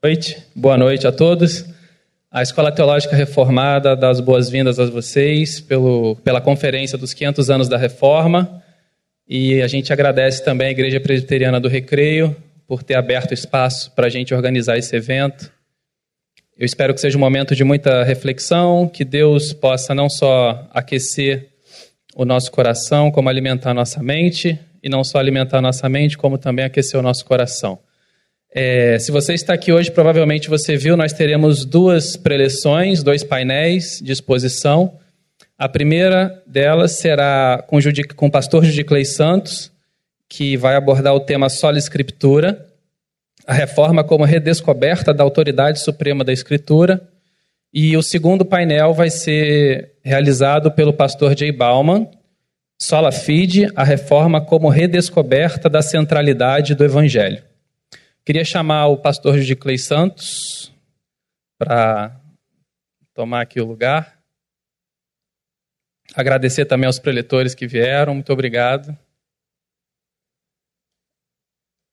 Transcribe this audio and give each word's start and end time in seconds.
noite, 0.00 0.40
boa 0.54 0.78
noite 0.78 1.08
a 1.08 1.12
todos. 1.12 1.64
A 2.30 2.40
Escola 2.40 2.70
Teológica 2.70 3.16
Reformada 3.16 3.96
dá 3.96 4.10
as 4.10 4.20
boas-vindas 4.20 4.78
a 4.78 4.86
vocês 4.86 5.60
pelo, 5.60 6.14
pela 6.22 6.40
conferência 6.40 6.96
dos 6.96 7.12
500 7.12 7.50
anos 7.50 7.68
da 7.68 7.76
Reforma 7.76 8.62
e 9.28 9.60
a 9.60 9.66
gente 9.66 9.92
agradece 9.92 10.44
também 10.44 10.68
à 10.68 10.70
Igreja 10.70 11.00
Presbiteriana 11.00 11.58
do 11.58 11.66
Recreio 11.66 12.36
por 12.64 12.84
ter 12.84 12.94
aberto 12.94 13.34
espaço 13.34 13.90
para 13.90 14.06
a 14.06 14.08
gente 14.08 14.32
organizar 14.32 14.78
esse 14.78 14.94
evento. 14.94 15.50
Eu 16.56 16.64
espero 16.64 16.94
que 16.94 17.00
seja 17.00 17.16
um 17.16 17.20
momento 17.20 17.56
de 17.56 17.64
muita 17.64 18.04
reflexão, 18.04 18.88
que 18.88 19.04
Deus 19.04 19.52
possa 19.52 19.96
não 19.96 20.08
só 20.08 20.68
aquecer 20.72 21.48
o 22.14 22.24
nosso 22.24 22.52
coração, 22.52 23.10
como 23.10 23.28
alimentar 23.28 23.70
a 23.70 23.74
nossa 23.74 24.00
mente, 24.00 24.60
e 24.80 24.88
não 24.88 25.02
só 25.02 25.18
alimentar 25.18 25.58
a 25.58 25.62
nossa 25.62 25.88
mente, 25.88 26.16
como 26.16 26.38
também 26.38 26.64
aquecer 26.64 27.00
o 27.00 27.02
nosso 27.02 27.24
coração. 27.24 27.80
É, 28.50 28.98
se 28.98 29.12
você 29.12 29.34
está 29.34 29.52
aqui 29.52 29.72
hoje, 29.72 29.90
provavelmente 29.90 30.48
você 30.48 30.76
viu, 30.76 30.96
nós 30.96 31.12
teremos 31.12 31.64
duas 31.64 32.16
preleções, 32.16 33.02
dois 33.02 33.22
painéis 33.22 34.00
de 34.02 34.10
exposição. 34.10 34.94
A 35.58 35.68
primeira 35.68 36.42
delas 36.46 36.92
será 36.92 37.62
com, 37.66 37.78
com 38.16 38.26
o 38.26 38.30
pastor 38.30 38.64
Judiclei 38.64 39.04
Santos, 39.04 39.70
que 40.28 40.56
vai 40.56 40.76
abordar 40.76 41.14
o 41.14 41.20
tema 41.20 41.48
Sola 41.48 41.78
Escritura, 41.78 42.66
a 43.46 43.52
reforma 43.52 44.04
como 44.04 44.24
redescoberta 44.24 45.12
da 45.12 45.24
autoridade 45.24 45.80
suprema 45.80 46.24
da 46.24 46.32
Escritura. 46.32 47.00
E 47.72 47.96
o 47.96 48.02
segundo 48.02 48.44
painel 48.44 48.94
vai 48.94 49.10
ser 49.10 49.92
realizado 50.02 50.70
pelo 50.72 50.92
pastor 50.92 51.36
Jay 51.36 51.52
Bauman, 51.52 52.08
Sola 52.80 53.12
Fide, 53.12 53.68
a 53.74 53.84
reforma 53.84 54.40
como 54.40 54.68
redescoberta 54.68 55.68
da 55.68 55.82
centralidade 55.82 56.74
do 56.74 56.84
Evangelho. 56.84 57.42
Queria 58.28 58.44
chamar 58.44 58.88
o 58.88 58.98
pastor 58.98 59.38
Judiclei 59.38 59.78
Santos 59.78 60.70
para 61.58 62.14
tomar 63.14 63.40
aqui 63.40 63.58
o 63.58 63.64
lugar. 63.64 64.22
Agradecer 66.14 66.66
também 66.66 66.86
aos 66.86 66.98
preletores 66.98 67.54
que 67.54 67.66
vieram, 67.66 68.12
muito 68.12 68.30
obrigado. 68.30 68.94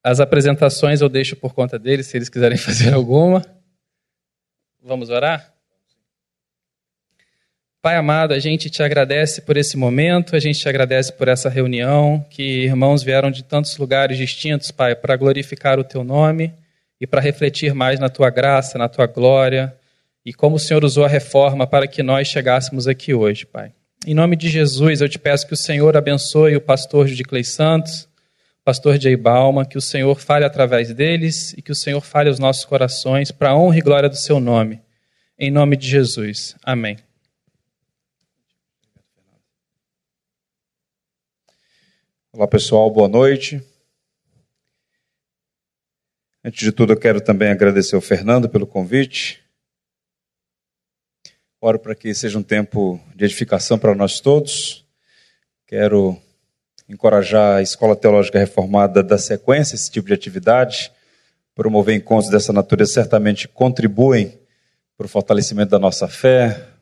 As 0.03 0.19
apresentações 0.19 0.99
eu 0.99 1.07
deixo 1.07 1.37
por 1.37 1.53
conta 1.53 1.79
deles, 1.79 2.07
se 2.07 2.17
eles 2.17 2.27
quiserem 2.27 2.57
fazer 2.59 2.93
alguma. 2.93 3.41
Vamos 4.81 5.09
orar? 5.09 5.54
Pai 7.85 7.97
amado, 7.97 8.33
a 8.33 8.39
gente 8.39 8.67
te 8.67 8.81
agradece 8.81 9.41
por 9.41 9.55
esse 9.57 9.77
momento, 9.77 10.35
a 10.35 10.39
gente 10.39 10.57
te 10.57 10.67
agradece 10.67 11.13
por 11.13 11.27
essa 11.27 11.49
reunião, 11.49 12.25
que 12.31 12.41
irmãos 12.63 13.03
vieram 13.03 13.29
de 13.29 13.43
tantos 13.43 13.77
lugares 13.77 14.17
distintos, 14.17 14.71
Pai, 14.71 14.95
para 14.95 15.15
glorificar 15.15 15.77
o 15.77 15.83
teu 15.83 16.03
nome 16.03 16.51
e 16.99 17.05
para 17.05 17.21
refletir 17.21 17.75
mais 17.75 17.99
na 17.99 18.09
tua 18.09 18.31
graça, 18.31 18.79
na 18.79 18.89
tua 18.89 19.05
glória 19.05 19.71
e 20.25 20.33
como 20.33 20.55
o 20.55 20.59
Senhor 20.59 20.83
usou 20.83 21.05
a 21.05 21.07
reforma 21.07 21.67
para 21.67 21.85
que 21.85 22.01
nós 22.01 22.27
chegássemos 22.27 22.87
aqui 22.87 23.13
hoje, 23.13 23.45
Pai. 23.45 23.71
Em 24.03 24.15
nome 24.15 24.35
de 24.35 24.49
Jesus, 24.49 25.01
eu 25.01 25.07
te 25.07 25.19
peço 25.19 25.45
que 25.45 25.53
o 25.53 25.57
Senhor 25.57 25.95
abençoe 25.95 26.55
o 26.55 26.61
pastor 26.61 27.07
Judiclei 27.07 27.43
Santos, 27.43 28.09
o 28.61 28.63
pastor 28.65 28.99
Jay 28.99 29.15
Balma, 29.15 29.63
que 29.63 29.77
o 29.77 29.81
Senhor 29.81 30.19
fale 30.19 30.43
através 30.43 30.91
deles 30.91 31.53
e 31.55 31.61
que 31.61 31.71
o 31.71 31.75
Senhor 31.75 32.01
fale 32.01 32.29
aos 32.29 32.39
nossos 32.39 32.65
corações 32.65 33.29
para 33.29 33.49
a 33.49 33.55
honra 33.55 33.77
e 33.77 33.81
glória 33.81 34.09
do 34.09 34.17
seu 34.17 34.39
nome. 34.39 34.81
Em 35.37 35.51
nome 35.51 35.77
de 35.77 35.87
Jesus. 35.87 36.55
Amém. 36.63 37.04
Olá 42.37 42.49
pessoal, 42.49 42.91
boa 42.91 43.07
noite. 43.07 43.63
Antes 46.43 46.59
de 46.59 46.73
tudo, 46.73 46.91
eu 46.91 46.99
quero 46.99 47.21
também 47.21 47.47
agradecer 47.47 47.95
ao 47.95 48.01
Fernando 48.01 48.49
pelo 48.49 48.67
convite. 48.67 49.41
Oro 51.61 51.79
para 51.79 51.95
que 51.95 52.13
seja 52.13 52.37
um 52.37 52.43
tempo 52.43 52.99
de 53.15 53.23
edificação 53.23 53.79
para 53.79 53.95
nós 53.95 54.19
todos. 54.19 54.85
Quero 55.65 56.21
encorajar 56.89 57.59
a 57.59 57.61
Escola 57.61 57.95
Teológica 57.95 58.37
Reformada 58.37 58.99
a 58.99 59.03
dar 59.03 59.17
sequência 59.17 59.75
esse 59.75 59.89
tipo 59.89 60.07
de 60.07 60.13
atividade. 60.13 60.91
Promover 61.55 61.95
encontros 61.95 62.29
dessa 62.29 62.51
natureza 62.51 62.91
certamente 62.91 63.47
contribuem 63.47 64.37
para 64.97 65.05
o 65.05 65.09
fortalecimento 65.09 65.71
da 65.71 65.79
nossa 65.79 66.05
fé, 66.09 66.74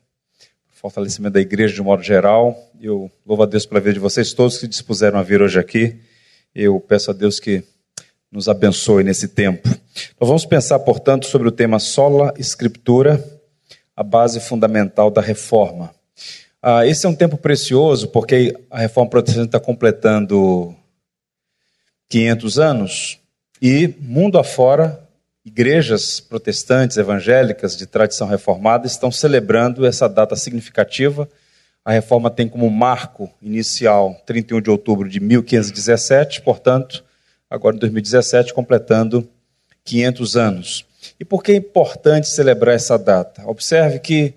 fortalecimento 0.83 1.35
da 1.35 1.39
igreja 1.39 1.73
de 1.73 1.81
um 1.81 1.85
modo 1.85 2.03
geral. 2.03 2.69
Eu 2.81 3.09
louvo 3.25 3.43
a 3.43 3.45
Deus 3.45 3.65
pela 3.65 3.79
vida 3.79 3.93
de 3.93 3.99
vocês 4.01 4.33
todos 4.33 4.57
que 4.57 4.67
dispuseram 4.67 5.17
a 5.17 5.23
vir 5.23 5.41
hoje 5.41 5.57
aqui. 5.57 5.97
Eu 6.53 6.77
peço 6.77 7.09
a 7.09 7.13
Deus 7.13 7.39
que 7.39 7.63
nos 8.29 8.49
abençoe 8.49 9.01
nesse 9.01 9.29
tempo. 9.29 9.69
Nós 10.19 10.27
vamos 10.27 10.45
pensar, 10.45 10.77
portanto, 10.79 11.25
sobre 11.25 11.47
o 11.47 11.53
tema 11.53 11.79
sola 11.79 12.33
escritura, 12.37 13.23
a 13.95 14.03
base 14.03 14.41
fundamental 14.41 15.09
da 15.09 15.21
reforma. 15.21 15.95
Ah, 16.61 16.85
esse 16.85 17.05
é 17.05 17.09
um 17.09 17.15
tempo 17.15 17.37
precioso 17.37 18.09
porque 18.09 18.53
a 18.69 18.79
reforma 18.79 19.09
protestante 19.09 19.45
está 19.45 19.61
completando 19.61 20.75
500 22.09 22.59
anos 22.59 23.19
e 23.61 23.87
mundo 24.01 24.37
afora 24.37 25.02
igrejas 25.45 26.19
protestantes, 26.19 26.97
evangélicas, 26.97 27.75
de 27.75 27.85
tradição 27.85 28.27
reformada, 28.27 28.87
estão 28.87 29.11
celebrando 29.11 29.85
essa 29.85 30.07
data 30.07 30.35
significativa. 30.35 31.29
A 31.83 31.91
reforma 31.91 32.29
tem 32.29 32.47
como 32.47 32.69
marco 32.69 33.29
inicial 33.41 34.15
31 34.25 34.61
de 34.61 34.69
outubro 34.69 35.09
de 35.09 35.19
1517, 35.19 36.41
portanto, 36.41 37.03
agora 37.49 37.75
em 37.75 37.79
2017, 37.79 38.53
completando 38.53 39.29
500 39.83 40.37
anos. 40.37 40.85
E 41.19 41.25
por 41.25 41.43
que 41.43 41.51
é 41.51 41.55
importante 41.55 42.29
celebrar 42.29 42.75
essa 42.75 42.97
data? 42.97 43.43
Observe 43.45 43.99
que, 43.99 44.33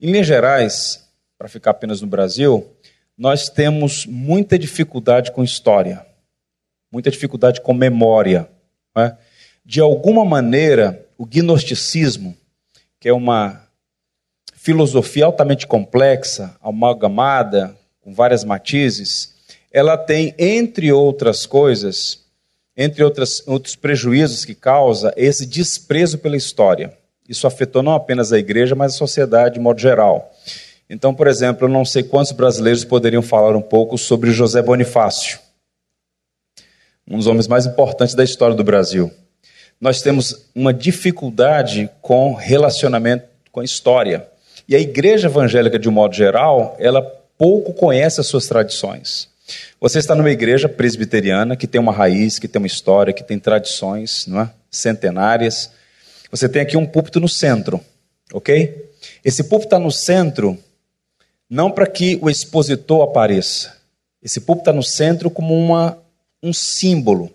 em 0.00 0.10
linhas 0.10 0.26
gerais, 0.26 1.06
para 1.36 1.48
ficar 1.48 1.72
apenas 1.72 2.00
no 2.00 2.06
Brasil, 2.06 2.66
nós 3.16 3.50
temos 3.50 4.06
muita 4.06 4.58
dificuldade 4.58 5.30
com 5.32 5.44
história, 5.44 6.04
muita 6.90 7.10
dificuldade 7.10 7.60
com 7.60 7.74
memória. 7.74 8.48
Não 8.96 9.02
é? 9.02 9.18
De 9.70 9.80
alguma 9.80 10.24
maneira, 10.24 11.06
o 11.16 11.24
gnosticismo, 11.24 12.36
que 12.98 13.08
é 13.08 13.12
uma 13.12 13.68
filosofia 14.56 15.24
altamente 15.24 15.64
complexa, 15.64 16.56
amalgamada, 16.60 17.78
com 18.00 18.12
várias 18.12 18.42
matizes, 18.42 19.32
ela 19.70 19.96
tem, 19.96 20.34
entre 20.36 20.90
outras 20.90 21.46
coisas, 21.46 22.24
entre 22.76 23.04
outras, 23.04 23.46
outros 23.46 23.76
prejuízos 23.76 24.44
que 24.44 24.56
causa, 24.56 25.14
esse 25.16 25.46
desprezo 25.46 26.18
pela 26.18 26.36
história. 26.36 26.92
Isso 27.28 27.46
afetou 27.46 27.80
não 27.80 27.94
apenas 27.94 28.32
a 28.32 28.40
igreja, 28.40 28.74
mas 28.74 28.94
a 28.94 28.98
sociedade 28.98 29.54
de 29.54 29.60
modo 29.60 29.78
geral. 29.78 30.34
Então, 30.88 31.14
por 31.14 31.28
exemplo, 31.28 31.66
eu 31.66 31.70
não 31.70 31.84
sei 31.84 32.02
quantos 32.02 32.32
brasileiros 32.32 32.84
poderiam 32.84 33.22
falar 33.22 33.54
um 33.54 33.62
pouco 33.62 33.96
sobre 33.96 34.32
José 34.32 34.62
Bonifácio, 34.62 35.38
um 37.08 37.18
dos 37.18 37.28
homens 37.28 37.46
mais 37.46 37.66
importantes 37.66 38.16
da 38.16 38.24
história 38.24 38.56
do 38.56 38.64
Brasil 38.64 39.12
nós 39.80 40.02
temos 40.02 40.46
uma 40.54 40.74
dificuldade 40.74 41.88
com 42.02 42.34
relacionamento 42.34 43.24
com 43.50 43.60
a 43.60 43.64
história. 43.64 44.28
E 44.68 44.76
a 44.76 44.78
igreja 44.78 45.28
evangélica, 45.28 45.78
de 45.78 45.88
um 45.88 45.92
modo 45.92 46.14
geral, 46.14 46.76
ela 46.78 47.00
pouco 47.38 47.72
conhece 47.72 48.20
as 48.20 48.26
suas 48.26 48.46
tradições. 48.46 49.28
Você 49.80 49.98
está 49.98 50.14
numa 50.14 50.30
igreja 50.30 50.68
presbiteriana 50.68 51.56
que 51.56 51.66
tem 51.66 51.80
uma 51.80 51.92
raiz, 51.92 52.38
que 52.38 52.46
tem 52.46 52.60
uma 52.60 52.66
história, 52.66 53.12
que 53.12 53.24
tem 53.24 53.38
tradições 53.38 54.26
não 54.26 54.42
é? 54.42 54.50
centenárias. 54.70 55.70
Você 56.30 56.48
tem 56.48 56.62
aqui 56.62 56.76
um 56.76 56.86
púlpito 56.86 57.18
no 57.18 57.28
centro, 57.28 57.80
ok? 58.32 58.90
Esse 59.24 59.42
púlpito 59.44 59.68
está 59.68 59.78
no 59.78 59.90
centro 59.90 60.58
não 61.48 61.70
para 61.70 61.86
que 61.86 62.18
o 62.22 62.30
expositor 62.30 63.02
apareça. 63.02 63.76
Esse 64.22 64.42
púlpito 64.42 64.70
está 64.70 64.72
no 64.72 64.82
centro 64.82 65.30
como 65.30 65.56
uma, 65.56 65.98
um 66.42 66.52
símbolo 66.52 67.32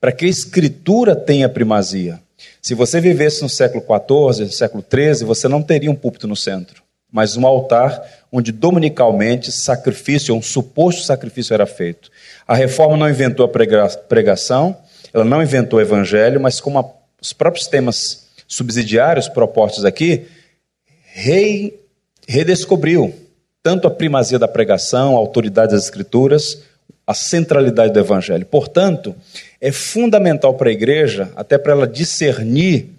para 0.00 0.12
que 0.12 0.24
a 0.24 0.28
escritura 0.28 1.16
tenha 1.16 1.48
primazia. 1.48 2.20
Se 2.60 2.74
você 2.74 3.00
vivesse 3.00 3.42
no 3.42 3.48
século 3.48 3.82
XIV, 3.82 4.44
no 4.44 4.52
século 4.52 4.84
XIII, 4.88 5.26
você 5.26 5.48
não 5.48 5.62
teria 5.62 5.90
um 5.90 5.94
púlpito 5.94 6.26
no 6.26 6.36
centro, 6.36 6.82
mas 7.10 7.36
um 7.36 7.46
altar 7.46 8.02
onde 8.30 8.52
dominicalmente 8.52 9.50
sacrifício, 9.50 10.34
um 10.34 10.42
suposto 10.42 11.02
sacrifício 11.02 11.54
era 11.54 11.66
feito. 11.66 12.10
A 12.46 12.54
reforma 12.54 12.96
não 12.96 13.08
inventou 13.08 13.46
a 13.46 13.48
pregação, 14.08 14.76
ela 15.12 15.24
não 15.24 15.42
inventou 15.42 15.78
o 15.78 15.82
evangelho, 15.82 16.40
mas 16.40 16.60
como 16.60 16.78
a, 16.78 16.84
os 17.20 17.32
próprios 17.32 17.66
temas 17.66 18.26
subsidiários 18.46 19.28
propostos 19.28 19.84
aqui, 19.84 20.26
rei, 21.14 21.80
redescobriu 22.28 23.14
tanto 23.62 23.88
a 23.88 23.90
primazia 23.90 24.38
da 24.38 24.46
pregação, 24.46 25.16
a 25.16 25.18
autoridade 25.18 25.72
das 25.72 25.84
escrituras, 25.84 26.62
a 27.06 27.14
centralidade 27.14 27.92
do 27.92 27.98
evangelho. 27.98 28.44
Portanto, 28.44 29.14
é 29.60 29.72
fundamental 29.72 30.54
para 30.54 30.68
a 30.68 30.72
igreja, 30.72 31.30
até 31.36 31.58
para 31.58 31.72
ela 31.72 31.86
discernir 31.86 32.90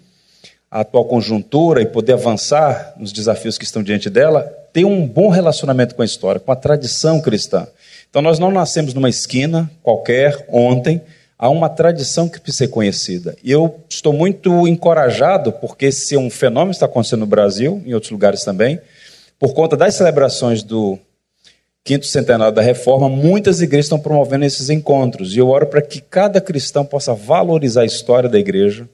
a 0.70 0.80
atual 0.80 1.04
conjuntura 1.04 1.80
e 1.80 1.86
poder 1.86 2.12
avançar 2.12 2.94
nos 2.98 3.12
desafios 3.12 3.56
que 3.56 3.64
estão 3.64 3.82
diante 3.82 4.10
dela, 4.10 4.42
ter 4.72 4.84
um 4.84 5.06
bom 5.06 5.28
relacionamento 5.28 5.94
com 5.94 6.02
a 6.02 6.04
história, 6.04 6.40
com 6.40 6.52
a 6.52 6.56
tradição 6.56 7.20
cristã. 7.20 7.66
Então, 8.10 8.20
nós 8.20 8.38
não 8.38 8.50
nascemos 8.50 8.94
numa 8.94 9.08
esquina 9.08 9.70
qualquer 9.82 10.46
ontem, 10.48 11.00
há 11.38 11.48
uma 11.48 11.68
tradição 11.68 12.28
que 12.28 12.40
precisa 12.40 12.64
ser 12.64 12.68
conhecida. 12.68 13.36
E 13.42 13.50
eu 13.50 13.80
estou 13.88 14.12
muito 14.12 14.66
encorajado, 14.66 15.52
porque 15.52 15.86
esse 15.86 16.14
é 16.14 16.18
um 16.18 16.28
fenômeno 16.28 16.72
está 16.72 16.86
acontecendo 16.86 17.20
no 17.20 17.26
Brasil, 17.26 17.82
em 17.86 17.94
outros 17.94 18.10
lugares 18.10 18.42
também, 18.44 18.80
por 19.38 19.54
conta 19.54 19.76
das 19.76 19.94
celebrações 19.94 20.62
do 20.62 20.98
quinto 21.88 22.04
centenário 22.04 22.54
da 22.54 22.60
reforma, 22.60 23.08
muitas 23.08 23.62
igrejas 23.62 23.86
estão 23.86 23.98
promovendo 23.98 24.44
esses 24.44 24.68
encontros. 24.68 25.34
E 25.34 25.38
eu 25.38 25.48
oro 25.48 25.68
para 25.68 25.80
que 25.80 26.02
cada 26.02 26.38
cristão 26.38 26.84
possa 26.84 27.14
valorizar 27.14 27.80
a 27.80 27.86
história 27.86 28.28
da 28.28 28.38
igreja, 28.38 28.86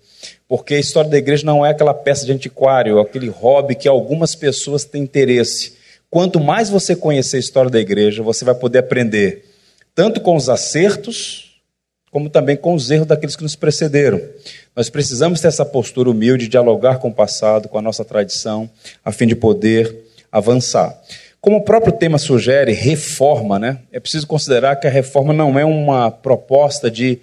porque 0.47 0.75
a 0.75 0.79
história 0.79 1.11
da 1.11 1.19
igreja 1.19 1.45
não 1.45 1.67
é 1.67 1.71
aquela 1.71 1.93
peça 1.93 2.25
de 2.25 2.31
antiquário, 2.31 3.01
aquele 3.01 3.29
hobby 3.29 3.75
que 3.75 3.89
algumas 3.89 4.37
pessoas 4.37 4.85
têm 4.85 5.03
interesse. 5.03 5.73
Quanto 6.09 6.39
mais 6.39 6.71
você 6.71 6.95
conhecer 6.95 7.39
a 7.39 7.41
história 7.41 7.69
da 7.69 7.81
igreja, 7.81 8.23
você 8.23 8.45
vai 8.45 8.55
poder 8.55 8.79
aprender 8.79 9.45
tanto 9.93 10.21
com 10.21 10.37
os 10.37 10.49
acertos, 10.49 11.61
como 12.13 12.31
também 12.31 12.57
com 12.57 12.75
os 12.75 12.93
erros 12.93 13.09
daqueles 13.09 13.35
que 13.35 13.43
nos 13.43 13.57
precederam. 13.57 14.21
Nós 14.77 14.89
precisamos 14.89 15.41
ter 15.41 15.49
essa 15.49 15.65
postura 15.65 16.09
humilde, 16.09 16.47
dialogar 16.47 16.99
com 16.99 17.09
o 17.09 17.15
passado, 17.15 17.69
com 17.69 17.77
a 17.77 17.83
nossa 17.83 18.05
tradição, 18.05 18.71
a 19.05 19.11
fim 19.11 19.27
de 19.27 19.35
poder 19.35 20.05
avançar. 20.31 20.97
Como 21.45 21.59
o 21.59 21.63
próprio 21.63 21.93
tema 21.93 22.17
sugere, 22.17 22.73
reforma, 22.73 23.59
né? 23.59 23.81
É 23.93 24.01
preciso 24.01 24.27
considerar 24.27 24.77
que 24.77 24.87
a 24.87 24.91
reforma 24.91 25.31
não 25.31 25.59
é 25.59 25.63
uma 25.63 26.11
proposta 26.11 26.91
de 26.91 27.19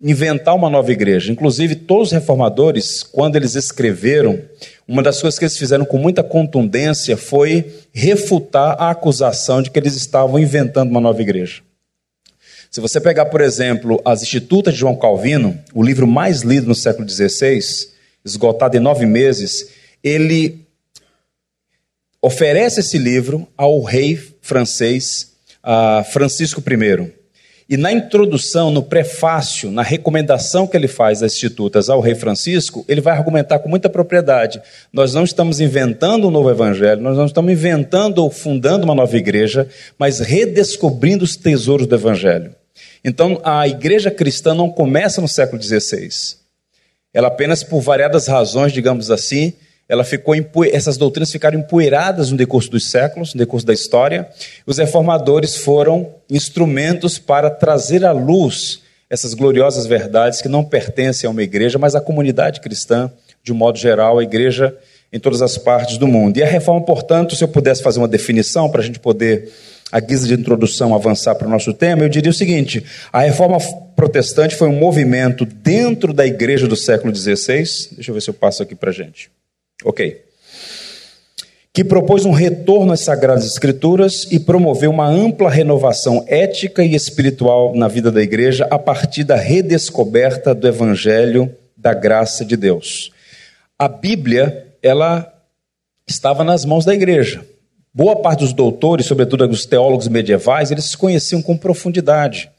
inventar 0.00 0.54
uma 0.54 0.70
nova 0.70 0.92
igreja. 0.92 1.32
Inclusive, 1.32 1.74
todos 1.74 2.06
os 2.06 2.12
reformadores, 2.12 3.02
quando 3.02 3.34
eles 3.34 3.56
escreveram, 3.56 4.40
uma 4.86 5.02
das 5.02 5.20
coisas 5.20 5.36
que 5.36 5.44
eles 5.44 5.58
fizeram 5.58 5.84
com 5.84 5.98
muita 5.98 6.22
contundência 6.22 7.16
foi 7.16 7.68
refutar 7.92 8.76
a 8.80 8.90
acusação 8.90 9.60
de 9.60 9.72
que 9.72 9.78
eles 9.80 9.96
estavam 9.96 10.38
inventando 10.38 10.90
uma 10.90 11.00
nova 11.00 11.20
igreja. 11.20 11.60
Se 12.70 12.80
você 12.80 13.00
pegar, 13.00 13.26
por 13.26 13.40
exemplo, 13.40 14.00
as 14.04 14.22
Institutas 14.22 14.74
de 14.74 14.78
João 14.78 14.94
Calvino, 14.94 15.58
o 15.74 15.82
livro 15.82 16.06
mais 16.06 16.42
lido 16.42 16.68
no 16.68 16.76
século 16.76 17.08
XVI, 17.08 17.58
esgotado 18.24 18.76
em 18.76 18.80
nove 18.80 19.04
meses, 19.04 19.68
ele 20.00 20.67
oferece 22.20 22.80
esse 22.80 22.98
livro 22.98 23.46
ao 23.56 23.82
rei 23.82 24.18
francês 24.40 25.34
uh, 25.64 26.04
Francisco 26.12 26.60
I. 26.60 27.18
E 27.70 27.76
na 27.76 27.92
introdução, 27.92 28.70
no 28.70 28.82
prefácio, 28.82 29.70
na 29.70 29.82
recomendação 29.82 30.66
que 30.66 30.74
ele 30.74 30.88
faz 30.88 31.22
às 31.22 31.34
institutas 31.34 31.90
ao 31.90 32.00
rei 32.00 32.14
Francisco, 32.14 32.82
ele 32.88 33.02
vai 33.02 33.14
argumentar 33.14 33.58
com 33.58 33.68
muita 33.68 33.90
propriedade. 33.90 34.58
Nós 34.90 35.12
não 35.12 35.22
estamos 35.22 35.60
inventando 35.60 36.28
um 36.28 36.30
novo 36.30 36.50
evangelho, 36.50 37.02
nós 37.02 37.18
não 37.18 37.26
estamos 37.26 37.52
inventando 37.52 38.20
ou 38.20 38.30
fundando 38.30 38.84
uma 38.84 38.94
nova 38.94 39.14
igreja, 39.14 39.68
mas 39.98 40.18
redescobrindo 40.18 41.24
os 41.24 41.36
tesouros 41.36 41.86
do 41.86 41.94
evangelho. 41.94 42.54
Então, 43.04 43.38
a 43.44 43.68
igreja 43.68 44.10
cristã 44.10 44.54
não 44.54 44.70
começa 44.70 45.20
no 45.20 45.28
século 45.28 45.62
XVI. 45.62 46.08
Ela 47.12 47.28
apenas, 47.28 47.62
por 47.62 47.82
variadas 47.82 48.26
razões, 48.26 48.72
digamos 48.72 49.10
assim, 49.10 49.52
ela 49.88 50.04
ficou 50.04 50.34
essas 50.70 50.98
doutrinas 50.98 51.32
ficaram 51.32 51.58
empoeiradas 51.58 52.30
no 52.30 52.36
decurso 52.36 52.70
dos 52.70 52.90
séculos, 52.90 53.32
no 53.32 53.38
decurso 53.38 53.64
da 53.64 53.72
história. 53.72 54.28
Os 54.66 54.76
reformadores 54.76 55.56
foram 55.56 56.14
instrumentos 56.28 57.18
para 57.18 57.48
trazer 57.48 58.04
à 58.04 58.12
luz 58.12 58.82
essas 59.08 59.32
gloriosas 59.32 59.86
verdades 59.86 60.42
que 60.42 60.48
não 60.48 60.62
pertencem 60.62 61.26
a 61.26 61.30
uma 61.30 61.42
igreja, 61.42 61.78
mas 61.78 61.94
à 61.94 62.00
comunidade 62.00 62.60
cristã, 62.60 63.10
de 63.42 63.50
um 63.50 63.56
modo 63.56 63.78
geral, 63.78 64.18
a 64.18 64.22
igreja 64.22 64.76
em 65.10 65.18
todas 65.18 65.40
as 65.40 65.56
partes 65.56 65.96
do 65.96 66.06
mundo. 66.06 66.36
E 66.36 66.42
a 66.42 66.46
reforma, 66.46 66.84
portanto, 66.84 67.34
se 67.34 67.42
eu 67.42 67.48
pudesse 67.48 67.82
fazer 67.82 67.98
uma 67.98 68.08
definição 68.08 68.68
para 68.68 68.82
a 68.82 68.84
gente 68.84 68.98
poder, 68.98 69.50
a 69.90 70.00
guisa 70.00 70.26
de 70.26 70.34
introdução, 70.34 70.94
avançar 70.94 71.34
para 71.34 71.48
o 71.48 71.50
nosso 71.50 71.72
tema, 71.72 72.02
eu 72.02 72.10
diria 72.10 72.30
o 72.30 72.34
seguinte: 72.34 72.84
a 73.10 73.20
reforma 73.20 73.56
protestante 73.96 74.54
foi 74.54 74.68
um 74.68 74.78
movimento 74.78 75.46
dentro 75.46 76.12
da 76.12 76.26
igreja 76.26 76.66
do 76.66 76.76
século 76.76 77.14
XVI. 77.14 77.64
Deixa 77.92 78.10
eu 78.10 78.14
ver 78.14 78.20
se 78.20 78.28
eu 78.28 78.34
passo 78.34 78.62
aqui 78.62 78.74
para 78.74 78.90
a 78.90 78.92
gente. 78.92 79.30
Ok. 79.84 80.24
Que 81.72 81.84
propôs 81.84 82.24
um 82.24 82.32
retorno 82.32 82.92
às 82.92 83.00
Sagradas 83.00 83.46
Escrituras 83.46 84.26
e 84.32 84.40
promoveu 84.40 84.90
uma 84.90 85.06
ampla 85.06 85.48
renovação 85.48 86.24
ética 86.26 86.82
e 86.82 86.94
espiritual 86.94 87.74
na 87.74 87.86
vida 87.86 88.10
da 88.10 88.20
igreja 88.20 88.66
a 88.70 88.78
partir 88.78 89.22
da 89.22 89.36
redescoberta 89.36 90.54
do 90.54 90.66
Evangelho 90.66 91.54
da 91.76 91.94
graça 91.94 92.44
de 92.44 92.56
Deus. 92.56 93.12
A 93.78 93.86
Bíblia, 93.86 94.66
ela 94.82 95.32
estava 96.04 96.42
nas 96.42 96.64
mãos 96.64 96.84
da 96.84 96.92
igreja. 96.92 97.44
Boa 97.94 98.16
parte 98.16 98.40
dos 98.40 98.52
doutores, 98.52 99.06
sobretudo 99.06 99.48
os 99.48 99.64
teólogos 99.64 100.08
medievais, 100.08 100.72
eles 100.72 100.86
se 100.86 100.96
conheciam 100.96 101.40
com 101.40 101.56
profundidade. 101.56 102.50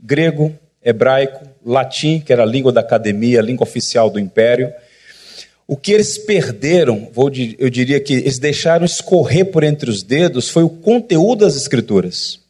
Grego, 0.00 0.52
hebraico, 0.82 1.46
latim, 1.64 2.20
que 2.20 2.32
era 2.32 2.42
a 2.42 2.46
língua 2.46 2.72
da 2.72 2.80
academia, 2.80 3.38
a 3.38 3.42
língua 3.42 3.62
oficial 3.62 4.10
do 4.10 4.18
império, 4.18 4.72
o 5.66 5.76
que 5.76 5.92
eles 5.92 6.18
perderam, 6.18 7.10
eu 7.58 7.70
diria 7.70 7.98
que 8.00 8.14
eles 8.14 8.38
deixaram 8.38 8.84
escorrer 8.84 9.50
por 9.50 9.64
entre 9.64 9.90
os 9.90 10.02
dedos, 10.02 10.48
foi 10.48 10.62
o 10.62 10.68
conteúdo 10.68 11.44
das 11.44 11.56
Escrituras. 11.56 12.40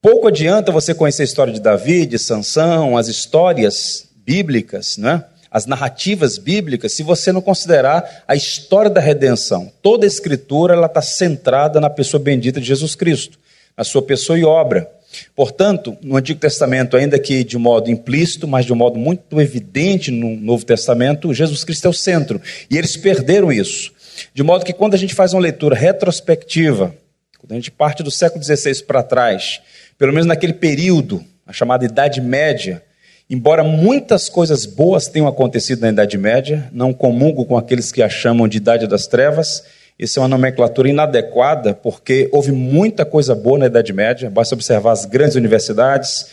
Pouco 0.00 0.28
adianta 0.28 0.70
você 0.70 0.94
conhecer 0.94 1.22
a 1.22 1.24
história 1.24 1.52
de 1.52 1.60
Davi, 1.60 2.06
de 2.06 2.18
Sansão, 2.18 2.96
as 2.96 3.08
histórias 3.08 4.08
bíblicas, 4.14 4.96
né? 4.96 5.24
as 5.50 5.66
narrativas 5.66 6.38
bíblicas, 6.38 6.92
se 6.92 7.02
você 7.02 7.32
não 7.32 7.40
considerar 7.40 8.24
a 8.28 8.36
história 8.36 8.90
da 8.90 9.00
redenção. 9.00 9.72
Toda 9.82 10.04
a 10.04 10.06
Escritura 10.06 10.78
está 10.84 11.00
centrada 11.00 11.80
na 11.80 11.88
pessoa 11.88 12.22
bendita 12.22 12.60
de 12.60 12.66
Jesus 12.66 12.94
Cristo, 12.94 13.38
na 13.76 13.84
sua 13.84 14.02
pessoa 14.02 14.38
e 14.38 14.44
obra. 14.44 14.90
Portanto, 15.34 15.96
no 16.02 16.16
Antigo 16.16 16.40
Testamento, 16.40 16.96
ainda 16.96 17.18
que 17.18 17.44
de 17.44 17.56
modo 17.56 17.90
implícito, 17.90 18.46
mas 18.46 18.66
de 18.66 18.72
um 18.72 18.76
modo 18.76 18.98
muito 18.98 19.40
evidente 19.40 20.10
no 20.10 20.36
Novo 20.36 20.64
Testamento, 20.64 21.32
Jesus 21.32 21.64
Cristo 21.64 21.86
é 21.86 21.90
o 21.90 21.94
centro. 21.94 22.40
E 22.70 22.76
eles 22.76 22.96
perderam 22.96 23.52
isso. 23.52 23.92
De 24.34 24.42
modo 24.42 24.64
que 24.64 24.72
quando 24.72 24.94
a 24.94 24.98
gente 24.98 25.14
faz 25.14 25.32
uma 25.32 25.40
leitura 25.40 25.76
retrospectiva, 25.76 26.94
quando 27.38 27.52
a 27.52 27.54
gente 27.54 27.70
parte 27.70 28.02
do 28.02 28.10
século 28.10 28.42
XVI 28.42 28.82
para 28.82 29.02
trás, 29.02 29.60
pelo 29.98 30.12
menos 30.12 30.26
naquele 30.26 30.52
período, 30.52 31.24
a 31.46 31.52
chamada 31.52 31.84
Idade 31.84 32.20
Média, 32.20 32.82
embora 33.28 33.62
muitas 33.62 34.28
coisas 34.28 34.66
boas 34.66 35.06
tenham 35.06 35.28
acontecido 35.28 35.80
na 35.80 35.90
Idade 35.90 36.18
Média, 36.18 36.68
não 36.72 36.92
comungo 36.92 37.44
com 37.44 37.56
aqueles 37.56 37.92
que 37.92 38.02
a 38.02 38.08
chamam 38.08 38.48
de 38.48 38.56
Idade 38.56 38.86
das 38.86 39.06
Trevas, 39.06 39.64
isso 39.98 40.18
é 40.18 40.22
uma 40.22 40.28
nomenclatura 40.28 40.88
inadequada, 40.88 41.74
porque 41.74 42.28
houve 42.30 42.52
muita 42.52 43.04
coisa 43.04 43.34
boa 43.34 43.58
na 43.58 43.66
Idade 43.66 43.92
Média, 43.92 44.28
basta 44.28 44.54
observar 44.54 44.92
as 44.92 45.06
grandes 45.06 45.36
universidades 45.36 46.26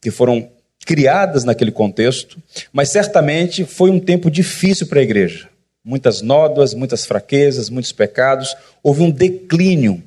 que 0.00 0.10
foram 0.10 0.48
criadas 0.86 1.44
naquele 1.44 1.70
contexto, 1.70 2.38
mas 2.72 2.88
certamente 2.90 3.64
foi 3.64 3.90
um 3.90 4.00
tempo 4.00 4.30
difícil 4.30 4.86
para 4.86 5.00
a 5.00 5.02
igreja. 5.02 5.48
Muitas 5.84 6.22
nódoas, 6.22 6.72
muitas 6.72 7.04
fraquezas, 7.04 7.68
muitos 7.68 7.92
pecados, 7.92 8.56
houve 8.82 9.02
um 9.02 9.10
declínio, 9.10 10.02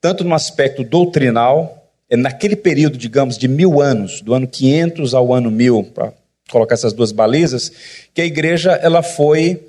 tanto 0.00 0.22
no 0.22 0.34
aspecto 0.34 0.84
doutrinal, 0.84 1.90
é 2.10 2.16
naquele 2.16 2.56
período, 2.56 2.98
digamos, 2.98 3.38
de 3.38 3.48
mil 3.48 3.80
anos, 3.80 4.20
do 4.20 4.34
ano 4.34 4.46
500 4.46 5.14
ao 5.14 5.32
ano 5.32 5.50
1000, 5.50 5.84
para 5.94 6.12
colocar 6.50 6.74
essas 6.74 6.92
duas 6.92 7.10
balizas, 7.10 7.72
que 8.12 8.20
a 8.20 8.26
igreja 8.26 8.72
ela 8.72 9.02
foi 9.02 9.62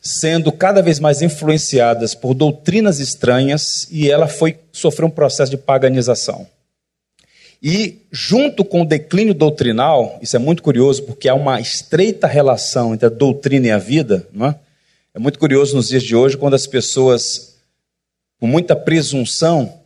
sendo 0.00 0.50
cada 0.50 0.80
vez 0.80 0.98
mais 0.98 1.20
influenciadas 1.20 2.14
por 2.14 2.34
doutrinas 2.34 2.98
estranhas 2.98 3.86
e 3.90 4.10
ela 4.10 4.26
foi 4.26 4.58
sofrer 4.72 5.04
um 5.04 5.10
processo 5.10 5.50
de 5.50 5.58
paganização. 5.58 6.46
E 7.62 7.98
junto 8.10 8.64
com 8.64 8.82
o 8.82 8.86
declínio 8.86 9.34
doutrinal, 9.34 10.18
isso 10.22 10.34
é 10.34 10.38
muito 10.38 10.62
curioso 10.62 11.02
porque 11.02 11.28
há 11.28 11.34
uma 11.34 11.60
estreita 11.60 12.26
relação 12.26 12.94
entre 12.94 13.06
a 13.06 13.10
doutrina 13.10 13.66
e 13.66 13.70
a 13.70 13.78
vida, 13.78 14.26
não 14.32 14.46
é? 14.46 14.54
É 15.12 15.18
muito 15.18 15.38
curioso 15.38 15.76
nos 15.76 15.88
dias 15.88 16.02
de 16.02 16.16
hoje 16.16 16.38
quando 16.38 16.54
as 16.54 16.66
pessoas 16.66 17.56
com 18.38 18.46
muita 18.46 18.74
presunção 18.74 19.80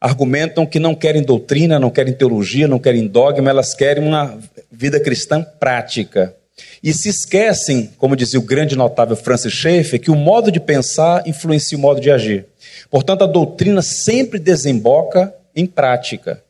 argumentam 0.00 0.66
que 0.66 0.80
não 0.80 0.94
querem 0.94 1.22
doutrina, 1.22 1.78
não 1.78 1.90
querem 1.90 2.14
teologia, 2.14 2.66
não 2.66 2.78
querem 2.78 3.06
dogma, 3.06 3.50
elas 3.50 3.74
querem 3.74 4.02
uma 4.02 4.36
vida 4.72 4.98
cristã 4.98 5.42
prática. 5.42 6.34
E 6.82 6.92
se 6.92 7.08
esquecem, 7.08 7.90
como 7.98 8.16
dizia 8.16 8.40
o 8.40 8.44
grande 8.44 8.76
notável 8.76 9.16
Francis 9.16 9.52
Schaeffer, 9.52 10.00
que 10.00 10.10
o 10.10 10.16
modo 10.16 10.50
de 10.50 10.58
pensar 10.58 11.26
influencia 11.26 11.76
o 11.76 11.80
modo 11.80 12.00
de 12.00 12.10
agir. 12.10 12.46
Portanto, 12.90 13.24
a 13.24 13.26
doutrina 13.26 13.82
sempre 13.82 14.38
desemboca 14.38 15.34
em 15.54 15.66
prática. 15.66 16.42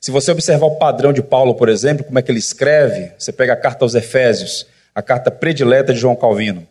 Se 0.00 0.10
você 0.10 0.30
observar 0.30 0.66
o 0.66 0.76
padrão 0.76 1.12
de 1.12 1.22
Paulo, 1.22 1.54
por 1.54 1.68
exemplo, 1.68 2.04
como 2.04 2.18
é 2.18 2.22
que 2.22 2.30
ele 2.30 2.38
escreve, 2.38 3.12
você 3.18 3.32
pega 3.32 3.52
a 3.52 3.56
carta 3.56 3.84
aos 3.84 3.94
Efésios, 3.94 4.66
a 4.94 5.02
carta 5.02 5.30
predileta 5.30 5.92
de 5.92 6.00
João 6.00 6.16
Calvino. 6.16 6.66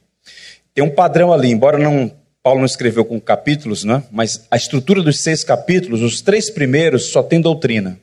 Tem 0.73 0.83
um 0.83 0.89
padrão 0.89 1.31
ali, 1.31 1.51
embora 1.51 1.77
não, 1.77 2.11
Paulo 2.43 2.59
não 2.59 2.65
escreveu 2.65 3.05
com 3.05 3.19
capítulos, 3.19 3.83
né? 3.83 4.03
mas 4.11 4.45
a 4.51 4.57
estrutura 4.57 5.01
dos 5.01 5.19
seis 5.19 5.43
capítulos, 5.43 6.01
os 6.01 6.21
três 6.21 6.49
primeiros 6.49 7.11
só 7.11 7.23
tem 7.23 7.41
doutrina. 7.41 7.99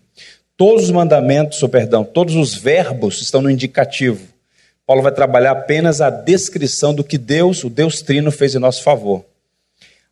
Todos 0.56 0.84
os 0.84 0.90
mandamentos, 0.90 1.62
ou 1.62 1.68
perdão, 1.68 2.04
todos 2.04 2.34
os 2.34 2.54
verbos 2.54 3.20
estão 3.20 3.40
no 3.40 3.50
indicativo. 3.50 4.31
Paulo 4.92 5.02
vai 5.02 5.12
trabalhar 5.12 5.52
apenas 5.52 6.02
a 6.02 6.10
descrição 6.10 6.92
do 6.92 7.02
que 7.02 7.16
Deus, 7.16 7.64
o 7.64 7.70
Deus 7.70 8.02
Trino, 8.02 8.30
fez 8.30 8.54
em 8.54 8.58
nosso 8.58 8.82
favor. 8.82 9.24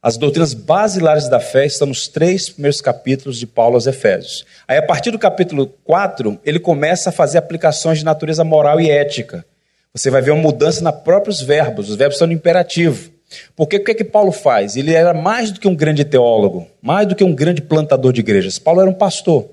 As 0.03 0.17
doutrinas 0.17 0.55
basilares 0.55 1.29
da 1.29 1.39
fé 1.39 1.67
estão 1.67 1.89
nos 1.89 2.09
três 2.09 2.49
primeiros 2.49 2.81
capítulos 2.81 3.39
de 3.39 3.47
Paulo 3.47 3.75
aos 3.75 3.87
Efésios. 3.87 4.47
Aí, 4.67 4.79
a 4.79 4.83
partir 4.83 5.11
do 5.11 5.19
capítulo 5.19 5.67
4, 5.85 6.41
ele 6.47 6.59
começa 6.59 7.11
a 7.11 7.13
fazer 7.13 7.37
aplicações 7.37 7.99
de 7.99 8.07
natureza 8.07 8.43
moral 8.43 8.81
e 8.81 8.91
ética. 8.91 9.45
Você 9.93 10.09
vai 10.09 10.23
ver 10.23 10.31
uma 10.31 10.41
mudança 10.41 10.83
nos 10.83 11.03
próprios 11.03 11.43
verbos, 11.43 11.91
os 11.91 11.97
verbos 11.97 12.17
são 12.17 12.27
no 12.27 12.33
imperativo. 12.33 13.11
Porque 13.55 13.77
o 13.77 13.85
que 13.85 13.91
é 13.91 13.95
que 13.95 14.05
Paulo 14.05 14.33
faz? 14.33 14.77
Ele 14.77 14.95
era 14.95 15.13
mais 15.13 15.51
do 15.51 15.61
que 15.61 15.69
um 15.69 15.77
grande 15.77 16.07
teólogo, 16.07 16.67
mais 16.81 17.07
do 17.07 17.15
que 17.15 17.23
um 17.23 17.35
grande 17.35 17.61
plantador 17.61 18.15
de 18.15 18.21
igrejas. 18.21 18.59
Paulo 18.59 18.81
era 18.81 18.89
um 18.89 18.95
pastor. 18.95 19.47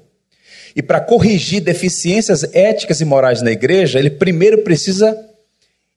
E 0.78 0.82
para 0.84 1.02
corrigir 1.02 1.60
deficiências 1.60 2.44
éticas 2.54 3.02
e 3.02 3.06
morais 3.06 3.42
na 3.42 3.50
igreja, 3.50 3.98
ele 3.98 4.12
primeiro 4.12 4.60
precisa 4.60 5.18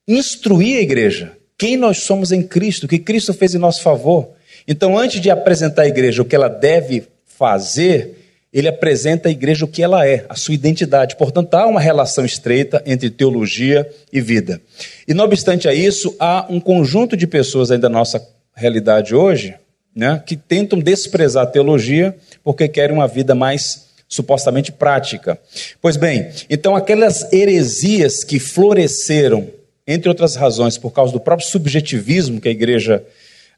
instruir 0.09 0.79
a 0.79 0.81
igreja. 0.81 1.33
Quem 1.59 1.77
nós 1.77 1.99
somos 1.99 2.33
em 2.33 2.43
Cristo, 2.43 2.85
o 2.85 2.89
que 2.89 2.99
Cristo 2.99 3.35
fez 3.35 3.55
em 3.55 3.59
nosso 3.59 3.83
favor. 3.83 4.31
Então, 4.67 4.97
antes 4.97 5.21
de 5.21 5.29
apresentar 5.29 5.83
à 5.83 5.87
igreja 5.87 6.23
o 6.23 6.25
que 6.25 6.35
ela 6.35 6.49
deve 6.49 7.03
fazer, 7.27 8.17
ele 8.51 8.69
apresenta 8.69 9.29
à 9.29 9.31
igreja 9.31 9.67
o 9.67 9.69
que 9.69 9.83
ela 9.83 10.07
é, 10.07 10.25
a 10.31 10.35
sua 10.35 10.55
identidade. 10.55 11.15
Portanto, 11.17 11.53
há 11.53 11.67
uma 11.67 11.81
relação 11.81 12.25
estreita 12.25 12.83
entre 12.87 13.11
teologia 13.11 13.87
e 14.11 14.19
vida. 14.19 14.63
E, 15.07 15.13
não 15.13 15.27
obstante 15.27 15.69
a 15.69 15.75
isso, 15.75 16.17
há 16.19 16.47
um 16.49 16.59
conjunto 16.59 17.19
de 17.19 17.27
pessoas 17.27 17.71
ainda 17.71 17.91
na 17.91 17.99
nossa 17.99 18.27
realidade 18.55 19.15
hoje 19.15 19.55
né, 19.95 20.23
que 20.25 20.37
tentam 20.37 20.79
desprezar 20.79 21.43
a 21.45 21.47
teologia 21.47 22.17
porque 22.43 22.67
querem 22.67 22.97
uma 22.97 23.07
vida 23.07 23.35
mais 23.35 23.90
supostamente 24.11 24.73
prática. 24.73 25.39
Pois 25.81 25.97
bem, 25.97 26.29
então 26.51 26.75
aquelas 26.75 27.33
heresias 27.33 28.25
que 28.25 28.41
floresceram, 28.41 29.49
entre 29.87 30.09
outras 30.09 30.35
razões, 30.35 30.77
por 30.77 30.91
causa 30.91 31.13
do 31.13 31.21
próprio 31.21 31.49
subjetivismo 31.49 32.41
que 32.41 32.49
a 32.49 32.53
igreja 32.53 33.05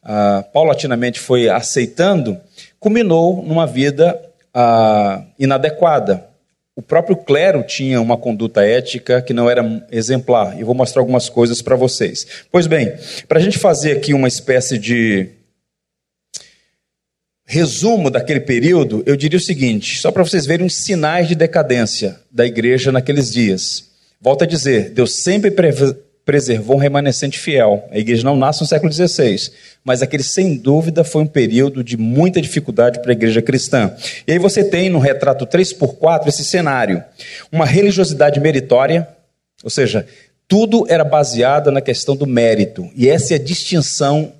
ah, 0.04 0.44
paulatinamente 0.52 1.18
foi 1.18 1.48
aceitando, 1.48 2.38
culminou 2.78 3.42
numa 3.42 3.66
vida 3.66 4.20
ah, 4.52 5.24
inadequada. 5.38 6.26
O 6.76 6.82
próprio 6.82 7.16
clero 7.16 7.62
tinha 7.62 8.00
uma 8.00 8.16
conduta 8.16 8.62
ética 8.62 9.22
que 9.22 9.32
não 9.32 9.48
era 9.48 9.86
exemplar. 9.90 10.58
E 10.58 10.64
vou 10.64 10.74
mostrar 10.74 11.00
algumas 11.00 11.28
coisas 11.28 11.60
para 11.62 11.76
vocês. 11.76 12.26
Pois 12.50 12.66
bem, 12.66 12.94
para 13.28 13.38
a 13.38 13.42
gente 13.42 13.58
fazer 13.58 13.92
aqui 13.92 14.12
uma 14.14 14.28
espécie 14.28 14.78
de 14.78 15.28
resumo 17.44 18.10
daquele 18.10 18.40
período, 18.40 19.02
eu 19.06 19.16
diria 19.16 19.38
o 19.38 19.42
seguinte, 19.42 20.00
só 20.00 20.10
para 20.10 20.22
vocês 20.22 20.46
verem 20.46 20.66
os 20.66 20.76
sinais 20.76 21.28
de 21.28 21.34
decadência 21.34 22.18
da 22.30 22.46
igreja 22.46 22.92
naqueles 22.92 23.30
dias. 23.30 23.90
Volto 24.20 24.44
a 24.44 24.46
dizer, 24.46 24.90
Deus 24.90 25.16
sempre 25.16 25.52
preservou 26.24 26.76
um 26.76 26.78
remanescente 26.78 27.38
fiel. 27.38 27.88
A 27.90 27.98
igreja 27.98 28.22
não 28.22 28.36
nasce 28.36 28.60
no 28.60 28.66
século 28.66 28.92
XVI, 28.92 29.50
mas 29.84 30.00
aquele, 30.00 30.22
sem 30.22 30.56
dúvida, 30.56 31.02
foi 31.02 31.22
um 31.22 31.26
período 31.26 31.82
de 31.82 31.96
muita 31.96 32.40
dificuldade 32.40 33.00
para 33.00 33.10
a 33.10 33.14
igreja 33.14 33.42
cristã. 33.42 33.92
E 34.26 34.32
aí 34.32 34.38
você 34.38 34.62
tem 34.62 34.88
no 34.88 35.00
retrato 35.00 35.46
3x4 35.46 36.28
esse 36.28 36.44
cenário: 36.44 37.02
uma 37.50 37.66
religiosidade 37.66 38.38
meritória, 38.38 39.08
ou 39.64 39.70
seja, 39.70 40.06
tudo 40.46 40.86
era 40.88 41.04
baseado 41.04 41.72
na 41.72 41.80
questão 41.80 42.14
do 42.14 42.26
mérito. 42.26 42.88
E 42.94 43.08
essa 43.08 43.34
é 43.34 43.36
a 43.36 43.42
distinção 43.42 44.32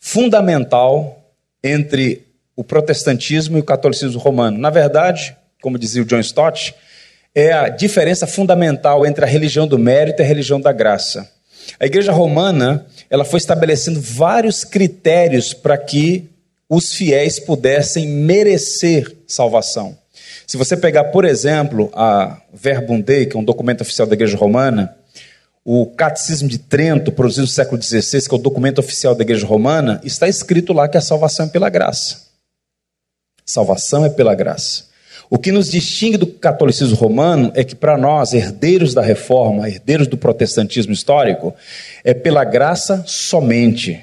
fundamental 0.00 1.23
entre 1.64 2.26
o 2.54 2.62
protestantismo 2.62 3.56
e 3.56 3.60
o 3.60 3.64
catolicismo 3.64 4.20
romano. 4.20 4.58
Na 4.58 4.70
verdade, 4.70 5.34
como 5.62 5.78
dizia 5.78 6.02
o 6.02 6.04
John 6.04 6.20
Stott, 6.20 6.74
é 7.34 7.52
a 7.52 7.68
diferença 7.68 8.26
fundamental 8.26 9.04
entre 9.04 9.24
a 9.24 9.28
religião 9.28 9.66
do 9.66 9.78
mérito 9.78 10.20
e 10.20 10.24
a 10.24 10.28
religião 10.28 10.60
da 10.60 10.70
graça. 10.70 11.28
A 11.80 11.86
igreja 11.86 12.12
romana, 12.12 12.86
ela 13.08 13.24
foi 13.24 13.38
estabelecendo 13.38 14.00
vários 14.00 14.62
critérios 14.62 15.54
para 15.54 15.78
que 15.78 16.28
os 16.68 16.92
fiéis 16.92 17.40
pudessem 17.40 18.06
merecer 18.06 19.10
salvação. 19.26 19.96
Se 20.46 20.56
você 20.56 20.76
pegar, 20.76 21.04
por 21.04 21.24
exemplo, 21.24 21.90
a 21.94 22.40
Verbum 22.52 23.00
Dei, 23.00 23.26
que 23.26 23.36
é 23.36 23.40
um 23.40 23.44
documento 23.44 23.80
oficial 23.80 24.06
da 24.06 24.14
igreja 24.14 24.36
romana, 24.36 24.94
o 25.64 25.86
Catecismo 25.86 26.48
de 26.48 26.58
Trento, 26.58 27.10
produzido 27.10 27.42
no 27.42 27.48
século 27.48 27.82
XVI, 27.82 28.28
que 28.28 28.34
é 28.34 28.38
o 28.38 28.40
documento 28.40 28.80
oficial 28.80 29.14
da 29.14 29.22
igreja 29.22 29.46
romana, 29.46 30.00
está 30.04 30.28
escrito 30.28 30.74
lá 30.74 30.86
que 30.86 30.98
a 30.98 31.00
salvação 31.00 31.46
é 31.46 31.48
pela 31.48 31.70
graça. 31.70 32.24
Salvação 33.46 34.04
é 34.04 34.10
pela 34.10 34.34
graça. 34.34 34.84
O 35.30 35.38
que 35.38 35.50
nos 35.50 35.70
distingue 35.70 36.18
do 36.18 36.26
catolicismo 36.26 36.96
romano 36.96 37.50
é 37.54 37.64
que, 37.64 37.74
para 37.74 37.96
nós, 37.96 38.34
herdeiros 38.34 38.92
da 38.92 39.00
reforma, 39.00 39.68
herdeiros 39.68 40.06
do 40.06 40.18
protestantismo 40.18 40.92
histórico, 40.92 41.54
é 42.04 42.12
pela 42.12 42.44
graça 42.44 43.02
somente. 43.06 44.02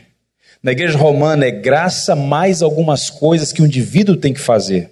Na 0.64 0.72
igreja 0.72 0.98
romana 0.98 1.46
é 1.46 1.52
graça 1.52 2.16
mais 2.16 2.62
algumas 2.62 3.10
coisas 3.10 3.54
que 3.54 3.62
o 3.62 3.66
indivíduo 3.66 4.18
tem 4.18 4.34
que 4.34 4.40
fazer. 4.40 4.90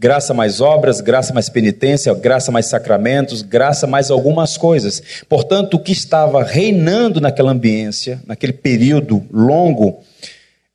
Graça 0.00 0.32
mais 0.32 0.60
obras, 0.60 1.00
graça 1.00 1.34
mais 1.34 1.48
penitência, 1.48 2.14
graça 2.14 2.52
mais 2.52 2.66
sacramentos, 2.66 3.42
graça 3.42 3.84
mais 3.84 4.12
algumas 4.12 4.56
coisas. 4.56 5.02
Portanto, 5.28 5.74
o 5.74 5.80
que 5.80 5.90
estava 5.90 6.44
reinando 6.44 7.20
naquela 7.20 7.50
ambiência, 7.50 8.20
naquele 8.24 8.52
período 8.52 9.26
longo, 9.28 9.98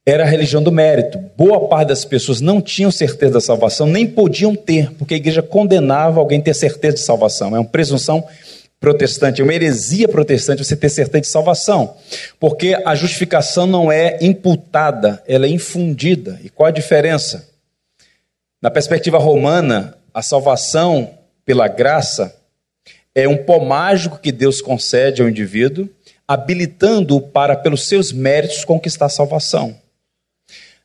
era 0.06 0.24
a 0.24 0.28
religião 0.28 0.62
do 0.62 0.74
mérito. 0.74 1.18
Boa 1.38 1.70
parte 1.70 1.88
das 1.88 2.04
pessoas 2.04 2.42
não 2.42 2.60
tinham 2.60 2.92
certeza 2.92 3.36
da 3.36 3.40
salvação, 3.40 3.88
nem 3.88 4.06
podiam 4.06 4.54
ter, 4.58 4.92
porque 4.92 5.14
a 5.14 5.18
igreja 5.18 5.42
condenava 5.42 6.20
alguém 6.20 6.42
ter 6.42 6.54
certeza 6.54 6.96
de 6.96 7.02
salvação. 7.02 7.56
É 7.56 7.60
uma 7.60 7.70
presunção 7.70 8.28
protestante, 8.78 9.40
é 9.40 9.44
uma 9.46 9.54
heresia 9.54 10.10
protestante 10.10 10.66
você 10.66 10.76
ter 10.76 10.90
certeza 10.90 11.22
de 11.22 11.28
salvação, 11.28 11.96
porque 12.38 12.76
a 12.86 12.94
justificação 12.94 13.66
não 13.66 13.90
é 13.90 14.18
imputada, 14.20 15.24
ela 15.26 15.46
é 15.46 15.50
infundida. 15.50 16.38
E 16.44 16.50
qual 16.50 16.68
a 16.68 16.72
diferença? 16.72 17.53
Na 18.64 18.72
perspectiva 18.72 19.18
romana, 19.18 19.98
a 20.14 20.22
salvação 20.22 21.20
pela 21.44 21.68
graça 21.68 22.34
é 23.14 23.28
um 23.28 23.36
pó 23.36 23.60
mágico 23.60 24.18
que 24.18 24.32
Deus 24.32 24.62
concede 24.62 25.22
ao 25.22 25.28
indivíduo, 25.28 25.90
habilitando-o 26.26 27.20
para, 27.20 27.58
pelos 27.58 27.90
seus 27.90 28.14
méritos, 28.14 28.64
conquistar 28.64 29.08
a 29.08 29.10
salvação. 29.10 29.76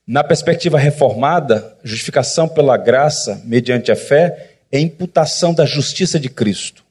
Na 0.05 0.25
perspectiva 0.25 0.77
reformada, 0.77 1.79
justificação 1.85 2.49
pela 2.49 2.77
graça 2.77 3.41
mediante 3.45 3.93
a 3.93 3.97
fé 3.97 4.57
é 4.73 4.81
imputação 4.81 5.55
da 5.55 5.65
justiça 5.65 6.19
de 6.19 6.29
Cristo. 6.29 6.85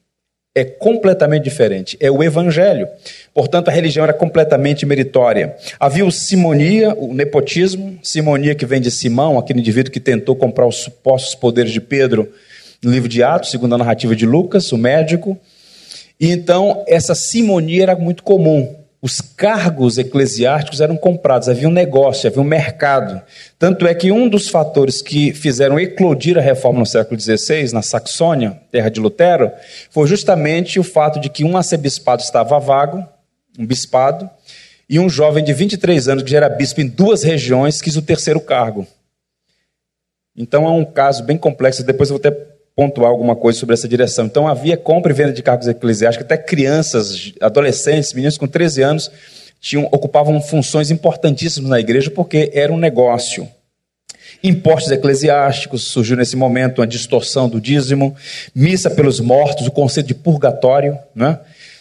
É 0.58 0.64
completamente 0.64 1.44
diferente. 1.44 1.96
É 2.00 2.10
o 2.10 2.20
evangelho. 2.20 2.88
Portanto, 3.32 3.68
a 3.68 3.70
religião 3.70 4.02
era 4.02 4.12
completamente 4.12 4.84
meritória. 4.84 5.54
Havia 5.78 6.04
o 6.04 6.10
simonia, 6.10 6.92
o 6.96 7.14
nepotismo, 7.14 7.96
simonia 8.02 8.56
que 8.56 8.66
vem 8.66 8.80
de 8.80 8.90
Simão, 8.90 9.38
aquele 9.38 9.60
indivíduo 9.60 9.92
que 9.92 10.00
tentou 10.00 10.34
comprar 10.34 10.66
os 10.66 10.78
supostos 10.78 11.36
poderes 11.36 11.70
de 11.70 11.80
Pedro 11.80 12.28
no 12.82 12.90
livro 12.90 13.08
de 13.08 13.22
Atos, 13.22 13.52
segundo 13.52 13.76
a 13.76 13.78
narrativa 13.78 14.16
de 14.16 14.26
Lucas, 14.26 14.72
o 14.72 14.76
médico. 14.76 15.38
E 16.18 16.32
então, 16.32 16.82
essa 16.88 17.14
simonia 17.14 17.84
era 17.84 17.94
muito 17.94 18.24
comum 18.24 18.74
os 19.00 19.20
cargos 19.20 19.96
eclesiásticos 19.96 20.80
eram 20.80 20.96
comprados, 20.96 21.48
havia 21.48 21.68
um 21.68 21.72
negócio, 21.72 22.28
havia 22.28 22.42
um 22.42 22.44
mercado. 22.44 23.22
Tanto 23.56 23.86
é 23.86 23.94
que 23.94 24.10
um 24.10 24.28
dos 24.28 24.48
fatores 24.48 25.00
que 25.00 25.32
fizeram 25.32 25.78
eclodir 25.78 26.36
a 26.36 26.40
reforma 26.40 26.80
no 26.80 26.86
século 26.86 27.18
XVI, 27.20 27.72
na 27.72 27.82
Saxônia, 27.82 28.60
terra 28.72 28.88
de 28.88 28.98
Lutero, 28.98 29.52
foi 29.90 30.08
justamente 30.08 30.80
o 30.80 30.84
fato 30.84 31.20
de 31.20 31.28
que 31.28 31.44
um 31.44 31.56
arcebispado 31.56 32.22
estava 32.22 32.58
vago, 32.58 33.06
um 33.56 33.64
bispado, 33.64 34.28
e 34.90 34.98
um 34.98 35.08
jovem 35.08 35.44
de 35.44 35.52
23 35.52 36.08
anos, 36.08 36.24
que 36.24 36.30
já 36.30 36.38
era 36.38 36.48
bispo 36.48 36.80
em 36.80 36.88
duas 36.88 37.22
regiões, 37.22 37.80
quis 37.80 37.96
o 37.96 38.02
terceiro 38.02 38.40
cargo. 38.40 38.86
Então 40.36 40.64
é 40.66 40.70
um 40.70 40.84
caso 40.84 41.22
bem 41.22 41.36
complexo, 41.36 41.84
depois 41.84 42.10
eu 42.10 42.18
vou 42.18 42.28
até 42.28 42.47
pontuar 42.78 43.10
alguma 43.10 43.34
coisa 43.34 43.58
sobre 43.58 43.74
essa 43.74 43.88
direção. 43.88 44.26
Então 44.26 44.46
havia 44.46 44.76
compra 44.76 45.10
e 45.10 45.14
venda 45.14 45.32
de 45.32 45.42
cargos 45.42 45.66
eclesiásticos, 45.66 46.24
até 46.24 46.36
crianças, 46.36 47.32
adolescentes, 47.40 48.12
meninos 48.12 48.38
com 48.38 48.46
13 48.46 48.82
anos 48.82 49.10
tinham, 49.60 49.88
ocupavam 49.90 50.40
funções 50.40 50.88
importantíssimas 50.88 51.68
na 51.68 51.80
igreja 51.80 52.08
porque 52.08 52.52
era 52.54 52.72
um 52.72 52.78
negócio. 52.78 53.48
Impostos 54.44 54.92
eclesiásticos, 54.92 55.82
surgiu 55.82 56.16
nesse 56.16 56.36
momento 56.36 56.78
uma 56.78 56.86
distorção 56.86 57.48
do 57.48 57.60
dízimo, 57.60 58.14
missa 58.54 58.88
pelos 58.88 59.18
mortos, 59.18 59.66
o 59.66 59.72
conceito 59.72 60.06
de 60.06 60.14
purgatório. 60.14 60.96
Né? 61.12 61.36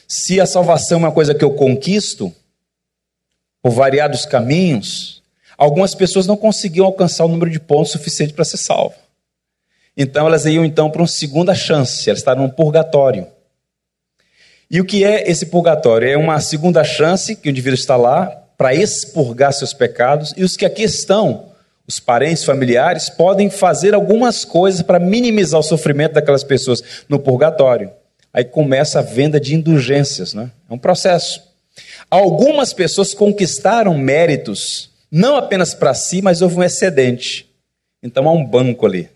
Se 0.07 0.41
a 0.41 0.47
salvação 0.47 0.97
é 0.97 1.01
uma 1.01 1.11
coisa 1.11 1.35
que 1.35 1.45
eu 1.45 1.51
conquisto, 1.51 2.33
por 3.61 3.69
variados 3.69 4.25
caminhos, 4.25 5.21
algumas 5.55 5.93
pessoas 5.93 6.25
não 6.25 6.35
conseguiam 6.35 6.87
alcançar 6.87 7.25
o 7.25 7.29
número 7.29 7.51
de 7.51 7.59
pontos 7.59 7.91
suficiente 7.91 8.33
para 8.33 8.43
ser 8.43 8.57
salvo. 8.57 8.95
Então 9.97 10.27
elas 10.27 10.45
iam 10.45 10.63
então 10.63 10.91
para 10.91 11.01
uma 11.01 11.07
segunda 11.07 11.55
chance, 11.55 12.07
elas 12.07 12.19
estavam 12.19 12.43
num 12.43 12.49
purgatório. 12.49 13.25
E 14.69 14.79
o 14.79 14.85
que 14.85 15.03
é 15.03 15.29
esse 15.29 15.47
purgatório? 15.47 16.07
É 16.07 16.15
uma 16.15 16.39
segunda 16.39 16.83
chance 16.83 17.35
que 17.35 17.49
o 17.49 17.51
indivíduo 17.51 17.79
está 17.79 17.95
lá 17.95 18.27
para 18.57 18.75
expurgar 18.75 19.51
seus 19.53 19.73
pecados, 19.73 20.33
e 20.37 20.43
os 20.43 20.55
que 20.55 20.65
aqui 20.65 20.83
estão, 20.83 21.51
os 21.87 21.99
parentes, 21.99 22.43
familiares, 22.43 23.09
podem 23.09 23.49
fazer 23.49 23.93
algumas 23.93 24.43
coisas 24.43 24.81
para 24.81 24.99
minimizar 24.99 25.59
o 25.59 25.63
sofrimento 25.63 26.13
daquelas 26.13 26.43
pessoas 26.43 26.83
no 27.07 27.19
purgatório. 27.19 27.91
Aí 28.33 28.43
começa 28.43 28.99
a 28.99 29.01
venda 29.03 29.39
de 29.39 29.55
indulgências, 29.55 30.33
né? 30.33 30.51
É 30.69 30.73
um 30.73 30.77
processo. 30.77 31.41
Algumas 32.09 32.73
pessoas 32.73 33.13
conquistaram 33.13 33.97
méritos 33.97 34.91
Não 35.09 35.37
apenas 35.37 35.73
para 35.73 35.93
si, 35.93 36.21
mas 36.21 36.41
houve 36.41 36.57
um 36.57 36.63
excedente. 36.63 37.49
Então 38.03 38.27
há 38.27 38.31
um 38.31 38.43
banco 38.43 38.85
ali. 38.85 39.09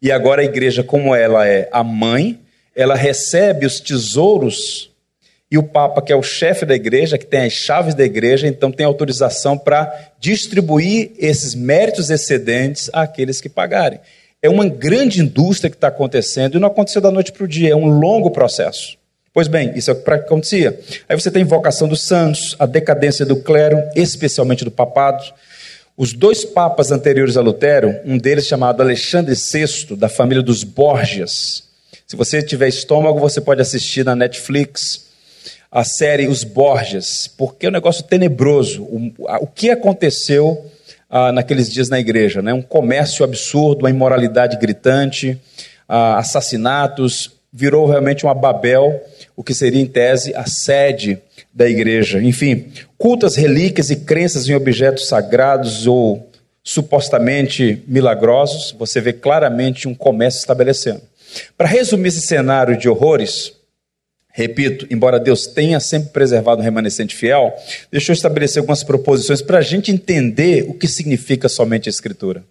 E 0.00 0.12
agora 0.12 0.42
a 0.42 0.44
igreja, 0.44 0.82
como 0.82 1.14
ela 1.14 1.46
é 1.46 1.68
a 1.72 1.82
mãe, 1.82 2.38
ela 2.74 2.94
recebe 2.94 3.66
os 3.66 3.80
tesouros 3.80 4.90
e 5.50 5.56
o 5.56 5.62
Papa, 5.62 6.02
que 6.02 6.12
é 6.12 6.16
o 6.16 6.22
chefe 6.22 6.66
da 6.66 6.74
igreja, 6.74 7.16
que 7.16 7.24
tem 7.24 7.40
as 7.40 7.52
chaves 7.54 7.94
da 7.94 8.04
igreja, 8.04 8.46
então 8.46 8.70
tem 8.70 8.84
autorização 8.84 9.56
para 9.56 10.12
distribuir 10.20 11.12
esses 11.18 11.54
méritos 11.54 12.10
excedentes 12.10 12.90
àqueles 12.92 13.40
que 13.40 13.48
pagarem. 13.48 13.98
É 14.42 14.48
uma 14.48 14.68
grande 14.68 15.20
indústria 15.20 15.70
que 15.70 15.76
está 15.76 15.88
acontecendo 15.88 16.56
e 16.56 16.60
não 16.60 16.68
aconteceu 16.68 17.00
da 17.00 17.10
noite 17.10 17.32
para 17.32 17.44
o 17.44 17.48
dia, 17.48 17.70
é 17.70 17.76
um 17.76 17.88
longo 17.98 18.30
processo. 18.30 18.98
Pois 19.32 19.48
bem, 19.48 19.72
isso 19.74 19.90
é 19.90 19.94
o 19.94 20.02
que 20.02 20.10
acontecia. 20.10 20.78
Aí 21.08 21.18
você 21.18 21.30
tem 21.30 21.42
a 21.42 21.44
invocação 21.44 21.88
dos 21.88 22.02
santos, 22.02 22.54
a 22.58 22.66
decadência 22.66 23.24
do 23.24 23.36
clero, 23.36 23.82
especialmente 23.94 24.64
do 24.64 24.70
papado. 24.70 25.24
Os 25.98 26.12
dois 26.12 26.44
papas 26.44 26.92
anteriores 26.92 27.36
a 27.36 27.40
Lutero, 27.40 27.92
um 28.04 28.16
deles 28.16 28.46
chamado 28.46 28.80
Alexandre 28.80 29.34
VI, 29.34 29.96
da 29.96 30.08
família 30.08 30.40
dos 30.40 30.62
Borgias. 30.62 31.64
Se 32.06 32.14
você 32.14 32.40
tiver 32.40 32.68
estômago, 32.68 33.18
você 33.18 33.40
pode 33.40 33.60
assistir 33.60 34.04
na 34.04 34.14
Netflix 34.14 35.08
a 35.72 35.82
série 35.82 36.28
Os 36.28 36.44
Borgias, 36.44 37.26
porque 37.26 37.66
é 37.66 37.68
um 37.68 37.72
negócio 37.72 38.04
tenebroso. 38.04 38.84
O, 38.84 39.12
o 39.40 39.46
que 39.48 39.70
aconteceu 39.70 40.64
ah, 41.10 41.32
naqueles 41.32 41.68
dias 41.68 41.88
na 41.88 41.98
igreja? 41.98 42.40
Né? 42.40 42.54
Um 42.54 42.62
comércio 42.62 43.24
absurdo, 43.24 43.80
uma 43.80 43.90
imoralidade 43.90 44.56
gritante, 44.56 45.36
ah, 45.88 46.16
assassinatos, 46.18 47.32
virou 47.52 47.88
realmente 47.88 48.24
uma 48.24 48.34
Babel, 48.34 49.02
o 49.34 49.42
que 49.42 49.52
seria, 49.52 49.82
em 49.82 49.86
tese, 49.86 50.32
a 50.32 50.46
sede 50.46 51.20
da 51.58 51.68
igreja. 51.68 52.22
Enfim, 52.22 52.66
cultas 52.96 53.34
relíquias 53.34 53.90
e 53.90 53.96
crenças 53.96 54.48
em 54.48 54.54
objetos 54.54 55.08
sagrados 55.08 55.88
ou 55.88 56.30
supostamente 56.62 57.82
milagrosos, 57.88 58.76
você 58.78 59.00
vê 59.00 59.12
claramente 59.12 59.88
um 59.88 59.94
comércio 59.94 60.38
estabelecendo. 60.38 61.02
Para 61.56 61.66
resumir 61.66 62.08
esse 62.08 62.20
cenário 62.20 62.78
de 62.78 62.88
horrores, 62.88 63.52
Repito, 64.30 64.86
embora 64.88 65.18
Deus 65.18 65.48
tenha 65.48 65.80
sempre 65.80 66.10
preservado 66.10 66.60
um 66.60 66.64
remanescente 66.64 67.16
fiel, 67.16 67.52
deixa 67.90 68.12
eu 68.12 68.14
estabelecer 68.14 68.60
algumas 68.60 68.84
proposições 68.84 69.42
para 69.42 69.58
a 69.58 69.62
gente 69.62 69.90
entender 69.90 70.64
o 70.68 70.74
que 70.74 70.86
significa 70.86 71.48
somente 71.48 71.88
a 71.88 71.90
Escritura. 71.90 72.44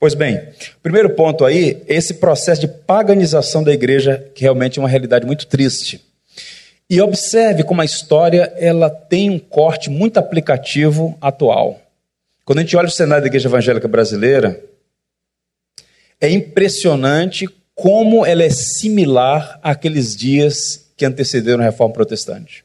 Pois 0.00 0.14
bem, 0.14 0.40
primeiro 0.82 1.10
ponto 1.10 1.44
aí, 1.44 1.84
esse 1.86 2.14
processo 2.14 2.62
de 2.62 2.66
paganização 2.66 3.62
da 3.62 3.72
igreja, 3.72 4.28
que 4.34 4.42
realmente 4.42 4.80
é 4.80 4.82
uma 4.82 4.88
realidade 4.88 5.24
muito 5.24 5.46
triste. 5.46 6.07
E 6.90 7.00
observe 7.00 7.64
como 7.64 7.82
a 7.82 7.84
história 7.84 8.52
ela 8.56 8.88
tem 8.88 9.28
um 9.28 9.38
corte 9.38 9.90
muito 9.90 10.18
aplicativo 10.18 11.16
atual. 11.20 11.80
Quando 12.44 12.60
a 12.60 12.62
gente 12.62 12.76
olha 12.76 12.88
o 12.88 12.90
cenário 12.90 13.22
da 13.22 13.28
igreja 13.28 13.48
evangélica 13.48 13.86
brasileira, 13.86 14.64
é 16.18 16.30
impressionante 16.30 17.46
como 17.74 18.24
ela 18.24 18.42
é 18.42 18.50
similar 18.50 19.60
àqueles 19.62 20.16
dias 20.16 20.90
que 20.96 21.04
antecederam 21.04 21.60
a 21.60 21.66
reforma 21.66 21.92
protestante. 21.92 22.64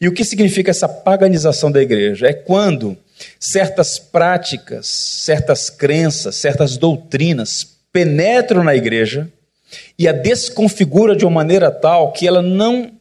E 0.00 0.06
o 0.06 0.12
que 0.12 0.24
significa 0.24 0.70
essa 0.70 0.88
paganização 0.88 1.72
da 1.72 1.80
igreja? 1.80 2.26
É 2.26 2.32
quando 2.32 2.96
certas 3.40 3.98
práticas, 3.98 4.86
certas 4.86 5.70
crenças, 5.70 6.36
certas 6.36 6.76
doutrinas 6.76 7.66
penetram 7.92 8.62
na 8.62 8.74
igreja 8.74 9.30
e 9.98 10.06
a 10.06 10.12
desconfigura 10.12 11.16
de 11.16 11.24
uma 11.24 11.30
maneira 11.30 11.70
tal 11.70 12.12
que 12.12 12.26
ela 12.26 12.42
não 12.42 12.92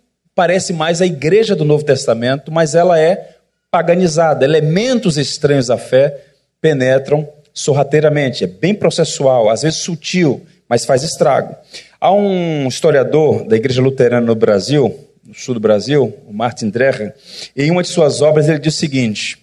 parece 0.41 0.74
mais 0.74 1.03
a 1.03 1.05
igreja 1.05 1.55
do 1.55 1.63
Novo 1.63 1.86
Testamento, 1.86 2.51
mas 2.51 2.74
ela 2.74 3.00
é 3.00 3.36
paganizada. 3.69 4.43
Elementos 4.43 5.15
estranhos 5.15 5.69
à 5.69 5.77
fé 5.77 6.17
penetram 6.60 7.29
sorrateiramente. 7.53 8.43
É 8.43 8.48
bem 8.48 8.74
processual, 8.74 9.51
às 9.51 9.62
vezes 9.62 9.81
sutil, 9.81 10.41
mas 10.67 10.83
faz 10.83 11.03
estrago. 11.03 11.55
Há 12.00 12.12
um 12.12 12.67
historiador 12.67 13.43
da 13.48 13.55
Igreja 13.55 13.83
Luterana 13.83 14.25
no 14.25 14.33
Brasil, 14.33 15.00
no 15.24 15.36
sul 15.36 15.53
do 15.53 15.60
Brasil, 15.60 16.12
o 16.27 16.33
Martin 16.33 16.71
Dreher, 16.71 17.13
em 17.55 17.69
uma 17.69 17.83
de 17.83 17.89
suas 17.89 18.19
obras 18.24 18.50
ele 18.50 18.57
diz 18.57 18.74
o 18.74 18.79
seguinte: 18.79 19.38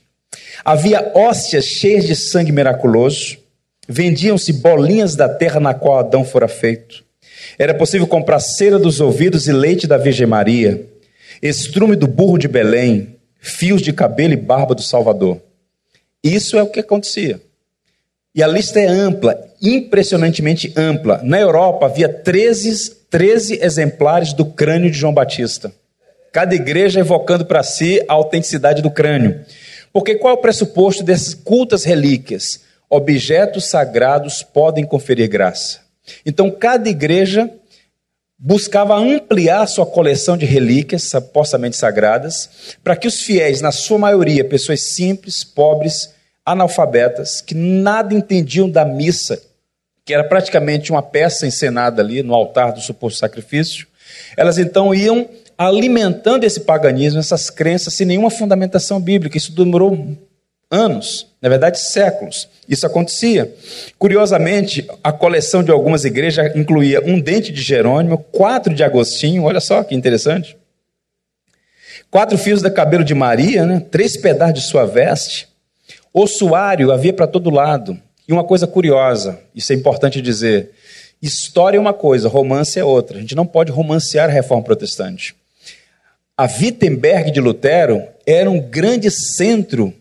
Havia 0.64 1.12
hóstias 1.14 1.64
cheias 1.64 2.08
de 2.08 2.16
sangue 2.16 2.50
miraculoso, 2.50 3.38
vendiam-se 3.88 4.52
bolinhas 4.52 5.14
da 5.14 5.28
terra 5.28 5.60
na 5.60 5.74
qual 5.74 6.00
Adão 6.00 6.24
fora 6.24 6.48
feito. 6.48 7.04
Era 7.56 7.72
possível 7.72 8.08
comprar 8.08 8.40
cera 8.40 8.80
dos 8.80 9.00
ouvidos 9.00 9.46
e 9.46 9.52
leite 9.52 9.86
da 9.86 9.96
Virgem 9.96 10.26
Maria, 10.26 10.84
estrume 11.42 11.96
do 11.96 12.06
burro 12.06 12.38
de 12.38 12.48
Belém, 12.48 13.16
fios 13.38 13.80
de 13.80 13.92
cabelo 13.92 14.32
e 14.32 14.36
barba 14.36 14.74
do 14.74 14.82
Salvador. 14.82 15.40
Isso 16.22 16.56
é 16.58 16.62
o 16.62 16.68
que 16.68 16.80
acontecia. 16.80 17.40
E 18.34 18.42
a 18.42 18.46
lista 18.46 18.78
é 18.78 18.86
ampla, 18.86 19.38
impressionantemente 19.60 20.72
ampla. 20.76 21.20
Na 21.22 21.40
Europa 21.40 21.86
havia 21.86 22.08
13, 22.08 22.94
13 23.10 23.60
exemplares 23.62 24.32
do 24.32 24.44
crânio 24.44 24.90
de 24.90 24.98
João 24.98 25.14
Batista. 25.14 25.72
Cada 26.32 26.54
igreja 26.54 27.00
evocando 27.00 27.44
para 27.46 27.62
si 27.62 28.04
a 28.06 28.12
autenticidade 28.12 28.82
do 28.82 28.90
crânio. 28.90 29.44
Porque 29.92 30.16
qual 30.16 30.34
é 30.34 30.36
o 30.36 30.40
pressuposto 30.40 31.02
dessas 31.02 31.34
cultas 31.34 31.84
relíquias? 31.84 32.60
Objetos 32.90 33.64
sagrados 33.66 34.42
podem 34.42 34.84
conferir 34.84 35.28
graça. 35.28 35.80
Então, 36.24 36.50
cada 36.50 36.88
igreja 36.88 37.50
buscava 38.38 38.94
ampliar 38.94 39.66
sua 39.66 39.84
coleção 39.84 40.36
de 40.36 40.46
relíquias 40.46 41.02
supostamente 41.02 41.76
sagradas, 41.76 42.76
para 42.84 42.94
que 42.94 43.08
os 43.08 43.22
fiéis, 43.22 43.60
na 43.60 43.72
sua 43.72 43.98
maioria, 43.98 44.44
pessoas 44.44 44.80
simples, 44.94 45.42
pobres, 45.42 46.14
analfabetas, 46.46 47.40
que 47.40 47.54
nada 47.54 48.14
entendiam 48.14 48.70
da 48.70 48.84
missa, 48.84 49.42
que 50.04 50.14
era 50.14 50.24
praticamente 50.24 50.90
uma 50.90 51.02
peça 51.02 51.46
encenada 51.46 52.00
ali 52.00 52.22
no 52.22 52.32
altar 52.32 52.72
do 52.72 52.80
suposto 52.80 53.18
sacrifício, 53.18 53.86
elas 54.36 54.56
então 54.56 54.94
iam 54.94 55.28
alimentando 55.58 56.44
esse 56.44 56.60
paganismo, 56.60 57.18
essas 57.18 57.50
crenças, 57.50 57.92
sem 57.92 58.06
nenhuma 58.06 58.30
fundamentação 58.30 59.00
bíblica. 59.00 59.36
Isso 59.36 59.52
demorou 59.52 60.16
anos, 60.70 61.26
na 61.40 61.48
verdade 61.48 61.78
séculos. 61.78 62.48
Isso 62.68 62.86
acontecia. 62.86 63.52
Curiosamente, 63.98 64.86
a 65.02 65.12
coleção 65.12 65.62
de 65.62 65.70
algumas 65.70 66.04
igrejas 66.04 66.54
incluía 66.54 67.00
um 67.04 67.20
dente 67.20 67.52
de 67.52 67.62
Jerônimo, 67.62 68.18
quatro 68.18 68.74
de 68.74 68.82
Agostinho, 68.82 69.44
olha 69.44 69.60
só 69.60 69.82
que 69.82 69.94
interessante. 69.94 70.56
Quatro 72.10 72.38
fios 72.38 72.62
de 72.62 72.70
cabelo 72.70 73.04
de 73.04 73.14
Maria, 73.14 73.66
né? 73.66 73.84
três 73.90 74.16
pedaços 74.16 74.54
de 74.54 74.60
sua 74.62 74.84
veste, 74.84 75.48
Ossuário 76.12 76.90
havia 76.90 77.12
para 77.12 77.26
todo 77.26 77.50
lado. 77.50 77.98
E 78.26 78.32
uma 78.32 78.44
coisa 78.44 78.66
curiosa, 78.66 79.38
isso 79.54 79.72
é 79.72 79.76
importante 79.76 80.20
dizer: 80.20 80.70
história 81.20 81.76
é 81.76 81.80
uma 81.80 81.94
coisa, 81.94 82.28
romance 82.28 82.78
é 82.78 82.84
outra. 82.84 83.18
A 83.18 83.20
gente 83.20 83.34
não 83.34 83.46
pode 83.46 83.70
romancear 83.70 84.28
a 84.28 84.32
reforma 84.32 84.64
protestante. 84.64 85.34
A 86.36 86.44
Wittenberg 86.44 87.30
de 87.30 87.40
Lutero 87.40 88.02
era 88.26 88.50
um 88.50 88.60
grande 88.60 89.10
centro 89.10 89.92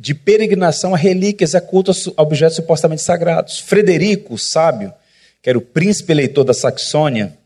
de 0.00 0.14
peregrinação 0.14 0.94
a 0.94 0.96
relíquias, 0.96 1.54
a 1.54 1.60
cultos 1.60 2.08
a 2.16 2.22
objetos 2.22 2.56
supostamente 2.56 3.02
sagrados. 3.02 3.58
Frederico, 3.58 4.32
o 4.32 4.38
sábio, 4.38 4.94
que 5.42 5.50
era 5.50 5.58
o 5.58 5.60
príncipe 5.60 6.10
eleitor 6.10 6.42
da 6.42 6.54
Saxônia, 6.54 7.36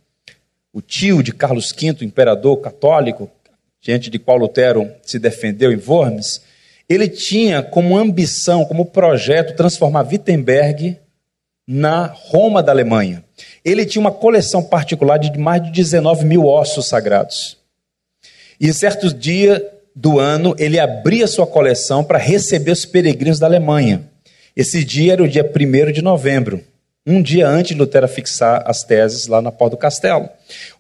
o 0.73 0.81
tio 0.81 1.21
de 1.21 1.33
Carlos 1.33 1.73
V, 1.73 2.05
imperador 2.05 2.59
católico, 2.59 3.29
diante 3.83 4.09
de 4.09 4.21
qual 4.21 4.37
Lutero 4.39 4.89
se 5.03 5.19
defendeu 5.19 5.73
em 5.73 5.83
Worms, 5.85 6.43
ele 6.89 7.09
tinha 7.09 7.61
como 7.61 7.99
ambição, 7.99 8.65
como 8.65 8.87
projeto, 8.87 9.57
transformar 9.57 10.07
Wittenberg 10.07 10.97
na 11.67 12.07
Roma 12.07 12.63
da 12.63 12.71
Alemanha. 12.71 13.25
Ele 13.65 13.85
tinha 13.85 14.01
uma 14.01 14.13
coleção 14.13 14.63
particular 14.63 15.19
de 15.19 15.37
mais 15.37 15.61
de 15.61 15.73
19 15.73 16.25
mil 16.25 16.47
ossos 16.47 16.87
sagrados. 16.87 17.57
E 18.61 18.73
certo 18.73 19.13
dia 19.13 19.74
do 19.95 20.19
ano, 20.19 20.55
ele 20.59 20.79
abria 20.79 21.27
sua 21.27 21.47
coleção 21.47 22.03
para 22.03 22.19
receber 22.19 22.73
os 22.73 22.85
peregrinos 22.85 23.39
da 23.39 23.47
Alemanha. 23.47 24.03
Esse 24.57 24.85
dia 24.85 25.13
era 25.15 25.23
o 25.23 25.29
dia 25.29 25.45
1 25.45 25.93
de 25.93 26.03
novembro, 26.03 26.61
um 27.07 27.21
dia 27.21 27.47
antes 27.47 27.73
de 27.73 27.79
Lutero 27.79 28.09
fixar 28.09 28.63
as 28.67 28.83
teses 28.83 29.27
lá 29.27 29.43
na 29.43 29.53
porta 29.53 29.77
do 29.77 29.81
castelo. 29.81 30.29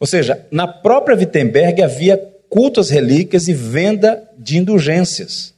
Ou 0.01 0.07
seja, 0.07 0.45
na 0.51 0.67
própria 0.67 1.17
Wittenberg 1.17 1.83
havia 1.83 2.17
culto 2.49 2.81
às 2.81 2.89
relíquias 2.89 3.47
e 3.47 3.53
venda 3.53 4.23
de 4.39 4.59
indulgências. 4.59 5.53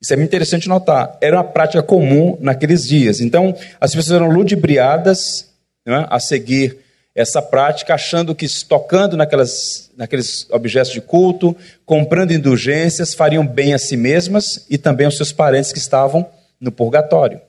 Isso 0.00 0.12
é 0.12 0.16
muito 0.16 0.28
interessante 0.28 0.68
notar. 0.68 1.16
Era 1.20 1.36
uma 1.36 1.44
prática 1.44 1.82
comum 1.82 2.36
naqueles 2.40 2.86
dias. 2.86 3.20
Então, 3.20 3.56
as 3.80 3.94
pessoas 3.94 4.16
eram 4.16 4.28
ludibriadas 4.28 5.48
né, 5.86 6.06
a 6.10 6.18
seguir 6.18 6.78
essa 7.14 7.42
prática, 7.42 7.94
achando 7.94 8.34
que 8.34 8.46
tocando 8.64 9.16
naquelas, 9.16 9.90
naqueles 9.96 10.46
objetos 10.50 10.92
de 10.92 11.00
culto, 11.00 11.54
comprando 11.84 12.32
indulgências, 12.32 13.14
fariam 13.14 13.46
bem 13.46 13.74
a 13.74 13.78
si 13.78 13.96
mesmas 13.96 14.64
e 14.70 14.78
também 14.78 15.04
aos 15.04 15.16
seus 15.16 15.32
parentes 15.32 15.72
que 15.72 15.78
estavam 15.78 16.26
no 16.60 16.72
purgatório. 16.72 17.40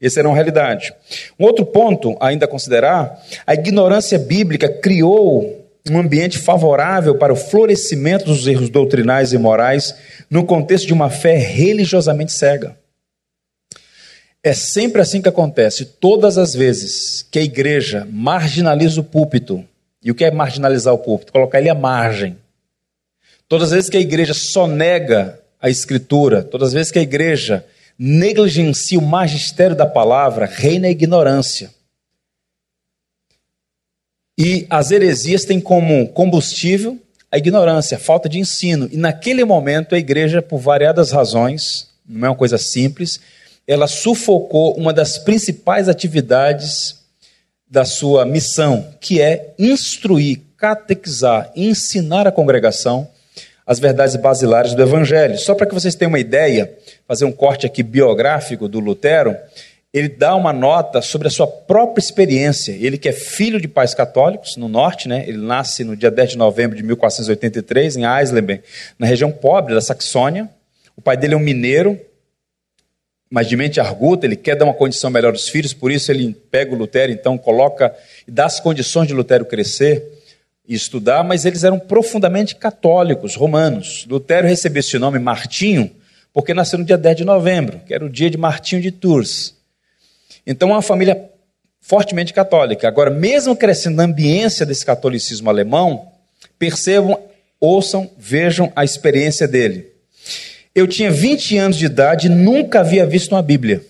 Essa 0.00 0.20
era 0.20 0.28
uma 0.28 0.34
realidade. 0.34 0.94
Um 1.38 1.44
outro 1.44 1.66
ponto 1.66 2.16
ainda 2.20 2.46
a 2.46 2.48
considerar: 2.48 3.22
a 3.46 3.52
ignorância 3.52 4.18
bíblica 4.18 4.68
criou 4.68 5.60
um 5.90 5.98
ambiente 5.98 6.38
favorável 6.38 7.16
para 7.16 7.32
o 7.32 7.36
florescimento 7.36 8.24
dos 8.24 8.46
erros 8.46 8.70
doutrinais 8.70 9.32
e 9.32 9.38
morais 9.38 9.94
no 10.30 10.44
contexto 10.44 10.86
de 10.86 10.92
uma 10.92 11.10
fé 11.10 11.36
religiosamente 11.36 12.32
cega. 12.32 12.79
É 14.42 14.54
sempre 14.54 15.02
assim 15.02 15.20
que 15.20 15.28
acontece. 15.28 15.84
Todas 15.84 16.38
as 16.38 16.54
vezes 16.54 17.26
que 17.30 17.38
a 17.38 17.42
igreja 17.42 18.06
marginaliza 18.10 19.00
o 19.00 19.04
púlpito, 19.04 19.64
e 20.02 20.10
o 20.10 20.14
que 20.14 20.24
é 20.24 20.30
marginalizar 20.30 20.94
o 20.94 20.98
púlpito? 20.98 21.32
Colocar 21.32 21.58
ele 21.58 21.68
à 21.68 21.74
margem. 21.74 22.38
Todas 23.46 23.68
as 23.68 23.74
vezes 23.74 23.90
que 23.90 23.96
a 23.96 24.00
igreja 24.00 24.32
só 24.32 24.66
nega 24.66 25.38
a 25.60 25.68
escritura, 25.68 26.42
todas 26.42 26.68
as 26.68 26.74
vezes 26.74 26.92
que 26.92 26.98
a 26.98 27.02
igreja 27.02 27.66
negligencia 27.98 28.98
o 28.98 29.02
magistério 29.02 29.76
da 29.76 29.86
palavra, 29.86 30.46
reina 30.46 30.86
a 30.86 30.90
ignorância. 30.90 31.70
E 34.38 34.66
as 34.70 34.90
heresias 34.90 35.44
têm 35.44 35.60
como 35.60 36.08
combustível 36.08 36.98
a 37.30 37.36
ignorância, 37.36 37.98
a 37.98 38.00
falta 38.00 38.26
de 38.26 38.38
ensino. 38.38 38.88
E 38.90 38.96
naquele 38.96 39.44
momento 39.44 39.94
a 39.94 39.98
igreja, 39.98 40.40
por 40.40 40.58
variadas 40.58 41.10
razões, 41.10 41.90
não 42.08 42.28
é 42.28 42.30
uma 42.30 42.36
coisa 42.36 42.56
simples, 42.56 43.20
ela 43.70 43.86
sufocou 43.86 44.76
uma 44.76 44.92
das 44.92 45.16
principais 45.16 45.88
atividades 45.88 47.04
da 47.70 47.84
sua 47.84 48.26
missão, 48.26 48.92
que 49.00 49.20
é 49.20 49.54
instruir, 49.56 50.40
catequizar, 50.56 51.52
ensinar 51.54 52.26
a 52.26 52.32
congregação 52.32 53.08
as 53.64 53.78
verdades 53.78 54.16
basilares 54.16 54.74
do 54.74 54.82
Evangelho. 54.82 55.38
Só 55.38 55.54
para 55.54 55.64
que 55.64 55.72
vocês 55.72 55.94
tenham 55.94 56.10
uma 56.10 56.18
ideia, 56.18 56.76
fazer 57.06 57.24
um 57.24 57.30
corte 57.30 57.64
aqui 57.64 57.84
biográfico 57.84 58.66
do 58.66 58.80
Lutero, 58.80 59.36
ele 59.94 60.08
dá 60.08 60.34
uma 60.34 60.52
nota 60.52 61.00
sobre 61.00 61.28
a 61.28 61.30
sua 61.30 61.46
própria 61.46 62.02
experiência. 62.02 62.72
Ele 62.72 62.98
que 62.98 63.08
é 63.08 63.12
filho 63.12 63.60
de 63.60 63.68
pais 63.68 63.94
católicos 63.94 64.56
no 64.56 64.68
norte, 64.68 65.06
né? 65.06 65.22
ele 65.28 65.38
nasce 65.38 65.84
no 65.84 65.94
dia 65.94 66.10
10 66.10 66.30
de 66.30 66.38
novembro 66.38 66.76
de 66.76 66.82
1483 66.82 67.98
em 67.98 68.04
Eisleben, 68.04 68.60
na 68.98 69.06
região 69.06 69.30
pobre 69.30 69.72
da 69.72 69.80
Saxônia. 69.80 70.50
O 70.96 71.00
pai 71.00 71.16
dele 71.16 71.34
é 71.34 71.36
um 71.36 71.40
mineiro, 71.40 71.96
mas 73.30 73.46
de 73.46 73.56
mente 73.56 73.80
arguta, 73.80 74.26
ele 74.26 74.34
quer 74.34 74.56
dar 74.56 74.64
uma 74.64 74.74
condição 74.74 75.08
melhor 75.08 75.32
aos 75.32 75.48
filhos, 75.48 75.72
por 75.72 75.92
isso 75.92 76.10
ele 76.10 76.34
pega 76.50 76.74
o 76.74 76.76
Lutero, 76.76 77.12
então 77.12 77.38
coloca 77.38 77.94
e 78.26 78.30
dá 78.30 78.46
as 78.46 78.58
condições 78.58 79.06
de 79.06 79.14
Lutero 79.14 79.44
crescer 79.44 80.04
e 80.66 80.74
estudar, 80.74 81.22
mas 81.22 81.44
eles 81.44 81.62
eram 81.62 81.78
profundamente 81.78 82.56
católicos, 82.56 83.36
romanos. 83.36 84.04
Lutero 84.08 84.48
recebeu 84.48 84.80
esse 84.80 84.98
nome 84.98 85.18
Martinho 85.20 85.90
porque 86.32 86.54
nasceu 86.54 86.78
no 86.78 86.84
dia 86.84 86.98
10 86.98 87.18
de 87.18 87.24
novembro, 87.24 87.80
que 87.86 87.94
era 87.94 88.04
o 88.04 88.08
dia 88.08 88.30
de 88.30 88.36
Martinho 88.36 88.80
de 88.80 88.90
Tours. 88.90 89.54
Então, 90.46 90.70
é 90.70 90.72
uma 90.72 90.82
família 90.82 91.28
fortemente 91.80 92.32
católica. 92.32 92.86
Agora, 92.86 93.10
mesmo 93.10 93.56
crescendo 93.56 93.96
na 93.96 94.04
ambiência 94.04 94.64
desse 94.64 94.84
catolicismo 94.86 95.50
alemão, 95.50 96.08
percebam, 96.58 97.20
ouçam, 97.60 98.10
vejam 98.16 98.72
a 98.76 98.84
experiência 98.84 99.48
dele. 99.48 99.89
Eu 100.74 100.86
tinha 100.86 101.10
20 101.10 101.58
anos 101.58 101.76
de 101.76 101.86
idade 101.86 102.28
e 102.28 102.30
nunca 102.30 102.80
havia 102.80 103.04
visto 103.04 103.32
uma 103.32 103.42
Bíblia. 103.42 103.84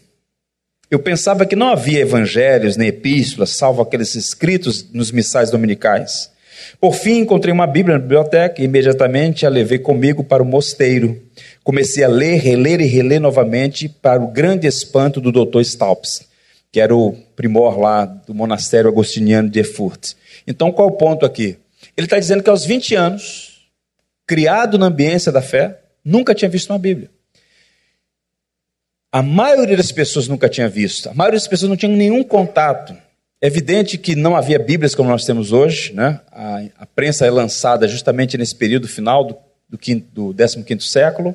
Eu 0.90 0.98
pensava 0.98 1.44
que 1.44 1.54
não 1.54 1.68
havia 1.68 2.00
evangelhos 2.00 2.76
nem 2.76 2.88
epístolas, 2.88 3.50
salvo 3.50 3.82
aqueles 3.82 4.14
escritos 4.14 4.90
nos 4.92 5.12
missais 5.12 5.50
dominicais. 5.50 6.30
Por 6.80 6.94
fim, 6.94 7.18
encontrei 7.18 7.52
uma 7.52 7.66
Bíblia 7.66 7.98
na 7.98 8.02
biblioteca 8.02 8.60
e 8.60 8.64
imediatamente 8.64 9.44
a 9.44 9.50
levei 9.50 9.78
comigo 9.78 10.24
para 10.24 10.42
o 10.42 10.46
mosteiro. 10.46 11.20
Comecei 11.62 12.02
a 12.02 12.08
ler, 12.08 12.40
reler 12.40 12.80
e 12.80 12.86
reler 12.86 13.20
novamente 13.20 13.88
para 13.88 14.22
o 14.22 14.28
grande 14.28 14.66
espanto 14.66 15.20
do 15.20 15.30
Dr. 15.30 15.60
Staupes, 15.60 16.22
que 16.72 16.80
era 16.80 16.96
o 16.96 17.12
primor 17.36 17.78
lá 17.78 18.06
do 18.06 18.34
monastério 18.34 18.88
agostiniano 18.88 19.50
de 19.50 19.58
Erfurt. 19.58 20.14
Então, 20.46 20.72
qual 20.72 20.88
o 20.88 20.92
ponto 20.92 21.26
aqui? 21.26 21.58
Ele 21.96 22.06
está 22.06 22.18
dizendo 22.18 22.42
que 22.42 22.50
aos 22.50 22.64
20 22.64 22.94
anos, 22.94 23.68
criado 24.26 24.78
na 24.78 24.86
ambiência 24.86 25.30
da 25.30 25.42
fé, 25.42 25.79
nunca 26.04 26.34
tinha 26.34 26.48
visto 26.48 26.70
uma 26.70 26.78
Bíblia. 26.78 27.10
A 29.12 29.22
maioria 29.22 29.76
das 29.76 29.90
pessoas 29.90 30.28
nunca 30.28 30.48
tinha 30.48 30.68
visto, 30.68 31.08
a 31.08 31.14
maioria 31.14 31.38
das 31.38 31.48
pessoas 31.48 31.68
não 31.68 31.76
tinha 31.76 31.94
nenhum 31.94 32.22
contato. 32.22 32.94
É 33.42 33.46
evidente 33.46 33.98
que 33.98 34.14
não 34.14 34.36
havia 34.36 34.58
Bíblias 34.58 34.94
como 34.94 35.08
nós 35.08 35.24
temos 35.24 35.50
hoje, 35.50 35.92
né? 35.94 36.20
a, 36.30 36.62
a 36.80 36.86
prensa 36.86 37.26
é 37.26 37.30
lançada 37.30 37.88
justamente 37.88 38.36
nesse 38.36 38.54
período 38.54 38.86
final 38.86 39.24
do, 39.24 39.36
do, 39.68 39.78
quinto, 39.78 40.32
do 40.32 40.34
15 40.34 40.86
século. 40.86 41.34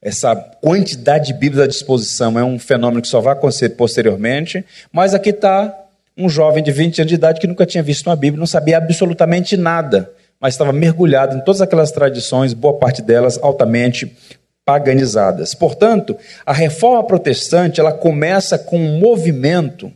Essa 0.00 0.34
quantidade 0.34 1.28
de 1.28 1.34
Bíblias 1.34 1.64
à 1.64 1.66
disposição 1.66 2.38
é 2.38 2.44
um 2.44 2.58
fenômeno 2.58 3.00
que 3.00 3.08
só 3.08 3.20
vai 3.20 3.34
acontecer 3.34 3.70
posteriormente, 3.70 4.64
mas 4.90 5.14
aqui 5.14 5.30
está 5.30 5.72
um 6.16 6.28
jovem 6.28 6.62
de 6.62 6.72
20 6.72 7.00
anos 7.00 7.08
de 7.08 7.14
idade 7.14 7.40
que 7.40 7.46
nunca 7.46 7.66
tinha 7.66 7.82
visto 7.82 8.06
uma 8.06 8.16
Bíblia, 8.16 8.38
não 8.38 8.46
sabia 8.46 8.78
absolutamente 8.78 9.56
nada 9.56 10.10
mas 10.44 10.52
estava 10.52 10.74
mergulhado 10.74 11.38
em 11.38 11.40
todas 11.40 11.62
aquelas 11.62 11.90
tradições, 11.90 12.52
boa 12.52 12.74
parte 12.74 13.00
delas 13.00 13.38
altamente 13.42 14.14
paganizadas. 14.62 15.54
Portanto, 15.54 16.18
a 16.44 16.52
reforma 16.52 17.02
protestante 17.02 17.80
ela 17.80 17.94
começa 17.94 18.58
com 18.58 18.76
um 18.76 18.98
movimento 18.98 19.90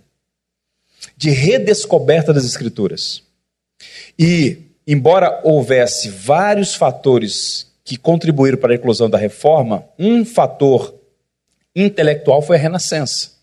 de 1.19 1.29
redescoberta 1.29 2.33
das 2.33 2.47
escrituras. 2.47 3.23
E, 4.19 4.73
embora 4.87 5.39
houvesse 5.45 6.09
vários 6.09 6.75
fatores 6.75 7.71
que 7.85 7.99
contribuíram 7.99 8.57
para 8.57 8.73
a 8.73 8.77
inclusão 8.77 9.11
da 9.11 9.19
reforma, 9.19 9.85
um 9.99 10.25
fator 10.25 10.95
intelectual 11.77 12.41
foi 12.41 12.57
a 12.57 12.61
renascença 12.61 13.38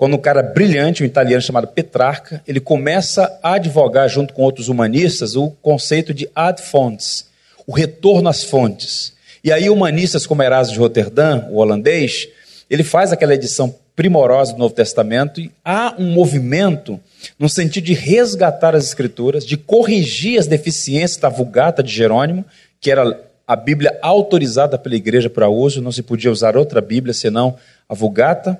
quando 0.00 0.14
um 0.14 0.18
cara 0.18 0.42
brilhante, 0.42 1.02
um 1.02 1.06
italiano 1.06 1.42
chamado 1.42 1.66
Petrarca, 1.66 2.42
ele 2.48 2.58
começa 2.58 3.38
a 3.42 3.56
advogar 3.56 4.08
junto 4.08 4.32
com 4.32 4.40
outros 4.40 4.70
humanistas 4.70 5.36
o 5.36 5.50
conceito 5.60 6.14
de 6.14 6.26
ad 6.34 6.62
fontes, 6.62 7.26
o 7.66 7.72
retorno 7.72 8.26
às 8.30 8.42
fontes. 8.42 9.12
E 9.44 9.52
aí 9.52 9.68
humanistas 9.68 10.26
como 10.26 10.42
Erasmo 10.42 10.72
de 10.72 10.78
Roterdã, 10.78 11.44
o 11.50 11.56
holandês, 11.56 12.28
ele 12.70 12.82
faz 12.82 13.12
aquela 13.12 13.34
edição 13.34 13.74
primorosa 13.94 14.54
do 14.54 14.58
Novo 14.58 14.72
Testamento 14.72 15.38
e 15.38 15.52
há 15.62 15.94
um 15.98 16.10
movimento 16.12 16.98
no 17.38 17.46
sentido 17.46 17.84
de 17.84 17.92
resgatar 17.92 18.74
as 18.74 18.84
escrituras, 18.84 19.44
de 19.44 19.58
corrigir 19.58 20.40
as 20.40 20.46
deficiências 20.46 21.20
da 21.20 21.28
Vulgata 21.28 21.82
de 21.82 21.92
Jerônimo, 21.92 22.42
que 22.80 22.90
era 22.90 23.20
a 23.46 23.54
Bíblia 23.54 23.98
autorizada 24.00 24.78
pela 24.78 24.96
igreja 24.96 25.28
para 25.28 25.50
uso, 25.50 25.82
não 25.82 25.92
se 25.92 26.02
podia 26.02 26.32
usar 26.32 26.56
outra 26.56 26.80
Bíblia 26.80 27.12
senão 27.12 27.58
a 27.86 27.94
Vulgata 27.94 28.58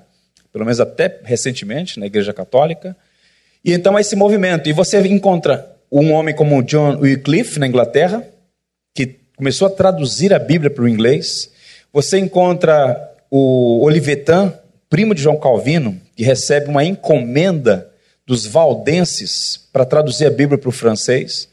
pelo 0.52 0.64
menos 0.64 0.80
até 0.80 1.20
recentemente, 1.24 1.98
na 1.98 2.06
Igreja 2.06 2.32
Católica. 2.32 2.96
E 3.64 3.72
então 3.72 3.98
esse 3.98 4.16
movimento. 4.16 4.68
E 4.68 4.72
você 4.72 4.98
encontra 5.06 5.76
um 5.90 6.12
homem 6.12 6.34
como 6.34 6.62
John 6.62 6.98
Wycliffe, 6.98 7.58
na 7.58 7.66
Inglaterra, 7.66 8.26
que 8.94 9.18
começou 9.36 9.68
a 9.68 9.70
traduzir 9.70 10.32
a 10.32 10.38
Bíblia 10.38 10.70
para 10.70 10.84
o 10.84 10.88
inglês. 10.88 11.50
Você 11.92 12.18
encontra 12.18 13.10
o 13.30 13.84
Olivetan, 13.84 14.52
primo 14.88 15.14
de 15.14 15.22
João 15.22 15.36
Calvino, 15.36 16.00
que 16.16 16.24
recebe 16.24 16.68
uma 16.68 16.84
encomenda 16.84 17.90
dos 18.26 18.46
valdenses 18.46 19.68
para 19.72 19.84
traduzir 19.84 20.26
a 20.26 20.30
Bíblia 20.30 20.58
para 20.58 20.68
o 20.68 20.72
francês. 20.72 21.48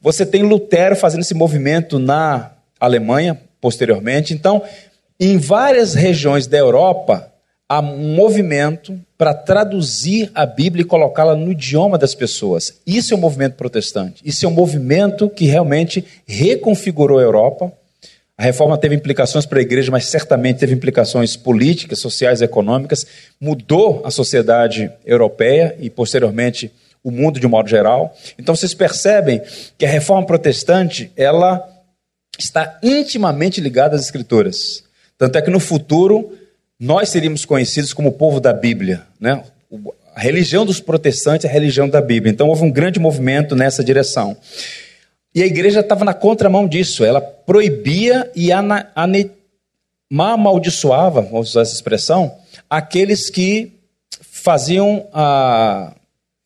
Você 0.00 0.24
tem 0.24 0.42
Lutero 0.42 0.96
fazendo 0.96 1.20
esse 1.20 1.34
movimento 1.34 1.98
na 1.98 2.52
Alemanha, 2.78 3.40
posteriormente. 3.60 4.32
Então, 4.32 4.62
em 5.18 5.38
várias 5.38 5.94
regiões 5.94 6.46
da 6.46 6.56
Europa, 6.56 7.32
há 7.68 7.80
um 7.80 8.14
movimento 8.14 8.98
para 9.18 9.34
traduzir 9.34 10.30
a 10.34 10.46
Bíblia 10.46 10.82
e 10.82 10.86
colocá-la 10.86 11.34
no 11.34 11.50
idioma 11.50 11.98
das 11.98 12.14
pessoas. 12.14 12.80
Isso 12.86 13.12
é 13.12 13.16
um 13.16 13.20
movimento 13.20 13.54
protestante. 13.54 14.22
Isso 14.24 14.46
é 14.46 14.48
um 14.48 14.52
movimento 14.52 15.28
que 15.28 15.46
realmente 15.46 16.04
reconfigurou 16.26 17.18
a 17.18 17.22
Europa. 17.22 17.72
A 18.38 18.42
reforma 18.42 18.76
teve 18.76 18.94
implicações 18.94 19.46
para 19.46 19.58
a 19.58 19.62
igreja, 19.62 19.90
mas 19.90 20.06
certamente 20.06 20.58
teve 20.58 20.74
implicações 20.74 21.36
políticas, 21.36 21.98
sociais, 21.98 22.42
econômicas. 22.42 23.06
Mudou 23.40 24.02
a 24.04 24.10
sociedade 24.10 24.90
europeia 25.04 25.74
e, 25.80 25.88
posteriormente, 25.88 26.70
o 27.02 27.10
mundo 27.10 27.40
de 27.40 27.46
um 27.46 27.50
modo 27.50 27.68
geral. 27.68 28.14
Então, 28.38 28.54
vocês 28.54 28.74
percebem 28.74 29.40
que 29.78 29.86
a 29.86 29.88
reforma 29.88 30.26
protestante 30.26 31.10
ela 31.16 31.66
está 32.38 32.78
intimamente 32.82 33.60
ligada 33.60 33.96
às 33.96 34.02
escrituras. 34.02 34.84
Tanto 35.16 35.38
é 35.38 35.42
que 35.42 35.50
no 35.50 35.58
futuro 35.58 36.30
nós 36.78 37.08
seríamos 37.08 37.44
conhecidos 37.44 37.92
como 37.92 38.10
o 38.10 38.12
povo 38.12 38.40
da 38.40 38.52
Bíblia. 38.52 39.06
Né? 39.18 39.42
A 40.14 40.20
religião 40.20 40.64
dos 40.64 40.80
protestantes 40.80 41.44
é 41.44 41.48
a 41.48 41.52
religião 41.52 41.88
da 41.88 42.00
Bíblia. 42.00 42.32
Então 42.32 42.48
houve 42.48 42.64
um 42.64 42.70
grande 42.70 43.00
movimento 43.00 43.56
nessa 43.56 43.82
direção. 43.82 44.36
E 45.34 45.42
a 45.42 45.46
igreja 45.46 45.80
estava 45.80 46.04
na 46.04 46.14
contramão 46.14 46.66
disso. 46.66 47.04
Ela 47.04 47.20
proibia 47.20 48.30
e 48.34 48.50
amaldiçoava, 50.10 51.22
vamos 51.22 51.50
usar 51.50 51.62
essa 51.62 51.74
expressão, 51.74 52.34
aqueles 52.68 53.28
que 53.28 53.72
faziam 54.22 55.06
a 55.12 55.92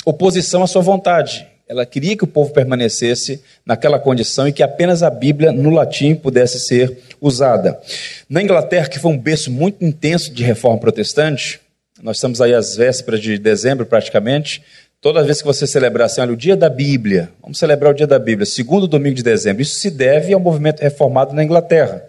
oposição 0.05 0.63
à 0.63 0.67
sua 0.67 0.83
vontade. 0.83 1.50
Ela 1.71 1.87
queria 1.87 2.17
que 2.17 2.25
o 2.25 2.27
povo 2.27 2.53
permanecesse 2.53 3.41
naquela 3.65 3.97
condição 3.97 4.49
e 4.49 4.53
que 4.53 4.61
apenas 4.61 5.05
a 5.05 5.09
Bíblia 5.09 5.53
no 5.53 5.71
latim 5.71 6.17
pudesse 6.17 6.59
ser 6.59 6.99
usada. 7.21 7.81
Na 8.29 8.43
Inglaterra, 8.43 8.89
que 8.89 8.99
foi 8.99 9.13
um 9.13 9.17
berço 9.17 9.53
muito 9.53 9.85
intenso 9.85 10.33
de 10.33 10.43
reforma 10.43 10.81
protestante, 10.81 11.61
nós 12.03 12.17
estamos 12.17 12.41
aí 12.41 12.53
às 12.53 12.75
vésperas 12.75 13.21
de 13.21 13.39
dezembro 13.39 13.87
praticamente, 13.87 14.61
toda 15.01 15.23
vez 15.23 15.41
que 15.41 15.47
você 15.47 15.65
celebrar 15.65 16.07
assim, 16.07 16.21
olha, 16.21 16.33
o 16.33 16.37
dia 16.37 16.57
da 16.57 16.69
Bíblia, 16.69 17.31
vamos 17.41 17.57
celebrar 17.57 17.93
o 17.93 17.97
dia 17.97 18.07
da 18.07 18.19
Bíblia, 18.19 18.47
segundo 18.47 18.89
domingo 18.89 19.15
de 19.15 19.23
dezembro, 19.23 19.63
isso 19.63 19.77
se 19.77 19.93
deve 19.93 20.33
ao 20.35 20.41
movimento 20.41 20.81
reformado 20.81 21.33
na 21.33 21.45
Inglaterra. 21.45 22.05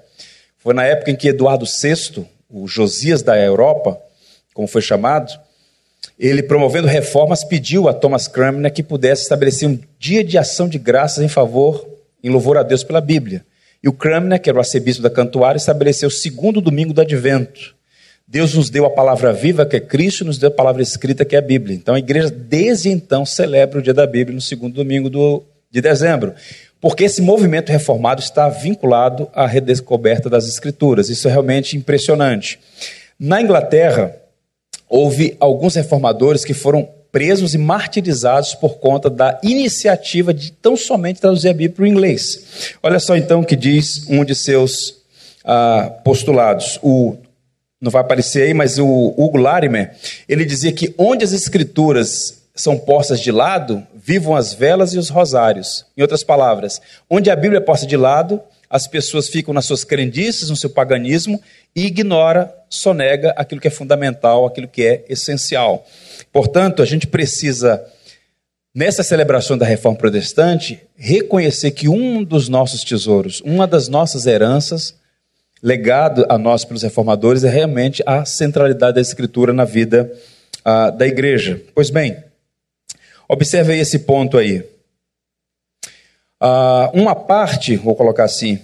Foi 0.58 0.74
na 0.74 0.86
época 0.86 1.12
em 1.12 1.15
que 1.15 1.28
Eduardo 1.28 1.67
VI, 1.67 2.26
o 2.50 2.67
Josias 2.67 3.21
da 3.21 3.38
Europa, 3.38 3.95
como 4.56 4.67
foi 4.67 4.82
chamado, 4.82 5.32
ele 6.30 6.44
promovendo 6.44 6.88
reformas 6.88 7.44
pediu 7.44 7.90
a 7.90 7.94
Thomas 7.94 8.28
Cranmer 8.28 8.72
que 8.72 8.84
pudesse 8.84 9.24
estabelecer 9.24 9.68
um 9.68 9.80
dia 9.98 10.24
de 10.24 10.38
ação 10.38 10.70
de 10.70 10.78
graças 10.78 11.24
em 11.24 11.28
favor, 11.28 11.88
em 12.24 12.30
louvor 12.30 12.58
a 12.60 12.64
Deus 12.64 12.84
pela 12.84 13.02
Bíblia. 13.02 13.44
E 13.84 13.90
o 13.90 13.94
Cranmer, 13.94 14.40
que 14.40 14.48
era 14.48 14.58
o 14.58 14.62
arcebispo 14.62 15.02
da 15.02 15.10
Cantuária, 15.10 15.58
estabeleceu 15.58 16.10
o 16.10 16.12
segundo 16.12 16.62
domingo 16.62 16.94
do 16.94 17.02
Advento. 17.02 17.76
Deus 18.28 18.54
nos 18.54 18.70
deu 18.70 18.86
a 18.86 18.90
palavra 18.92 19.34
viva, 19.34 19.66
que 19.66 19.78
é 19.78 19.80
Cristo, 19.80 20.24
e 20.24 20.28
nos 20.28 20.38
deu 20.38 20.50
a 20.50 20.54
palavra 20.54 20.84
escrita, 20.84 21.26
que 21.26 21.36
é 21.36 21.40
a 21.40 21.42
Bíblia. 21.42 21.76
Então 21.76 21.96
a 21.96 22.00
igreja, 22.00 22.30
desde 22.30 22.90
então, 22.90 23.26
celebra 23.26 23.80
o 23.80 23.82
dia 23.82 23.94
da 23.94 24.06
Bíblia 24.06 24.36
no 24.36 24.42
segundo 24.42 24.76
domingo 24.76 25.10
do, 25.10 25.44
de 25.72 25.82
dezembro. 25.82 26.36
Porque 26.80 27.04
esse 27.04 27.22
movimento 27.22 27.72
reformado 27.72 28.22
está 28.22 28.48
vinculado 28.48 29.28
à 29.34 29.48
redescoberta 29.48 30.30
das 30.30 30.48
Escrituras. 30.48 31.10
Isso 31.10 31.28
é 31.28 31.32
realmente 31.32 31.76
impressionante. 31.76 32.60
Na 33.20 33.42
Inglaterra, 33.42 34.21
houve 34.92 35.38
alguns 35.40 35.76
reformadores 35.76 36.44
que 36.44 36.54
foram 36.54 36.88
presos 37.14 37.54
e 37.54 37.58
martirizados 37.58 38.54
por 38.54 38.78
conta 38.78 39.10
da 39.10 39.40
iniciativa 39.42 40.34
de 40.34 40.52
tão 40.52 40.76
somente 40.76 41.22
traduzir 41.22 41.48
a 41.48 41.54
Bíblia 41.54 41.70
para 41.70 41.84
o 41.84 41.88
inglês. 41.88 42.76
Olha 42.84 43.00
só 43.00 43.16
então 43.16 43.40
o 43.40 43.46
que 43.46 43.56
diz 43.56 44.06
um 44.10 44.26
de 44.26 44.36
seus 44.36 44.98
ah, 45.46 45.92
postulados, 46.04 46.78
o 46.84 47.16
não 47.80 47.90
vai 47.90 48.02
aparecer 48.02 48.44
aí, 48.44 48.54
mas 48.54 48.78
o 48.78 48.86
Hugo 49.18 49.38
Larimer, 49.38 49.96
ele 50.30 50.46
dizia 50.46 50.72
que 50.72 50.94
onde 51.00 51.26
as 51.26 51.32
escrituras 51.32 52.44
são 52.54 52.78
postas 52.78 53.20
de 53.20 53.32
lado, 53.32 53.82
vivam 53.96 54.36
as 54.36 54.54
velas 54.54 54.94
e 54.94 55.00
os 55.00 55.10
rosários. 55.10 55.84
Em 55.98 56.02
outras 56.04 56.24
palavras, 56.24 56.80
onde 57.10 57.32
a 57.32 57.36
Bíblia 57.36 57.58
é 57.58 57.62
posta 57.62 57.88
de 57.88 57.98
lado, 57.98 58.40
as 58.70 58.86
pessoas 58.86 59.28
ficam 59.28 59.52
nas 59.52 59.66
suas 59.66 59.84
crendices, 59.84 60.50
no 60.50 60.56
seu 60.56 60.70
paganismo 60.70 61.42
e 61.76 61.86
ignora, 61.86 62.54
sonega 62.70 63.34
aquilo 63.38 63.62
que 63.62 63.68
é 63.68 63.72
fundamental, 63.72 64.46
aquilo 64.46 64.68
que 64.68 64.86
é 64.86 65.06
essencial. 65.10 65.86
Portanto, 66.32 66.82
a 66.82 66.86
gente 66.86 67.08
precisa 67.08 67.84
nessa 68.74 69.04
celebração 69.04 69.58
da 69.58 69.66
Reforma 69.66 69.98
Protestante 69.98 70.82
reconhecer 70.96 71.72
que 71.72 71.90
um 71.90 72.24
dos 72.24 72.48
nossos 72.48 72.84
tesouros, 72.84 73.42
uma 73.42 73.68
das 73.68 73.88
nossas 73.88 74.26
heranças 74.26 74.96
legado 75.62 76.26
a 76.28 76.38
nós 76.38 76.66
pelos 76.66 76.82
reformadores 76.82 77.44
é 77.44 77.50
realmente 77.50 78.02
a 78.06 78.26
centralidade 78.26 78.96
da 78.96 79.02
Escritura 79.02 79.54
na 79.54 79.66
vida 79.66 80.12
uh, 80.66 80.96
da 80.98 81.06
igreja. 81.06 81.62
Pois 81.76 81.90
bem, 81.90 82.18
observe 83.28 83.74
aí 83.74 83.80
esse 83.80 84.00
ponto 84.00 84.38
aí. 84.38 84.60
Uh, 86.42 86.90
uma 86.94 87.14
parte, 87.14 87.76
vou 87.76 87.96
colocar 87.96 88.24
assim, 88.24 88.60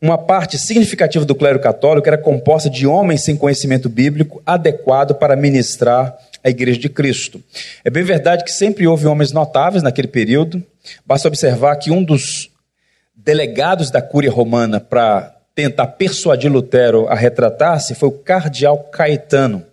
uma 0.00 0.18
parte 0.18 0.58
significativa 0.58 1.24
do 1.24 1.34
clero 1.34 1.58
católico 1.58 2.06
era 2.06 2.18
composta 2.18 2.68
de 2.68 2.86
homens 2.86 3.22
sem 3.22 3.36
conhecimento 3.36 3.88
bíblico 3.88 4.42
adequado 4.44 5.14
para 5.14 5.36
ministrar 5.36 6.16
a 6.44 6.50
igreja 6.50 6.78
de 6.78 6.88
Cristo. 6.88 7.42
É 7.84 7.90
bem 7.90 8.04
verdade 8.04 8.44
que 8.44 8.52
sempre 8.52 8.86
houve 8.86 9.06
homens 9.06 9.32
notáveis 9.32 9.82
naquele 9.82 10.08
período. 10.08 10.62
Basta 11.04 11.28
observar 11.28 11.76
que 11.76 11.90
um 11.90 12.04
dos 12.04 12.50
delegados 13.14 13.90
da 13.90 14.02
Cúria 14.02 14.30
Romana 14.30 14.78
para 14.78 15.34
tentar 15.54 15.86
persuadir 15.88 16.52
Lutero 16.52 17.08
a 17.08 17.14
retratar-se 17.14 17.94
foi 17.94 18.10
o 18.10 18.12
cardeal 18.12 18.78
Caetano. 18.92 19.64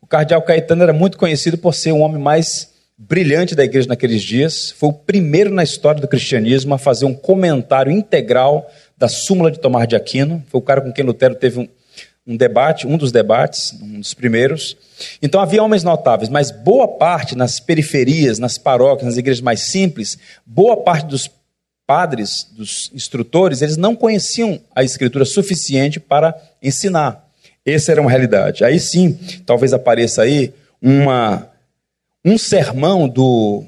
O 0.00 0.06
cardeal 0.06 0.40
Caetano 0.42 0.82
era 0.82 0.92
muito 0.92 1.18
conhecido 1.18 1.58
por 1.58 1.74
ser 1.74 1.92
o 1.92 1.98
homem 1.98 2.20
mais 2.20 2.70
brilhante 2.96 3.54
da 3.54 3.62
igreja 3.62 3.86
naqueles 3.86 4.22
dias. 4.22 4.70
Foi 4.70 4.88
o 4.88 4.92
primeiro 4.92 5.52
na 5.52 5.62
história 5.62 6.00
do 6.00 6.08
cristianismo 6.08 6.74
a 6.74 6.78
fazer 6.78 7.04
um 7.04 7.14
comentário 7.14 7.92
integral 7.92 8.70
da 8.96 9.08
súmula 9.08 9.50
de 9.50 9.60
Tomás 9.60 9.86
de 9.86 9.96
Aquino. 9.96 10.42
Foi 10.48 10.58
o 10.58 10.62
cara 10.62 10.80
com 10.80 10.92
quem 10.92 11.04
Lutero 11.04 11.34
teve 11.34 11.60
um, 11.60 11.68
um 12.26 12.36
debate, 12.36 12.86
um 12.86 12.96
dos 12.96 13.12
debates, 13.12 13.72
um 13.80 14.00
dos 14.00 14.14
primeiros. 14.14 14.76
Então 15.22 15.40
havia 15.40 15.62
homens 15.62 15.84
notáveis, 15.84 16.28
mas 16.28 16.50
boa 16.50 16.88
parte 16.88 17.36
nas 17.36 17.60
periferias, 17.60 18.38
nas 18.38 18.58
paróquias, 18.58 19.06
nas 19.06 19.16
igrejas 19.16 19.42
mais 19.42 19.60
simples, 19.60 20.18
boa 20.44 20.76
parte 20.78 21.06
dos 21.06 21.30
padres, 21.86 22.48
dos 22.50 22.90
instrutores, 22.92 23.62
eles 23.62 23.76
não 23.76 23.94
conheciam 23.94 24.60
a 24.74 24.82
escritura 24.82 25.24
suficiente 25.24 26.00
para 26.00 26.34
ensinar. 26.60 27.24
Essa 27.64 27.92
era 27.92 28.00
uma 28.00 28.10
realidade. 28.10 28.64
Aí 28.64 28.80
sim, 28.80 29.18
talvez 29.44 29.72
apareça 29.72 30.22
aí 30.22 30.52
uma, 30.82 31.48
um 32.24 32.36
sermão 32.36 33.08
do, 33.08 33.64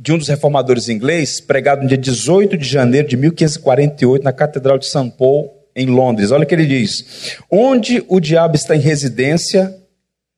de 0.00 0.12
um 0.12 0.18
dos 0.18 0.28
reformadores 0.28 0.88
ingleses, 0.88 1.40
pregado 1.40 1.82
no 1.82 1.88
dia 1.88 1.98
18 1.98 2.56
de 2.56 2.66
janeiro 2.66 3.06
de 3.06 3.16
1548, 3.18 4.24
na 4.24 4.32
Catedral 4.32 4.78
de 4.78 4.86
São 4.86 5.10
Paulo, 5.10 5.50
em 5.76 5.86
Londres. 5.86 6.30
Olha 6.30 6.44
o 6.44 6.46
que 6.46 6.54
ele 6.54 6.66
diz: 6.66 7.36
Onde 7.50 8.02
o 8.08 8.18
diabo 8.18 8.56
está 8.56 8.74
em 8.74 8.80
residência 8.80 9.76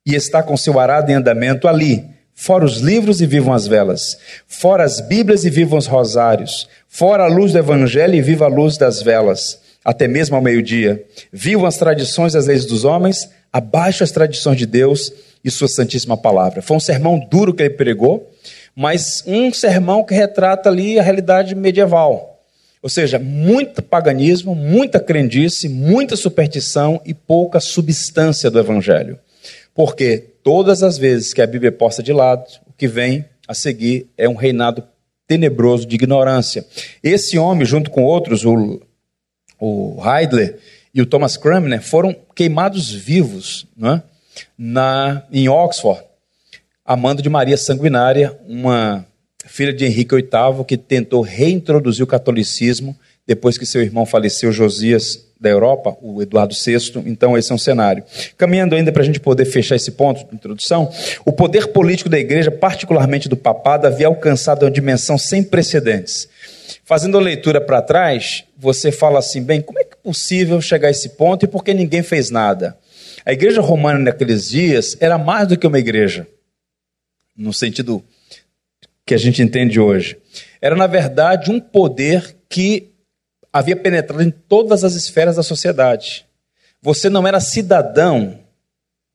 e 0.04 0.16
está 0.16 0.42
com 0.42 0.56
seu 0.56 0.80
arado 0.80 1.12
em 1.12 1.14
andamento, 1.14 1.68
ali 1.68 2.12
Fora 2.34 2.64
os 2.64 2.78
livros 2.78 3.20
e 3.20 3.26
vivam 3.26 3.52
as 3.52 3.66
velas. 3.66 4.18
Fora 4.46 4.84
as 4.84 5.00
Bíblias 5.00 5.44
e 5.44 5.50
vivam 5.50 5.78
os 5.78 5.86
rosários. 5.86 6.68
Fora 6.88 7.24
a 7.24 7.28
luz 7.28 7.52
do 7.52 7.58
Evangelho 7.58 8.14
e 8.14 8.22
viva 8.22 8.46
a 8.46 8.48
luz 8.48 8.76
das 8.76 9.02
velas. 9.02 9.60
Até 9.84 10.08
mesmo 10.08 10.34
ao 10.36 10.42
meio-dia. 10.42 11.04
Vivam 11.32 11.66
as 11.66 11.76
tradições 11.76 12.34
e 12.34 12.38
as 12.38 12.46
leis 12.46 12.64
dos 12.64 12.84
homens, 12.84 13.28
abaixo 13.52 14.02
as 14.02 14.10
tradições 14.10 14.56
de 14.56 14.66
Deus 14.66 15.12
e 15.44 15.50
Sua 15.50 15.68
Santíssima 15.68 16.16
Palavra. 16.16 16.62
Foi 16.62 16.76
um 16.76 16.80
sermão 16.80 17.18
duro 17.30 17.52
que 17.52 17.62
ele 17.62 17.74
pregou, 17.74 18.30
mas 18.74 19.22
um 19.26 19.52
sermão 19.52 20.04
que 20.04 20.14
retrata 20.14 20.68
ali 20.68 20.98
a 20.98 21.02
realidade 21.02 21.54
medieval. 21.54 22.32
Ou 22.82 22.88
seja, 22.88 23.18
muito 23.18 23.80
paganismo, 23.80 24.54
muita 24.54 24.98
crendice, 24.98 25.68
muita 25.68 26.16
superstição 26.16 27.00
e 27.04 27.14
pouca 27.14 27.60
substância 27.60 28.50
do 28.50 28.58
Evangelho. 28.58 29.18
Porque 29.74 30.18
todas 30.42 30.82
as 30.82 30.98
vezes 30.98 31.32
que 31.32 31.40
a 31.40 31.46
Bíblia 31.46 31.68
é 31.68 31.72
posta 31.72 32.02
de 32.02 32.12
lado, 32.12 32.44
o 32.66 32.72
que 32.72 32.88
vem 32.88 33.24
a 33.46 33.54
seguir 33.54 34.08
é 34.18 34.28
um 34.28 34.34
reinado 34.34 34.82
tenebroso 35.28 35.86
de 35.86 35.94
ignorância. 35.94 36.66
Esse 37.02 37.38
homem, 37.38 37.64
junto 37.64 37.90
com 37.90 38.02
outros, 38.02 38.44
o, 38.44 38.82
o 39.60 39.96
Heidler 40.04 40.58
e 40.92 41.00
o 41.00 41.06
Thomas 41.06 41.36
Cranmer, 41.36 41.80
foram 41.80 42.14
queimados 42.34 42.92
vivos 42.92 43.66
é? 43.82 44.02
na, 44.58 45.22
em 45.32 45.48
Oxford, 45.48 46.02
amando 46.84 47.22
de 47.22 47.28
Maria 47.28 47.56
Sanguinária, 47.56 48.38
uma 48.46 49.06
filha 49.46 49.72
de 49.72 49.84
Henrique 49.84 50.14
VIII, 50.14 50.64
que 50.66 50.76
tentou 50.76 51.22
reintroduzir 51.22 52.04
o 52.04 52.06
catolicismo 52.06 52.96
depois 53.26 53.56
que 53.56 53.64
seu 53.64 53.82
irmão 53.82 54.04
faleceu, 54.04 54.50
Josias 54.50 55.32
da 55.40 55.48
Europa, 55.48 55.96
o 56.00 56.22
Eduardo 56.22 56.54
VI, 56.54 57.02
então 57.06 57.36
esse 57.36 57.50
é 57.50 57.54
um 57.54 57.58
cenário. 57.58 58.04
Caminhando 58.36 58.76
ainda 58.76 58.92
para 58.92 59.02
a 59.02 59.04
gente 59.04 59.18
poder 59.18 59.44
fechar 59.44 59.74
esse 59.74 59.90
ponto 59.92 60.24
de 60.24 60.34
introdução, 60.34 60.88
o 61.24 61.32
poder 61.32 61.68
político 61.68 62.08
da 62.08 62.18
igreja, 62.18 62.50
particularmente 62.50 63.28
do 63.28 63.36
papado, 63.36 63.86
havia 63.86 64.06
alcançado 64.06 64.64
uma 64.64 64.70
dimensão 64.70 65.18
sem 65.18 65.42
precedentes. 65.42 66.28
Fazendo 66.84 67.18
a 67.18 67.20
leitura 67.20 67.60
para 67.60 67.82
trás, 67.82 68.44
você 68.56 68.92
fala 68.92 69.18
assim, 69.18 69.42
bem, 69.42 69.60
como 69.60 69.80
é, 69.80 69.84
que 69.84 69.94
é 69.94 69.98
possível 70.02 70.60
chegar 70.60 70.88
a 70.88 70.92
esse 70.92 71.10
ponto 71.10 71.44
e 71.44 71.48
por 71.48 71.64
que 71.64 71.74
ninguém 71.74 72.02
fez 72.02 72.30
nada? 72.30 72.76
A 73.24 73.32
igreja 73.32 73.60
romana 73.60 73.98
naqueles 73.98 74.48
dias 74.48 74.96
era 75.00 75.18
mais 75.18 75.48
do 75.48 75.56
que 75.56 75.66
uma 75.66 75.78
igreja, 75.78 76.26
no 77.36 77.52
sentido 77.52 78.04
que 79.04 79.14
a 79.14 79.18
gente 79.18 79.42
entende 79.42 79.80
hoje. 79.80 80.16
Era, 80.60 80.76
na 80.76 80.86
verdade, 80.86 81.50
um 81.50 81.60
poder 81.60 82.36
que 82.48 82.90
havia 83.52 83.76
penetrado 83.76 84.22
em 84.22 84.30
todas 84.30 84.84
as 84.84 84.94
esferas 84.94 85.36
da 85.36 85.42
sociedade. 85.42 86.24
Você 86.80 87.08
não 87.08 87.26
era 87.26 87.40
cidadão, 87.40 88.38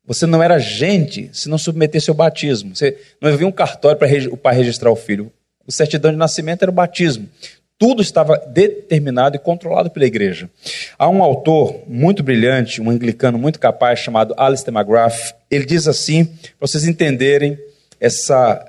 você 0.05 0.25
não 0.25 0.41
era 0.41 0.59
gente 0.59 1.29
se 1.33 1.49
não 1.49 1.57
submetesse 1.57 2.09
ao 2.09 2.15
batismo. 2.15 2.75
Você 2.75 2.97
não 3.21 3.31
havia 3.31 3.47
um 3.47 3.51
cartório 3.51 3.97
para 3.97 4.07
o 4.31 4.37
pai 4.37 4.55
registrar 4.55 4.91
o 4.91 4.95
filho. 4.95 5.31
O 5.65 5.71
certidão 5.71 6.11
de 6.11 6.17
nascimento 6.17 6.61
era 6.61 6.71
o 6.71 6.73
batismo. 6.73 7.27
Tudo 7.77 8.01
estava 8.01 8.37
determinado 8.37 9.35
e 9.35 9.39
controlado 9.39 9.91
pela 9.91 10.05
igreja. 10.05 10.49
Há 10.97 11.09
um 11.09 11.21
autor 11.21 11.83
muito 11.87 12.23
brilhante, 12.23 12.81
um 12.81 12.89
anglicano 12.89 13.37
muito 13.37 13.59
capaz, 13.59 13.99
chamado 13.99 14.33
Alistair 14.37 14.75
McGrath. 14.75 15.35
Ele 15.51 15.65
diz 15.65 15.87
assim, 15.87 16.25
para 16.25 16.67
vocês 16.67 16.87
entenderem 16.87 17.59
essa, 17.99 18.65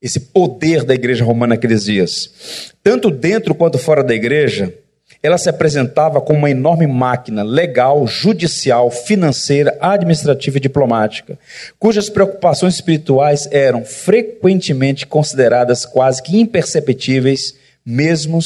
esse 0.00 0.20
poder 0.20 0.84
da 0.84 0.94
igreja 0.94 1.24
romana 1.24 1.54
naqueles 1.54 1.84
dias. 1.84 2.72
Tanto 2.82 3.10
dentro 3.10 3.54
quanto 3.54 3.78
fora 3.78 4.02
da 4.02 4.14
igreja, 4.14 4.74
ela 5.22 5.36
se 5.36 5.48
apresentava 5.50 6.20
como 6.20 6.38
uma 6.38 6.50
enorme 6.50 6.86
máquina 6.86 7.42
legal, 7.42 8.06
judicial, 8.06 8.90
financeira, 8.90 9.76
administrativa 9.80 10.56
e 10.56 10.60
diplomática, 10.60 11.38
cujas 11.78 12.08
preocupações 12.08 12.74
espirituais 12.74 13.46
eram 13.50 13.84
frequentemente 13.84 15.06
consideradas 15.06 15.84
quase 15.84 16.22
que 16.22 16.40
imperceptíveis, 16.40 17.54
mesmo, 17.84 18.38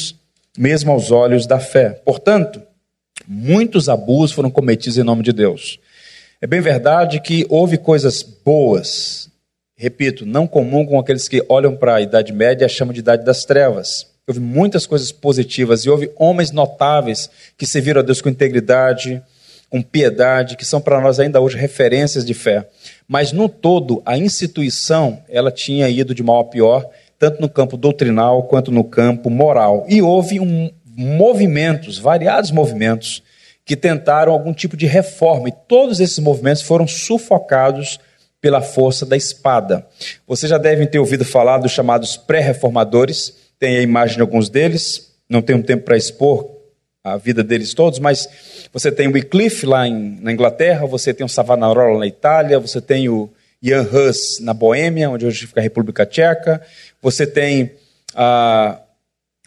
mesmo 0.57 0.91
aos 0.91 1.11
olhos 1.11 1.47
da 1.47 1.59
fé. 1.59 2.01
Portanto, 2.03 2.61
muitos 3.25 3.87
abusos 3.87 4.33
foram 4.33 4.49
cometidos 4.49 4.97
em 4.97 5.03
nome 5.03 5.23
de 5.23 5.31
Deus. 5.31 5.79
É 6.41 6.47
bem 6.47 6.59
verdade 6.59 7.21
que 7.21 7.45
houve 7.49 7.77
coisas 7.77 8.21
boas 8.21 9.29
repito, 9.75 10.25
não 10.25 10.47
comum 10.47 10.85
com 10.85 10.99
aqueles 10.99 11.27
que 11.27 11.43
olham 11.49 11.75
para 11.75 11.95
a 11.95 12.01
Idade 12.01 12.31
Média 12.31 12.65
e 12.65 12.69
chamam 12.69 12.93
de 12.93 13.01
Idade 13.01 13.25
das 13.25 13.43
Trevas. 13.43 14.07
Houve 14.27 14.39
muitas 14.39 14.87
coisas 14.87 15.11
positivas 15.11 15.81
e 15.81 15.89
houve 15.89 16.11
homens 16.15 16.51
notáveis 16.51 17.29
que 17.57 17.65
serviram 17.65 18.01
a 18.01 18.03
Deus 18.03 18.21
com 18.21 18.29
integridade, 18.29 19.21
com 19.69 19.81
piedade, 19.81 20.55
que 20.55 20.65
são 20.65 20.81
para 20.81 21.01
nós 21.01 21.19
ainda 21.19 21.41
hoje 21.41 21.57
referências 21.57 22.25
de 22.25 22.33
fé. 22.33 22.67
Mas 23.07 23.31
no 23.31 23.47
todo, 23.47 24.01
a 24.05 24.17
instituição, 24.17 25.21
ela 25.29 25.51
tinha 25.51 25.89
ido 25.89 26.15
de 26.15 26.23
mal 26.23 26.39
a 26.39 26.45
pior, 26.45 26.89
tanto 27.19 27.41
no 27.41 27.49
campo 27.49 27.77
doutrinal 27.77 28.43
quanto 28.43 28.71
no 28.71 28.83
campo 28.83 29.29
moral. 29.29 29.85
E 29.87 30.01
houve 30.01 30.39
um, 30.39 30.71
movimentos, 30.85 31.99
variados 31.99 32.51
movimentos, 32.51 33.21
que 33.65 33.75
tentaram 33.75 34.31
algum 34.31 34.53
tipo 34.53 34.77
de 34.77 34.85
reforma, 34.85 35.49
e 35.49 35.53
todos 35.67 35.99
esses 35.99 36.19
movimentos 36.19 36.61
foram 36.61 36.87
sufocados 36.87 37.99
pela 38.45 38.61
força 38.61 39.07
da 39.07 39.17
espada. 39.17 39.87
Vocês 40.27 40.51
já 40.51 40.59
devem 40.59 40.85
ter 40.85 40.99
ouvido 40.99 41.25
falar 41.25 41.57
dos 41.57 41.71
chamados 41.71 42.15
pré-reformadores, 42.15 43.33
tem 43.57 43.77
a 43.77 43.81
imagem 43.81 44.17
de 44.17 44.21
alguns 44.21 44.49
deles, 44.49 45.15
não 45.27 45.41
tenho 45.41 45.63
tempo 45.63 45.83
para 45.83 45.97
expor 45.97 46.47
a 47.03 47.17
vida 47.17 47.43
deles 47.43 47.73
todos, 47.73 47.97
mas 47.97 48.29
você 48.71 48.91
tem 48.91 49.07
o 49.07 49.13
Wycliffe 49.13 49.65
lá 49.65 49.87
em, 49.87 50.19
na 50.21 50.31
Inglaterra, 50.31 50.85
você 50.85 51.11
tem 51.11 51.25
o 51.25 51.29
Savonarola 51.29 51.97
na 51.97 52.05
Itália, 52.05 52.59
você 52.59 52.79
tem 52.79 53.09
o 53.09 53.31
Jan 53.59 53.81
Hus 53.81 54.39
na 54.39 54.53
Boêmia, 54.53 55.09
onde 55.09 55.25
hoje 55.25 55.47
fica 55.47 55.59
a 55.59 55.63
República 55.63 56.05
Tcheca, 56.05 56.61
você 57.01 57.25
tem 57.25 57.71
a 58.13 58.79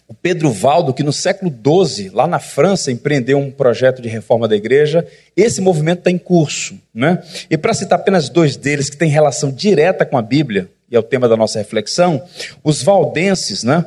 o 0.08 0.14
Pedro 0.14 0.50
Valdo, 0.50 0.94
que 0.94 1.02
no 1.02 1.12
século 1.12 1.52
XII, 1.52 2.08
lá 2.14 2.26
na 2.26 2.38
França, 2.38 2.90
empreendeu 2.90 3.38
um 3.38 3.50
projeto 3.50 4.00
de 4.00 4.08
reforma 4.08 4.48
da 4.48 4.56
igreja. 4.56 5.06
Esse 5.36 5.60
movimento 5.60 5.98
está 5.98 6.10
em 6.10 6.16
curso. 6.16 6.76
Né? 6.94 7.22
E 7.50 7.58
para 7.58 7.74
citar 7.74 7.98
apenas 7.98 8.30
dois 8.30 8.56
deles, 8.56 8.88
que 8.88 8.96
têm 8.96 9.10
relação 9.10 9.50
direta 9.52 10.06
com 10.06 10.16
a 10.16 10.22
Bíblia, 10.22 10.70
e 10.90 10.96
é 10.96 10.98
o 10.98 11.02
tema 11.02 11.28
da 11.28 11.36
nossa 11.36 11.58
reflexão, 11.58 12.22
os 12.64 12.82
valdenses, 12.82 13.62
né? 13.62 13.84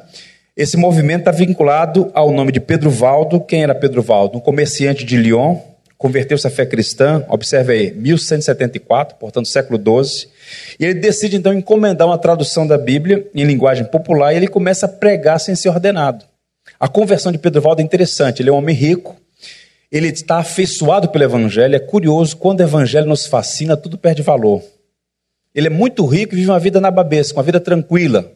esse 0.55 0.77
movimento 0.77 1.21
está 1.21 1.31
vinculado 1.31 2.11
ao 2.13 2.31
nome 2.31 2.51
de 2.51 2.59
Pedro 2.59 2.91
Valdo. 2.91 3.39
Quem 3.39 3.63
era 3.63 3.73
Pedro 3.73 4.03
Valdo? 4.03 4.37
Um 4.37 4.41
comerciante 4.41 5.03
de 5.03 5.17
Lyon, 5.17 5.57
converteu-se 6.01 6.47
à 6.47 6.49
fé 6.49 6.65
cristã, 6.65 7.23
observe 7.29 7.73
aí, 7.73 7.91
1174, 7.91 9.17
portanto 9.17 9.47
século 9.47 9.79
XII. 10.03 10.27
E 10.79 10.85
ele 10.85 10.95
decide 10.95 11.37
então 11.37 11.53
encomendar 11.53 12.07
uma 12.07 12.17
tradução 12.17 12.65
da 12.65 12.75
Bíblia 12.75 13.29
em 13.35 13.45
linguagem 13.45 13.85
popular 13.85 14.33
e 14.33 14.37
ele 14.37 14.47
começa 14.47 14.87
a 14.87 14.89
pregar 14.89 15.39
sem 15.39 15.53
ser 15.55 15.69
ordenado. 15.69 16.25
A 16.79 16.87
conversão 16.87 17.31
de 17.31 17.37
Pedro 17.37 17.61
Valdo 17.61 17.81
é 17.81 17.85
interessante, 17.85 18.41
ele 18.41 18.49
é 18.49 18.51
um 18.51 18.55
homem 18.55 18.75
rico, 18.75 19.15
ele 19.91 20.07
está 20.07 20.37
afeiçoado 20.37 21.07
pelo 21.07 21.23
Evangelho, 21.23 21.75
é 21.75 21.79
curioso, 21.79 22.35
quando 22.35 22.61
o 22.61 22.63
Evangelho 22.63 23.05
nos 23.05 23.27
fascina, 23.27 23.77
tudo 23.77 23.95
perde 23.95 24.23
valor. 24.23 24.63
Ele 25.53 25.67
é 25.67 25.69
muito 25.69 26.03
rico 26.07 26.33
e 26.33 26.37
vive 26.37 26.49
uma 26.49 26.59
vida 26.59 26.81
na 26.81 26.89
babesca, 26.89 27.37
uma 27.37 27.43
vida 27.43 27.59
tranquila. 27.59 28.31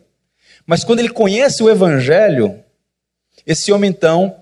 Mas 0.67 0.83
quando 0.83 0.99
ele 0.99 1.09
conhece 1.09 1.63
o 1.63 1.69
Evangelho, 1.69 2.59
esse 3.43 3.71
homem 3.71 3.89
então 3.89 4.35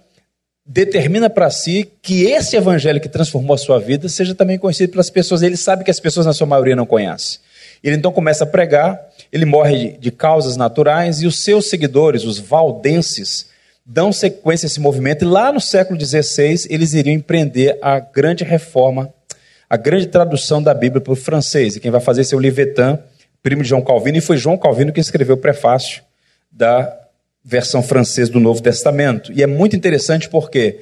determina 0.66 1.30
para 1.30 1.50
si 1.50 1.92
que 2.02 2.24
esse 2.24 2.56
Evangelho 2.56 3.02
que 3.02 3.10
transformou 3.10 3.54
a 3.54 3.58
sua 3.58 3.80
vida 3.80 4.08
seja 4.08 4.34
também 4.34 4.58
conhecido 4.58 4.92
pelas 4.92 5.10
pessoas. 5.10 5.42
Ele 5.42 5.58
sabe 5.58 5.84
que 5.84 5.92
as 5.92 6.00
pessoas, 6.00 6.26
na 6.26 6.34
sua 6.34 6.48
maioria, 6.48 6.76
não 6.76 6.86
conhecem. 6.86 7.40
Ele 7.84 7.98
então 7.98 8.14
começa 8.14 8.46
a 8.46 8.48
pregar, 8.48 9.10
ele 9.32 9.46
morre 9.46 9.98
de 10.00 10.10
causas 10.10 10.56
naturais 10.56 11.22
e 11.22 11.28
os 11.28 11.44
seus 11.44 11.70
seguidores, 11.70 12.24
os 12.24 12.40
valdenses, 12.40 13.50
dão 13.86 14.14
sequência 14.14 14.66
a 14.66 14.68
esse 14.68 14.80
movimento 14.80 15.26
e 15.26 15.28
lá 15.28 15.52
no 15.52 15.60
século 15.60 16.00
XVI 16.00 16.68
eles 16.70 16.94
iriam 16.94 17.14
empreender 17.14 17.78
a 17.82 18.00
grande 18.00 18.46
reforma, 18.46 19.14
a 19.70 19.76
grande 19.76 20.08
tradução 20.08 20.64
da 20.64 20.74
Bíblia 20.74 21.02
para 21.02 21.12
o 21.12 21.16
francês. 21.18 21.76
E 21.76 21.82
quem 21.82 21.92
vai 21.92 22.00
fazer 22.00 22.22
esse 22.22 22.34
é 22.34 22.38
o 22.38 22.40
Livetan, 22.40 22.98
primo 23.42 23.62
de 23.62 23.68
João 23.68 23.82
Calvino, 23.82 24.18
e 24.18 24.22
foi 24.22 24.38
João 24.38 24.58
Calvino 24.58 24.94
que 24.94 25.02
escreveu 25.02 25.36
o 25.36 25.40
prefácio 25.40 26.02
da 26.50 27.03
versão 27.44 27.84
francesa 27.84 28.32
do 28.32 28.40
Novo 28.40 28.62
Testamento. 28.62 29.32
E 29.34 29.44
é 29.44 29.48
muito 29.48 29.76
interessante 29.76 30.30
porque 30.30 30.80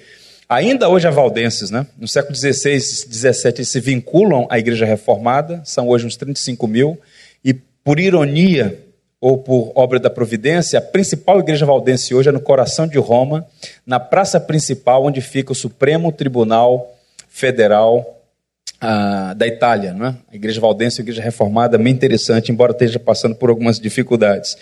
Ainda 0.51 0.89
hoje 0.89 1.07
há 1.07 1.11
valdenses, 1.11 1.71
né? 1.71 1.87
No 1.97 2.09
século 2.09 2.35
XVI 2.35 2.77
XVII, 2.77 3.63
se 3.63 3.79
vinculam 3.79 4.47
à 4.49 4.59
Igreja 4.59 4.85
Reformada, 4.85 5.61
são 5.63 5.87
hoje 5.87 6.05
uns 6.05 6.17
35 6.17 6.67
mil, 6.67 6.99
e 7.41 7.53
por 7.53 8.01
ironia 8.01 8.77
ou 9.21 9.37
por 9.37 9.71
obra 9.75 9.97
da 9.97 10.09
providência, 10.09 10.77
a 10.77 10.81
principal 10.81 11.39
igreja 11.39 11.65
valdense 11.65 12.13
hoje 12.13 12.27
é 12.27 12.31
no 12.33 12.41
coração 12.41 12.85
de 12.85 12.97
Roma, 12.97 13.47
na 13.85 13.97
praça 13.97 14.41
principal, 14.41 15.05
onde 15.05 15.21
fica 15.21 15.53
o 15.53 15.55
Supremo 15.55 16.11
Tribunal 16.11 16.97
Federal 17.29 18.20
da 19.37 19.47
Itália. 19.47 19.93
Não 19.93 20.07
é? 20.07 20.15
A 20.31 20.35
igreja 20.35 20.59
valdense 20.59 20.99
uma 20.99 21.03
igreja 21.03 21.21
reformada, 21.21 21.77
bem 21.77 21.93
interessante, 21.93 22.51
embora 22.51 22.71
esteja 22.71 22.99
passando 22.99 23.35
por 23.35 23.49
algumas 23.49 23.79
dificuldades. 23.79 24.57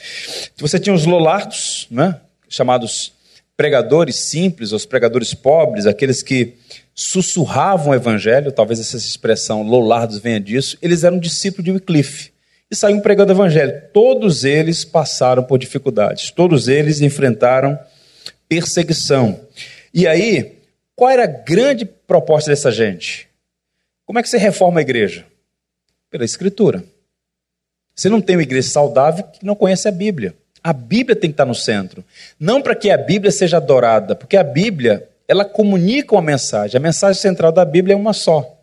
Você 0.58 0.80
tinha 0.80 0.94
os 0.94 1.06
Lollardos, 1.06 1.88
é? 1.98 2.16
chamados 2.50 3.14
pregadores 3.56 4.16
simples, 4.16 4.72
os 4.72 4.86
pregadores 4.86 5.34
pobres, 5.34 5.86
aqueles 5.86 6.24
que 6.24 6.56
sussurravam 6.94 7.92
o 7.92 7.96
evangelho, 7.96 8.52
talvez 8.52 8.80
essa 8.80 8.98
expressão 8.98 9.64
Lollardos 9.64 10.20
venha 10.20 10.40
disso, 10.40 10.78
eles 10.82 11.04
eram 11.04 11.20
discípulos 11.20 11.64
de 11.64 11.72
Wycliffe 11.72 12.32
e 12.70 12.76
saíam 12.76 13.00
pregando 13.00 13.32
o 13.32 13.36
evangelho. 13.36 13.82
Todos 13.94 14.44
eles 14.44 14.84
passaram 14.84 15.44
por 15.44 15.58
dificuldades, 15.58 16.32
todos 16.32 16.68
eles 16.68 17.02
enfrentaram 17.02 17.80
perseguição. 18.48 19.40
E 19.94 20.08
aí, 20.08 20.60
qual 20.96 21.10
era 21.10 21.24
a 21.24 21.28
grande 21.28 21.86
proposta 21.86 22.52
dessa 22.52 22.72
gente? 22.72 23.29
Como 24.10 24.18
é 24.18 24.24
que 24.24 24.30
você 24.30 24.40
reforma 24.40 24.80
a 24.80 24.82
igreja? 24.82 25.24
Pela 26.10 26.26
Escritura. 26.26 26.84
Você 27.94 28.10
não 28.10 28.20
tem 28.20 28.38
uma 28.38 28.42
igreja 28.42 28.68
saudável 28.68 29.24
que 29.24 29.46
não 29.46 29.54
conhece 29.54 29.88
a 29.88 29.92
Bíblia. 29.92 30.34
A 30.64 30.74
Bíblia 30.74 31.16
tem 31.16 31.30
que 31.30 31.36
estar 31.36 31.46
no 31.46 31.54
centro. 31.54 32.04
Não 32.40 32.60
para 32.60 32.74
que 32.74 32.90
a 32.90 32.98
Bíblia 32.98 33.32
seja 33.32 33.58
adorada, 33.58 34.16
porque 34.16 34.36
a 34.36 34.44
Bíblia, 34.44 35.08
ela 35.28 35.46
comunica 35.46 36.16
uma 36.16 36.24
mensagem. 36.24 36.76
A 36.76 36.82
mensagem 36.82 37.22
central 37.22 37.52
da 37.52 37.64
Bíblia 37.64 37.94
é 37.94 37.96
uma 37.96 38.12
só. 38.12 38.60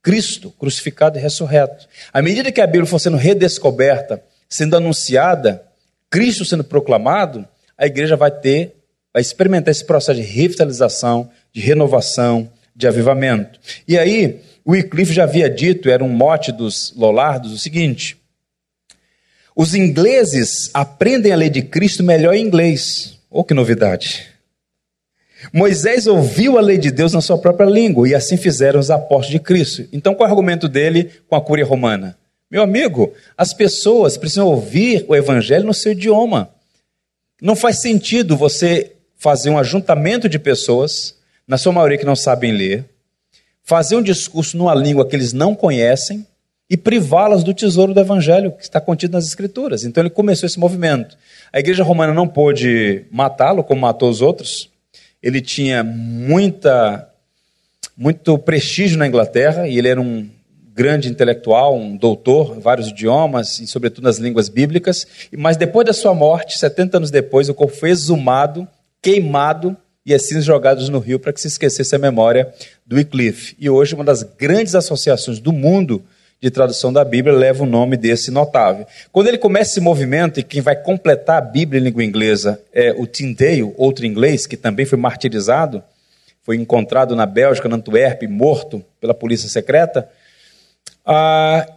Cristo 0.00 0.52
crucificado 0.52 1.18
e 1.18 1.20
ressurreto. 1.20 1.88
À 2.12 2.22
medida 2.22 2.52
que 2.52 2.60
a 2.60 2.66
Bíblia 2.68 2.86
for 2.86 3.00
sendo 3.00 3.16
redescoberta, 3.16 4.22
sendo 4.48 4.76
anunciada, 4.76 5.66
Cristo 6.08 6.44
sendo 6.44 6.62
proclamado, 6.62 7.44
a 7.76 7.84
igreja 7.84 8.14
vai 8.14 8.30
ter, 8.30 8.76
vai 9.12 9.22
experimentar 9.22 9.72
esse 9.72 9.84
processo 9.84 10.20
de 10.20 10.24
revitalização, 10.24 11.28
de 11.52 11.60
renovação, 11.60 12.48
de 12.76 12.86
avivamento. 12.86 13.58
E 13.88 13.98
aí, 13.98 14.40
Wycliffe 14.68 15.14
já 15.14 15.22
havia 15.22 15.48
dito, 15.48 15.88
era 15.88 16.04
um 16.04 16.10
mote 16.10 16.52
dos 16.52 16.92
Lollardos, 16.94 17.52
o 17.52 17.58
seguinte: 17.58 18.18
os 19.56 19.74
ingleses 19.74 20.70
aprendem 20.74 21.32
a 21.32 21.36
lei 21.36 21.48
de 21.48 21.62
Cristo 21.62 22.04
melhor 22.04 22.34
em 22.34 22.44
inglês. 22.44 23.18
Oh, 23.30 23.42
que 23.42 23.54
novidade! 23.54 24.26
Moisés 25.52 26.06
ouviu 26.06 26.58
a 26.58 26.60
lei 26.60 26.76
de 26.76 26.90
Deus 26.90 27.12
na 27.12 27.20
sua 27.20 27.38
própria 27.38 27.66
língua 27.66 28.08
e 28.08 28.14
assim 28.14 28.36
fizeram 28.36 28.80
os 28.80 28.90
apóstolos 28.90 29.30
de 29.30 29.38
Cristo. 29.38 29.88
Então, 29.92 30.14
qual 30.14 30.26
é 30.26 30.30
o 30.30 30.32
argumento 30.32 30.68
dele 30.68 31.12
com 31.28 31.36
a 31.36 31.40
cúria 31.40 31.64
romana? 31.64 32.18
Meu 32.50 32.62
amigo, 32.62 33.12
as 33.36 33.54
pessoas 33.54 34.16
precisam 34.16 34.46
ouvir 34.48 35.04
o 35.08 35.14
evangelho 35.14 35.64
no 35.64 35.74
seu 35.74 35.92
idioma. 35.92 36.50
Não 37.40 37.54
faz 37.54 37.80
sentido 37.80 38.36
você 38.36 38.92
fazer 39.16 39.50
um 39.50 39.58
ajuntamento 39.58 40.28
de 40.28 40.38
pessoas, 40.38 41.16
na 41.46 41.56
sua 41.56 41.72
maioria 41.72 41.98
que 41.98 42.04
não 42.04 42.16
sabem 42.16 42.52
ler, 42.52 42.84
fazer 43.68 43.96
um 43.96 44.02
discurso 44.02 44.56
numa 44.56 44.74
língua 44.74 45.06
que 45.06 45.14
eles 45.14 45.34
não 45.34 45.54
conhecem, 45.54 46.26
e 46.70 46.76
privá-las 46.76 47.44
do 47.44 47.52
tesouro 47.52 47.92
do 47.92 48.00
evangelho 48.00 48.52
que 48.52 48.62
está 48.62 48.80
contido 48.80 49.12
nas 49.12 49.26
escrituras. 49.26 49.84
Então 49.84 50.02
ele 50.02 50.10
começou 50.10 50.46
esse 50.46 50.58
movimento. 50.58 51.16
A 51.52 51.58
igreja 51.58 51.84
romana 51.84 52.14
não 52.14 52.26
pôde 52.26 53.04
matá-lo 53.10 53.62
como 53.62 53.82
matou 53.82 54.08
os 54.08 54.22
outros. 54.22 54.70
Ele 55.22 55.40
tinha 55.40 55.84
muita 55.84 57.08
muito 57.96 58.38
prestígio 58.38 58.96
na 58.98 59.06
Inglaterra 59.06 59.68
e 59.68 59.76
ele 59.76 59.88
era 59.88 60.00
um 60.00 60.28
grande 60.74 61.08
intelectual, 61.08 61.76
um 61.76 61.96
doutor, 61.96 62.58
vários 62.60 62.88
idiomas 62.88 63.58
e 63.60 63.66
sobretudo 63.66 64.04
nas 64.04 64.18
línguas 64.18 64.48
bíblicas. 64.48 65.06
Mas 65.36 65.56
depois 65.58 65.86
da 65.86 65.92
sua 65.92 66.14
morte, 66.14 66.58
70 66.58 66.96
anos 66.98 67.10
depois, 67.10 67.48
o 67.48 67.54
corpo 67.54 67.74
foi 67.74 67.90
exumado, 67.90 68.66
queimado 69.02 69.76
e 70.08 70.14
assim 70.14 70.40
jogados 70.40 70.88
no 70.88 70.98
rio 70.98 71.20
para 71.20 71.34
que 71.34 71.40
se 71.40 71.48
esquecesse 71.48 71.94
a 71.94 71.98
memória 71.98 72.50
do 72.86 72.96
Wycliffe. 72.96 73.54
E 73.58 73.68
hoje 73.68 73.94
uma 73.94 74.02
das 74.02 74.22
grandes 74.22 74.74
associações 74.74 75.38
do 75.38 75.52
mundo 75.52 76.02
de 76.40 76.50
tradução 76.50 76.90
da 76.90 77.04
Bíblia 77.04 77.34
leva 77.34 77.62
o 77.62 77.66
nome 77.66 77.94
desse 77.94 78.30
notável. 78.30 78.86
Quando 79.12 79.28
ele 79.28 79.36
começa 79.36 79.72
esse 79.72 79.80
movimento, 79.82 80.40
e 80.40 80.42
quem 80.42 80.62
vai 80.62 80.74
completar 80.74 81.36
a 81.36 81.40
Bíblia 81.42 81.78
em 81.78 81.84
língua 81.84 82.02
inglesa 82.02 82.58
é 82.72 82.90
o 82.96 83.06
Tyndale, 83.06 83.74
outro 83.76 84.06
inglês, 84.06 84.46
que 84.46 84.56
também 84.56 84.86
foi 84.86 84.96
martirizado, 84.96 85.82
foi 86.42 86.56
encontrado 86.56 87.14
na 87.14 87.26
Bélgica, 87.26 87.68
na 87.68 87.76
Antuérpia, 87.76 88.26
morto 88.30 88.82
pela 88.98 89.12
polícia 89.12 89.46
secreta. 89.46 90.08
Ah, 91.04 91.68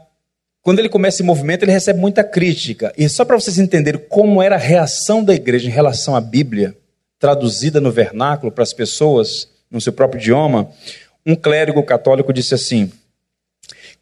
quando 0.61 0.79
ele 0.79 0.88
começa 0.88 1.17
esse 1.17 1.23
movimento, 1.23 1.63
ele 1.63 1.73
recebe 1.73 1.99
muita 1.99 2.23
crítica. 2.23 2.93
E 2.97 3.09
só 3.09 3.25
para 3.25 3.38
vocês 3.38 3.57
entenderem 3.57 3.99
como 4.07 4.41
era 4.41 4.55
a 4.55 4.59
reação 4.59 5.21
da 5.21 5.34
igreja 5.34 5.67
em 5.67 5.71
relação 5.71 6.15
à 6.15 6.21
Bíblia, 6.21 6.77
traduzida 7.22 7.80
no 7.80 7.91
vernáculo 7.91 8.51
para 8.51 8.63
as 8.63 8.74
pessoas, 8.74 9.47
no 9.69 9.80
seu 9.80 9.93
próprio 9.93 10.19
idioma, 10.19 10.72
um 11.24 11.36
clérigo 11.36 11.84
católico 11.84 12.34
disse 12.34 12.55
assim: 12.55 12.91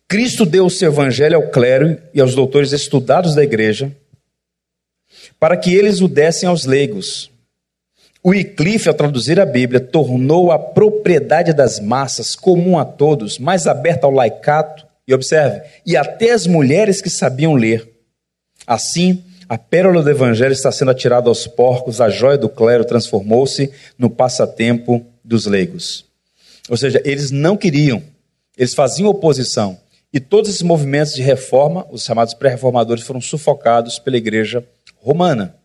Cristo 0.07 0.45
deu 0.45 0.65
o 0.65 0.69
seu 0.69 0.89
evangelho 0.89 1.35
ao 1.35 1.49
clero 1.51 2.01
e 2.13 2.21
aos 2.21 2.33
doutores 2.33 2.71
estudados 2.71 3.35
da 3.35 3.43
igreja, 3.43 3.91
para 5.37 5.57
que 5.57 5.75
eles 5.75 5.99
o 5.99 6.07
dessem 6.07 6.47
aos 6.47 6.65
leigos. 6.65 7.29
O 8.23 8.29
Wycliffe, 8.29 8.87
ao 8.87 8.93
traduzir 8.93 9.39
a 9.39 9.45
Bíblia, 9.45 9.79
tornou 9.79 10.51
a 10.51 10.57
propriedade 10.57 11.53
das 11.53 11.79
massas 11.79 12.35
comum 12.35 12.77
a 12.77 12.85
todos, 12.85 13.37
mais 13.37 13.67
aberta 13.67 14.07
ao 14.07 14.11
laicato, 14.11 14.87
e 15.05 15.13
observe, 15.13 15.61
e 15.85 15.97
até 15.97 16.31
as 16.31 16.47
mulheres 16.47 17.01
que 17.01 17.09
sabiam 17.09 17.53
ler. 17.53 17.89
Assim, 18.67 19.23
a 19.49 19.57
pérola 19.57 20.03
do 20.03 20.09
evangelho 20.11 20.53
está 20.53 20.71
sendo 20.71 20.91
atirada 20.91 21.27
aos 21.27 21.47
porcos, 21.47 21.99
a 21.99 22.07
joia 22.07 22.37
do 22.37 22.47
clero 22.47 22.85
transformou-se 22.85 23.73
no 23.97 24.07
passatempo 24.07 25.03
dos 25.23 25.47
leigos. 25.47 26.05
Ou 26.69 26.77
seja, 26.77 27.01
eles 27.03 27.31
não 27.31 27.57
queriam, 27.57 28.03
eles 28.55 28.75
faziam 28.75 29.09
oposição. 29.09 29.79
E 30.13 30.19
todos 30.19 30.51
esses 30.51 30.61
movimentos 30.61 31.15
de 31.15 31.23
reforma, 31.23 31.87
os 31.89 32.03
chamados 32.03 32.35
pré-reformadores, 32.35 33.03
foram 33.03 33.19
sufocados 33.19 33.97
pela 33.97 34.17
igreja 34.17 34.63
romana. 34.97 35.55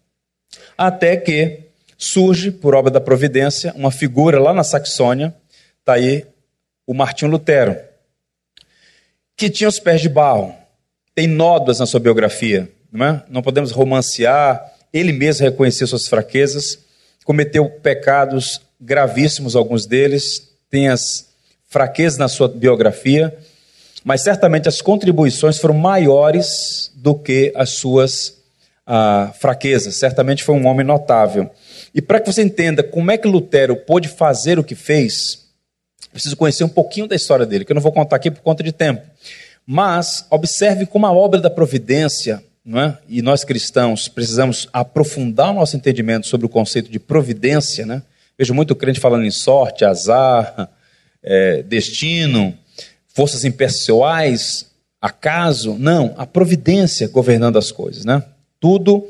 Até 0.78 1.18
que 1.18 1.64
surge, 1.98 2.50
por 2.50 2.74
obra 2.74 2.90
da 2.90 3.00
providência, 3.02 3.74
uma 3.76 3.90
figura 3.90 4.40
lá 4.40 4.54
na 4.54 4.64
Saxônia, 4.64 5.34
está 5.80 5.92
aí 5.92 6.26
o 6.86 6.94
Martinho 6.94 7.30
Lutero, 7.30 7.78
que 9.36 9.50
tinha 9.50 9.68
os 9.68 9.78
pés 9.78 10.00
de 10.00 10.08
barro, 10.08 10.54
tem 11.14 11.26
nódoas 11.26 11.80
na 11.80 11.86
sua 11.86 12.00
biografia, 12.00 12.70
não, 12.94 13.06
é? 13.06 13.22
não 13.28 13.42
podemos 13.42 13.72
romancear, 13.72 14.72
ele 14.92 15.12
mesmo 15.12 15.44
reconheceu 15.44 15.84
suas 15.86 16.06
fraquezas, 16.06 16.78
cometeu 17.24 17.68
pecados 17.68 18.60
gravíssimos, 18.80 19.56
alguns 19.56 19.84
deles, 19.84 20.48
tem 20.70 20.88
as 20.88 21.28
fraquezas 21.66 22.18
na 22.18 22.28
sua 22.28 22.46
biografia, 22.46 23.36
mas 24.04 24.20
certamente 24.20 24.68
as 24.68 24.80
contribuições 24.80 25.58
foram 25.58 25.74
maiores 25.74 26.92
do 26.94 27.16
que 27.16 27.52
as 27.56 27.70
suas 27.70 28.36
ah, 28.86 29.32
fraquezas. 29.40 29.96
Certamente 29.96 30.44
foi 30.44 30.54
um 30.54 30.66
homem 30.66 30.86
notável. 30.86 31.50
E 31.92 32.00
para 32.00 32.20
que 32.20 32.30
você 32.30 32.42
entenda 32.42 32.82
como 32.82 33.10
é 33.10 33.18
que 33.18 33.26
Lutero 33.26 33.74
pôde 33.74 34.08
fazer 34.08 34.58
o 34.58 34.64
que 34.64 34.74
fez, 34.74 35.46
preciso 36.12 36.36
conhecer 36.36 36.62
um 36.62 36.68
pouquinho 36.68 37.08
da 37.08 37.16
história 37.16 37.44
dele, 37.44 37.64
que 37.64 37.72
eu 37.72 37.74
não 37.74 37.82
vou 37.82 37.92
contar 37.92 38.16
aqui 38.16 38.30
por 38.30 38.42
conta 38.42 38.62
de 38.62 38.70
tempo. 38.70 39.02
Mas 39.66 40.26
observe 40.30 40.86
como 40.86 41.06
a 41.06 41.12
obra 41.12 41.40
da 41.40 41.50
providência, 41.50 42.42
é? 42.66 42.96
e 43.08 43.20
nós 43.20 43.44
cristãos 43.44 44.08
precisamos 44.08 44.68
aprofundar 44.72 45.50
o 45.50 45.54
nosso 45.54 45.76
entendimento 45.76 46.26
sobre 46.26 46.46
o 46.46 46.48
conceito 46.48 46.90
de 46.90 46.98
providência. 46.98 47.84
Né? 47.84 48.02
Vejo 48.38 48.54
muito 48.54 48.74
crente 48.74 49.00
falando 49.00 49.24
em 49.24 49.30
sorte, 49.30 49.84
azar, 49.84 50.70
é, 51.22 51.62
destino, 51.62 52.56
forças 53.08 53.44
impessoais, 53.44 54.70
acaso. 55.00 55.76
Não, 55.78 56.14
a 56.16 56.26
providência 56.26 57.08
governando 57.08 57.58
as 57.58 57.70
coisas. 57.70 58.04
Né? 58.04 58.22
Tudo 58.58 59.06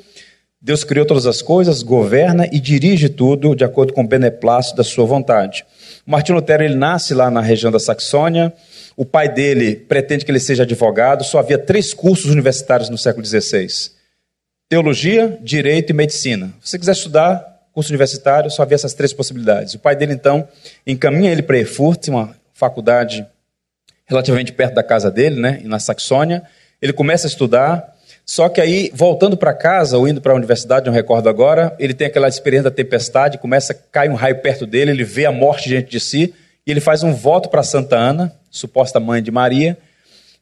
Deus 0.65 0.83
criou 0.83 1.05
todas 1.05 1.27
as 1.27 1.43
coisas, 1.43 1.83
governa 1.83 2.49
e 2.51 2.59
dirige 2.59 3.11
tudo 3.11 3.55
de 3.55 3.63
acordo 3.63 3.93
com 3.93 4.01
o 4.01 4.09
beneplácito 4.09 4.75
da 4.75 4.83
sua 4.83 5.05
vontade. 5.05 5.63
O 6.07 6.11
Martinho 6.11 6.37
Lutero 6.37 6.65
ele 6.65 6.75
nasce 6.75 7.13
lá 7.13 7.31
na 7.31 7.43
região 7.43 7.71
da 7.71 7.79
Saxônia. 7.79 8.51
O 8.97 9.05
pai 9.05 9.29
dele 9.29 9.77
pretende 9.77 10.25
que 10.25 10.31
ele 10.31 10.41
seja 10.41 10.63
advogado. 10.63 11.25
Só 11.25 11.39
havia 11.39 11.59
três 11.59 11.93
cursos 11.93 12.31
universitários 12.31 12.89
no 12.89 12.99
século 12.99 13.25
XVI: 13.25 13.67
teologia, 14.69 15.39
direito 15.43 15.91
e 15.91 15.93
medicina. 15.93 16.55
Se 16.61 16.71
você 16.71 16.79
quiser 16.79 16.93
estudar 16.93 17.55
curso 17.73 17.91
universitário, 17.91 18.51
só 18.51 18.63
havia 18.63 18.77
essas 18.77 18.95
três 18.95 19.13
possibilidades. 19.13 19.75
O 19.75 19.81
pai 19.81 19.97
dele 19.97 20.13
então 20.13 20.49
encaminha 20.87 21.33
ele 21.33 21.43
para 21.43 21.59
Erfurt, 21.59 22.07
uma 22.07 22.35
faculdade 22.55 23.27
relativamente 24.07 24.53
perto 24.53 24.75
da 24.75 24.83
casa 24.83 25.11
dele, 25.11 25.41
né, 25.41 25.61
na 25.65 25.81
Saxônia. 25.81 26.45
Ele 26.81 26.93
começa 26.93 27.27
a 27.27 27.29
estudar. 27.29 27.93
Só 28.25 28.49
que 28.49 28.61
aí, 28.61 28.91
voltando 28.95 29.37
para 29.37 29.53
casa, 29.53 29.99
ou 29.99 30.09
indo 30.09 30.21
para 30.21 30.33
a 30.33 30.37
universidade, 30.37 30.87
não 30.87 30.95
recordo 30.95 31.29
agora, 31.29 31.77
ele 31.79 31.93
tem 31.93 32.07
aquela 32.07 32.27
experiência 32.27 32.71
da 32.71 32.75
tempestade, 32.75 33.37
começa 33.37 33.75
a 33.75 33.77
cair 33.77 34.09
um 34.09 34.15
raio 34.15 34.41
perto 34.41 34.67
dele, 34.67 34.93
ele 34.93 35.05
vê 35.05 35.27
a 35.27 35.33
morte 35.33 35.69
diante 35.69 35.91
de 35.91 36.01
si, 36.01 36.33
e 36.67 36.71
ele 36.71 36.81
faz 36.81 37.03
um 37.03 37.13
voto 37.13 37.51
para 37.51 37.63
Santa 37.63 37.97
Ana, 37.97 38.35
suposta 38.55 39.01
mãe 39.01 39.23
de 39.23 39.31
Maria, 39.31 39.77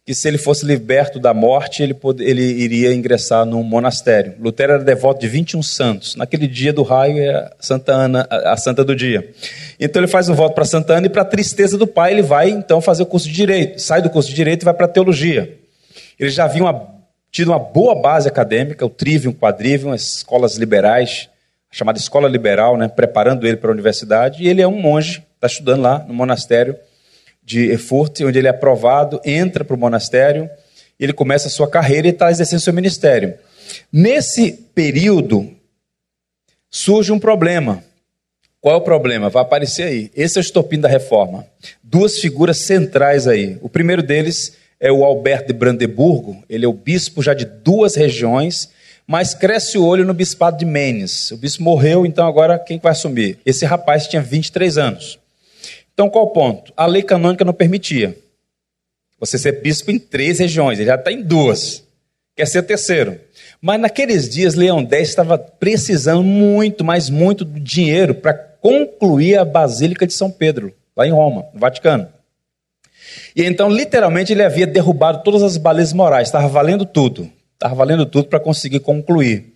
que 0.04 0.14
se 0.14 0.26
ele 0.26 0.36
fosse 0.36 0.66
liberto 0.66 1.20
da 1.20 1.32
morte, 1.32 1.82
ele, 1.82 1.94
pod... 1.94 2.22
ele 2.22 2.42
iria 2.42 2.92
ingressar 2.92 3.46
num 3.46 3.62
monastério. 3.62 4.34
Lutero 4.40 4.72
era 4.72 4.84
devoto 4.84 5.20
de 5.20 5.28
21 5.28 5.62
santos. 5.62 6.16
Naquele 6.16 6.48
dia 6.48 6.72
do 6.72 6.82
raio 6.82 7.18
é 7.18 7.50
Santa 7.60 7.92
Ana, 7.92 8.26
a 8.28 8.56
santa 8.56 8.84
do 8.84 8.96
dia. 8.96 9.32
Então 9.78 10.00
ele 10.00 10.08
faz 10.08 10.28
um 10.28 10.34
voto 10.34 10.54
para 10.54 10.64
Santa 10.64 10.94
Ana 10.94 11.06
e 11.06 11.10
para 11.10 11.24
tristeza 11.24 11.78
do 11.78 11.86
pai, 11.86 12.12
ele 12.12 12.22
vai 12.22 12.50
então 12.50 12.80
fazer 12.80 13.04
o 13.04 13.06
curso 13.06 13.28
de 13.28 13.34
direito. 13.34 13.80
Sai 13.80 14.02
do 14.02 14.10
curso 14.10 14.28
de 14.28 14.34
direito 14.34 14.62
e 14.62 14.64
vai 14.64 14.74
para 14.74 14.88
teologia. 14.88 15.58
Ele 16.18 16.30
já 16.30 16.44
havia 16.44 16.62
uma 16.62 16.92
tido 17.30 17.48
uma 17.48 17.58
boa 17.58 17.94
base 17.94 18.28
acadêmica, 18.28 18.84
o 18.84 18.90
Trivium, 18.90 19.32
Quadrivium, 19.32 19.90
as 19.90 20.16
escolas 20.16 20.56
liberais, 20.56 21.30
a 21.72 21.74
chamada 21.74 21.98
escola 21.98 22.28
liberal, 22.28 22.76
né, 22.76 22.88
preparando 22.88 23.46
ele 23.46 23.56
para 23.56 23.70
a 23.70 23.72
universidade, 23.72 24.42
e 24.44 24.48
ele 24.48 24.60
é 24.60 24.68
um 24.68 24.78
monge, 24.78 25.24
está 25.34 25.46
estudando 25.46 25.80
lá 25.80 26.04
no 26.06 26.12
monastério 26.12 26.76
de 27.42 27.70
Erfurt, 27.70 28.20
onde 28.20 28.38
ele 28.38 28.46
é 28.46 28.50
aprovado, 28.50 29.20
entra 29.24 29.64
para 29.64 29.74
o 29.74 29.78
monastério, 29.78 30.48
ele 30.98 31.12
começa 31.12 31.48
a 31.48 31.50
sua 31.50 31.68
carreira 31.68 32.06
e 32.06 32.10
está 32.10 32.30
exercendo 32.30 32.60
seu 32.60 32.72
ministério. 32.72 33.34
Nesse 33.92 34.52
período, 34.74 35.50
surge 36.70 37.12
um 37.12 37.18
problema. 37.18 37.82
Qual 38.60 38.74
é 38.74 38.78
o 38.78 38.82
problema? 38.82 39.28
Vai 39.28 39.42
aparecer 39.42 39.84
aí. 39.84 40.10
Esse 40.14 40.38
é 40.38 40.40
o 40.40 40.42
estopim 40.42 40.78
da 40.78 40.88
reforma. 40.88 41.44
Duas 41.82 42.18
figuras 42.18 42.58
centrais 42.58 43.26
aí. 43.26 43.58
O 43.60 43.68
primeiro 43.68 44.02
deles 44.02 44.56
é 44.78 44.90
o 44.90 45.04
Alberto 45.04 45.46
de 45.46 45.52
Brandeburgo, 45.52 46.42
ele 46.48 46.64
é 46.64 46.68
o 46.68 46.72
bispo 46.72 47.22
já 47.22 47.34
de 47.34 47.44
duas 47.44 47.94
regiões, 47.94 48.68
mas 49.06 49.32
cresce 49.32 49.78
o 49.78 49.84
olho 49.84 50.04
no 50.04 50.12
bispado 50.12 50.58
de 50.58 50.64
Menes. 50.64 51.30
O 51.30 51.36
bispo 51.36 51.62
morreu, 51.62 52.04
então 52.04 52.26
agora 52.26 52.58
quem 52.58 52.80
vai 52.80 52.90
assumir? 52.90 53.38
Esse 53.46 53.64
rapaz 53.64 54.08
tinha 54.08 54.20
23 54.20 54.78
anos. 54.78 55.20
Então 55.94 56.08
qual 56.08 56.24
o 56.24 56.30
ponto? 56.30 56.72
A 56.76 56.86
lei 56.86 57.02
canônica 57.02 57.44
não 57.44 57.52
permitia 57.52 58.16
você 59.22 59.38
ser 59.38 59.62
bispo 59.62 59.92
em 59.92 60.00
três 60.00 60.40
regiões, 60.40 60.80
ele 60.80 60.88
já 60.88 60.96
está 60.96 61.12
em 61.12 61.22
duas, 61.22 61.86
quer 62.34 62.44
ser 62.44 62.62
terceiro. 62.64 63.20
Mas 63.60 63.80
naqueles 63.80 64.28
dias, 64.28 64.56
Leão 64.56 64.80
X 64.80 65.10
estava 65.10 65.38
precisando 65.38 66.24
muito, 66.24 66.84
mas 66.84 67.08
muito 67.08 67.44
do 67.44 67.60
dinheiro 67.60 68.16
para 68.16 68.34
concluir 68.34 69.38
a 69.38 69.44
Basílica 69.44 70.08
de 70.08 70.12
São 70.12 70.28
Pedro, 70.28 70.74
lá 70.96 71.06
em 71.06 71.12
Roma, 71.12 71.46
no 71.54 71.60
Vaticano. 71.60 72.08
E 73.36 73.44
então, 73.44 73.68
literalmente, 73.68 74.32
ele 74.32 74.42
havia 74.42 74.66
derrubado 74.66 75.22
todas 75.22 75.44
as 75.44 75.56
baleias 75.56 75.92
morais, 75.92 76.26
estava 76.26 76.48
valendo 76.48 76.84
tudo, 76.84 77.30
estava 77.54 77.76
valendo 77.76 78.04
tudo 78.04 78.26
para 78.26 78.40
conseguir 78.40 78.80
concluir. 78.80 79.54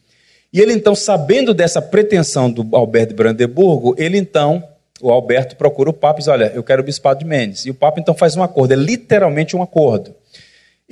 E 0.52 0.60
ele 0.60 0.72
então, 0.72 0.94
sabendo 0.94 1.52
dessa 1.52 1.82
pretensão 1.82 2.48
do 2.48 2.76
Alberto 2.76 3.08
de 3.08 3.16
Brandeburgo, 3.16 3.96
ele 3.98 4.16
então, 4.16 4.62
o 5.00 5.10
Alberto 5.10 5.56
procura 5.56 5.90
o 5.90 5.92
Papa 5.92 6.18
e 6.18 6.20
diz: 6.20 6.28
Olha, 6.28 6.52
eu 6.54 6.62
quero 6.62 6.82
o 6.82 6.84
bispado 6.84 7.18
de 7.18 7.24
Mendes. 7.24 7.66
E 7.66 7.70
o 7.70 7.74
Papa 7.74 8.00
então 8.00 8.14
faz 8.14 8.36
um 8.36 8.42
acordo, 8.42 8.72
é 8.72 8.76
literalmente 8.76 9.56
um 9.56 9.62
acordo. 9.62 10.14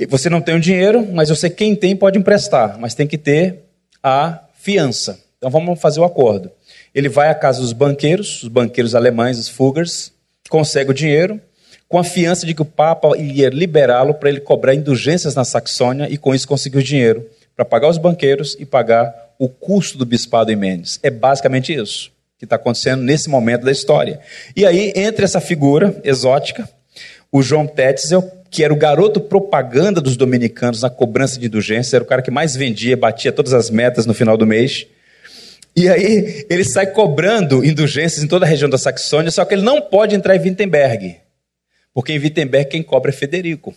Você 0.08 0.28
não 0.28 0.40
tem 0.40 0.56
o 0.56 0.60
dinheiro, 0.60 1.06
mas 1.12 1.30
eu 1.30 1.36
sei 1.36 1.50
quem 1.50 1.76
tem 1.76 1.94
pode 1.94 2.18
emprestar, 2.18 2.78
mas 2.78 2.94
tem 2.94 3.06
que 3.06 3.16
ter 3.16 3.60
a 4.02 4.40
fiança. 4.58 5.20
Então 5.38 5.50
vamos 5.50 5.80
fazer 5.80 6.00
o 6.00 6.04
acordo. 6.04 6.50
Ele 6.94 7.08
vai 7.08 7.28
à 7.28 7.34
casa 7.34 7.60
dos 7.60 7.72
banqueiros, 7.72 8.42
os 8.42 8.48
banqueiros 8.48 8.94
alemães, 8.94 9.38
os 9.38 9.48
Fugers, 9.48 10.12
consegue 10.48 10.90
o 10.90 10.94
dinheiro, 10.94 11.40
com 11.88 11.98
a 11.98 12.04
fiança 12.04 12.44
de 12.44 12.54
que 12.54 12.62
o 12.62 12.64
Papa 12.64 13.16
ia 13.16 13.48
liberá-lo 13.50 14.14
para 14.14 14.28
ele 14.28 14.40
cobrar 14.40 14.74
indulgências 14.74 15.34
na 15.34 15.44
Saxônia 15.44 16.08
e 16.10 16.18
com 16.18 16.34
isso 16.34 16.48
conseguir 16.48 16.78
o 16.78 16.82
dinheiro 16.82 17.28
para 17.54 17.64
pagar 17.64 17.88
os 17.88 17.98
banqueiros 17.98 18.56
e 18.58 18.64
pagar 18.64 19.14
o 19.38 19.48
custo 19.48 19.96
do 19.96 20.04
bispado 20.04 20.50
em 20.50 20.56
Mendes. 20.56 20.98
É 21.02 21.10
basicamente 21.10 21.72
isso 21.72 22.13
que 22.38 22.44
está 22.44 22.56
acontecendo 22.56 23.02
nesse 23.02 23.28
momento 23.28 23.64
da 23.64 23.72
história. 23.72 24.20
E 24.56 24.66
aí 24.66 24.92
entra 24.96 25.24
essa 25.24 25.40
figura 25.40 26.00
exótica, 26.04 26.68
o 27.30 27.42
João 27.42 27.66
Tetzel, 27.66 28.22
que 28.50 28.62
era 28.62 28.72
o 28.72 28.76
garoto 28.76 29.20
propaganda 29.20 30.00
dos 30.00 30.16
dominicanos 30.16 30.82
na 30.82 30.90
cobrança 30.90 31.38
de 31.38 31.46
indulgência, 31.46 31.96
era 31.96 32.04
o 32.04 32.06
cara 32.06 32.22
que 32.22 32.30
mais 32.30 32.54
vendia, 32.54 32.96
batia 32.96 33.32
todas 33.32 33.52
as 33.52 33.70
metas 33.70 34.06
no 34.06 34.14
final 34.14 34.36
do 34.36 34.46
mês. 34.46 34.86
E 35.76 35.88
aí 35.88 36.46
ele 36.48 36.62
sai 36.62 36.86
cobrando 36.86 37.64
indulgências 37.64 38.22
em 38.22 38.28
toda 38.28 38.46
a 38.46 38.48
região 38.48 38.70
da 38.70 38.78
Saxônia, 38.78 39.30
só 39.32 39.44
que 39.44 39.54
ele 39.54 39.62
não 39.62 39.80
pode 39.80 40.14
entrar 40.14 40.36
em 40.36 40.40
Wittenberg. 40.40 41.16
Porque 41.92 42.12
em 42.12 42.18
Wittenberg 42.18 42.70
quem 42.70 42.82
cobra 42.82 43.10
é 43.10 43.12
Federico. 43.12 43.74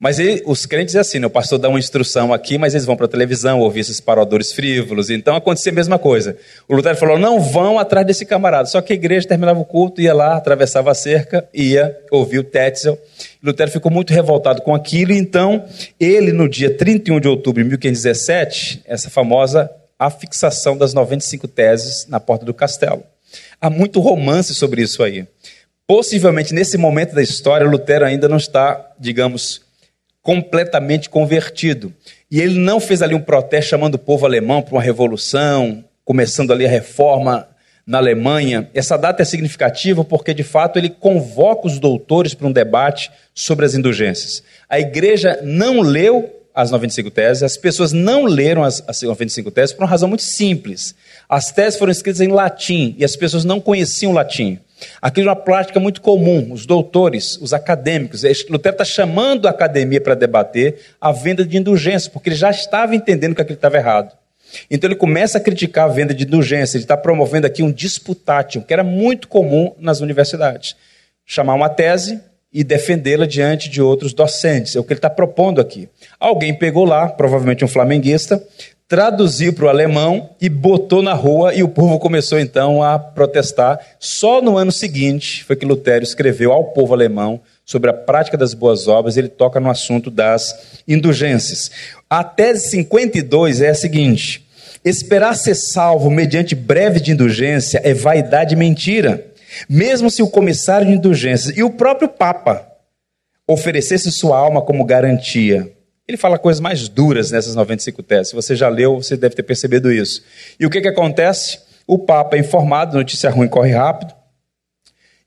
Mas 0.00 0.20
ele, 0.20 0.40
os 0.46 0.64
crentes 0.64 0.94
é 0.94 1.00
assim, 1.00 1.18
né? 1.18 1.26
o 1.26 1.30
pastor 1.30 1.58
dá 1.58 1.68
uma 1.68 1.78
instrução 1.78 2.32
aqui, 2.32 2.56
mas 2.56 2.72
eles 2.72 2.86
vão 2.86 2.96
para 2.96 3.06
a 3.06 3.08
televisão 3.08 3.58
ouvir 3.58 3.80
esses 3.80 4.00
parodores 4.00 4.52
frívolos. 4.52 5.10
Então 5.10 5.34
acontecia 5.34 5.72
a 5.72 5.74
mesma 5.74 5.98
coisa. 5.98 6.36
O 6.68 6.76
Lutero 6.76 6.96
falou: 6.96 7.18
não 7.18 7.40
vão 7.40 7.80
atrás 7.80 8.06
desse 8.06 8.24
camarada. 8.24 8.66
Só 8.66 8.80
que 8.80 8.92
a 8.92 8.96
igreja 8.96 9.26
terminava 9.26 9.58
o 9.58 9.64
culto, 9.64 10.00
ia 10.00 10.14
lá, 10.14 10.36
atravessava 10.36 10.92
a 10.92 10.94
cerca, 10.94 11.48
ia 11.52 11.98
ouvir 12.12 12.38
o 12.38 12.44
Tetzel. 12.44 12.96
Lutero 13.42 13.72
ficou 13.72 13.90
muito 13.90 14.12
revoltado 14.12 14.62
com 14.62 14.72
aquilo, 14.72 15.12
então 15.12 15.64
ele, 15.98 16.30
no 16.30 16.48
dia 16.48 16.70
31 16.70 17.18
de 17.18 17.26
outubro 17.26 17.60
de 17.60 17.68
1517, 17.68 18.82
essa 18.86 19.10
famosa 19.10 19.68
afixação 19.98 20.78
das 20.78 20.94
95 20.94 21.48
teses 21.48 22.06
na 22.06 22.20
porta 22.20 22.44
do 22.44 22.54
castelo. 22.54 23.02
Há 23.60 23.68
muito 23.68 23.98
romance 23.98 24.54
sobre 24.54 24.80
isso 24.80 25.02
aí. 25.02 25.26
Possivelmente 25.88 26.54
nesse 26.54 26.78
momento 26.78 27.16
da 27.16 27.22
história, 27.22 27.66
Lutero 27.66 28.04
ainda 28.04 28.28
não 28.28 28.36
está, 28.36 28.92
digamos, 29.00 29.66
completamente 30.22 31.08
convertido. 31.08 31.92
E 32.30 32.40
ele 32.40 32.58
não 32.58 32.80
fez 32.80 33.02
ali 33.02 33.14
um 33.14 33.20
protesto 33.20 33.70
chamando 33.70 33.94
o 33.94 33.98
povo 33.98 34.26
alemão 34.26 34.62
para 34.62 34.74
uma 34.74 34.82
revolução, 34.82 35.84
começando 36.04 36.52
ali 36.52 36.66
a 36.66 36.68
reforma 36.68 37.48
na 37.86 37.98
Alemanha. 37.98 38.68
Essa 38.74 38.98
data 38.98 39.22
é 39.22 39.24
significativa 39.24 40.04
porque, 40.04 40.34
de 40.34 40.42
fato, 40.42 40.78
ele 40.78 40.90
convoca 40.90 41.66
os 41.66 41.78
doutores 41.78 42.34
para 42.34 42.46
um 42.46 42.52
debate 42.52 43.10
sobre 43.34 43.64
as 43.64 43.74
indulgências. 43.74 44.42
A 44.68 44.78
igreja 44.78 45.40
não 45.42 45.80
leu 45.80 46.34
as 46.54 46.70
95 46.70 47.10
teses, 47.10 47.42
as 47.42 47.56
pessoas 47.56 47.92
não 47.92 48.24
leram 48.24 48.64
as, 48.64 48.82
as 48.86 49.00
95 49.00 49.50
teses 49.50 49.72
por 49.72 49.84
uma 49.84 49.88
razão 49.88 50.08
muito 50.08 50.24
simples. 50.24 50.94
As 51.28 51.52
teses 51.52 51.78
foram 51.78 51.92
escritas 51.92 52.20
em 52.20 52.28
latim 52.28 52.94
e 52.98 53.04
as 53.04 53.16
pessoas 53.16 53.44
não 53.44 53.60
conheciam 53.60 54.12
latim. 54.12 54.58
Aquilo 55.00 55.28
é 55.28 55.32
uma 55.32 55.36
prática 55.36 55.80
muito 55.80 56.00
comum. 56.00 56.52
Os 56.52 56.66
doutores, 56.66 57.36
os 57.40 57.52
acadêmicos, 57.52 58.22
Lutero 58.48 58.74
está 58.74 58.84
chamando 58.84 59.46
a 59.46 59.50
academia 59.50 60.00
para 60.00 60.14
debater 60.14 60.78
a 61.00 61.12
venda 61.12 61.44
de 61.44 61.56
indulgência, 61.56 62.10
porque 62.10 62.28
ele 62.28 62.36
já 62.36 62.50
estava 62.50 62.94
entendendo 62.94 63.34
que 63.34 63.42
aquilo 63.42 63.56
estava 63.56 63.76
errado. 63.76 64.16
Então 64.70 64.88
ele 64.88 64.96
começa 64.96 65.38
a 65.38 65.40
criticar 65.40 65.84
a 65.84 65.92
venda 65.92 66.14
de 66.14 66.24
indulgência, 66.24 66.76
ele 66.76 66.84
está 66.84 66.96
promovendo 66.96 67.46
aqui 67.46 67.62
um 67.62 67.70
disputátil, 67.70 68.62
que 68.62 68.72
era 68.72 68.84
muito 68.84 69.28
comum 69.28 69.74
nas 69.78 70.00
universidades. 70.00 70.74
Chamar 71.26 71.54
uma 71.54 71.68
tese 71.68 72.20
e 72.52 72.64
defendê-la 72.64 73.26
diante 73.26 73.68
de 73.68 73.82
outros 73.82 74.14
docentes, 74.14 74.74
é 74.74 74.80
o 74.80 74.84
que 74.84 74.92
ele 74.94 74.98
está 74.98 75.10
propondo 75.10 75.60
aqui. 75.60 75.88
Alguém 76.18 76.54
pegou 76.54 76.84
lá, 76.84 77.08
provavelmente 77.08 77.64
um 77.64 77.68
flamenguista, 77.68 78.42
traduziu 78.88 79.52
para 79.52 79.66
o 79.66 79.68
alemão 79.68 80.30
e 80.40 80.48
botou 80.48 81.02
na 81.02 81.12
rua, 81.12 81.54
e 81.54 81.62
o 81.62 81.68
povo 81.68 81.98
começou 81.98 82.40
então 82.40 82.82
a 82.82 82.98
protestar. 82.98 83.78
Só 84.00 84.40
no 84.40 84.56
ano 84.56 84.72
seguinte 84.72 85.44
foi 85.44 85.54
que 85.56 85.66
Lutero 85.66 86.02
escreveu 86.02 86.50
ao 86.50 86.72
povo 86.72 86.94
alemão 86.94 87.38
sobre 87.66 87.90
a 87.90 87.92
prática 87.92 88.38
das 88.38 88.54
boas 88.54 88.88
obras, 88.88 89.18
ele 89.18 89.28
toca 89.28 89.60
no 89.60 89.70
assunto 89.70 90.10
das 90.10 90.80
indulgências. 90.88 91.70
A 92.08 92.24
tese 92.24 92.70
52 92.70 93.60
é 93.60 93.68
a 93.68 93.74
seguinte: 93.74 94.48
esperar 94.82 95.36
ser 95.36 95.54
salvo 95.54 96.10
mediante 96.10 96.54
breve 96.54 96.98
de 96.98 97.12
indulgência 97.12 97.82
é 97.84 97.92
vaidade 97.92 98.54
e 98.54 98.58
mentira. 98.58 99.26
Mesmo 99.68 100.10
se 100.10 100.22
o 100.22 100.28
comissário 100.28 100.86
de 100.86 100.94
indulgências 100.94 101.56
e 101.56 101.62
o 101.62 101.70
próprio 101.70 102.08
Papa 102.08 102.66
oferecesse 103.46 104.10
sua 104.10 104.38
alma 104.38 104.62
como 104.62 104.84
garantia, 104.84 105.72
ele 106.08 106.16
fala 106.16 106.38
coisas 106.38 106.58
mais 106.58 106.88
duras 106.88 107.30
nessas 107.30 107.54
95 107.54 108.02
teses. 108.02 108.28
Se 108.28 108.34
você 108.34 108.56
já 108.56 108.68
leu, 108.70 108.96
você 108.96 109.14
deve 109.14 109.34
ter 109.34 109.42
percebido 109.42 109.92
isso. 109.92 110.24
E 110.58 110.64
o 110.64 110.70
que, 110.70 110.80
que 110.80 110.88
acontece? 110.88 111.60
O 111.86 111.98
Papa 111.98 112.36
é 112.36 112.40
informado, 112.40 112.96
notícia 112.96 113.28
ruim 113.28 113.46
corre 113.46 113.72
rápido, 113.72 114.14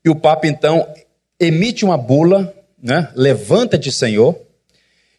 e 0.04 0.10
o 0.10 0.16
Papa 0.16 0.48
então 0.48 0.92
emite 1.38 1.84
uma 1.84 1.96
bula, 1.96 2.52
né? 2.82 3.08
levanta-te, 3.14 3.92
Senhor, 3.92 4.36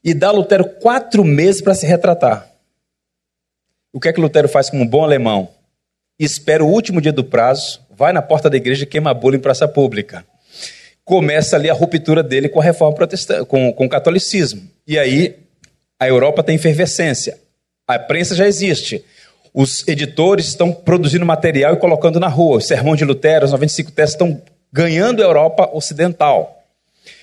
e 0.03 0.13
dá 0.13 0.27
a 0.27 0.31
Lutero 0.31 0.65
quatro 0.65 1.23
meses 1.23 1.61
para 1.61 1.73
se 1.73 1.85
retratar. 1.85 2.49
O 3.93 3.99
que 3.99 4.09
é 4.09 4.13
que 4.13 4.19
Lutero 4.19 4.49
faz 4.49 4.69
como 4.69 4.83
um 4.83 4.87
bom 4.87 5.03
alemão? 5.03 5.49
Espera 6.19 6.63
o 6.63 6.69
último 6.69 6.99
dia 6.99 7.13
do 7.13 7.23
prazo, 7.23 7.79
vai 7.89 8.11
na 8.11 8.21
porta 8.21 8.49
da 8.49 8.57
igreja 8.57 8.83
e 8.83 8.87
queima 8.87 9.11
a 9.11 9.13
bula 9.13 9.37
em 9.37 9.39
praça 9.39 9.67
pública. 9.67 10.25
Começa 11.05 11.55
ali 11.55 11.69
a 11.69 11.73
ruptura 11.73 12.23
dele 12.23 12.49
com 12.49 12.59
a 12.59 12.63
reforma 12.63 12.95
protestante, 12.95 13.45
com, 13.45 13.71
com 13.71 13.85
o 13.85 13.89
catolicismo. 13.89 14.69
E 14.87 14.97
aí 14.97 15.42
a 15.99 16.07
Europa 16.07 16.43
tem 16.43 16.55
efervescência. 16.55 17.37
A 17.87 17.99
prensa 17.99 18.35
já 18.35 18.47
existe. 18.47 19.03
Os 19.53 19.87
editores 19.87 20.47
estão 20.47 20.71
produzindo 20.71 21.25
material 21.25 21.73
e 21.73 21.77
colocando 21.77 22.19
na 22.19 22.27
rua. 22.27 22.57
O 22.57 22.61
Sermão 22.61 22.95
de 22.95 23.05
Lutero, 23.05 23.45
os 23.45 23.51
95 23.51 23.91
teses 23.91 24.13
estão 24.13 24.41
ganhando 24.71 25.21
a 25.21 25.25
Europa 25.25 25.69
ocidental. 25.73 26.63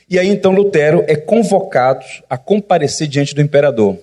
E 0.09 0.19
aí 0.19 0.29
então 0.29 0.53
Lutero 0.53 1.05
é 1.07 1.17
convocado 1.17 2.05
a 2.29 2.37
comparecer 2.37 3.09
diante 3.09 3.35
do 3.35 3.41
imperador. 3.41 3.99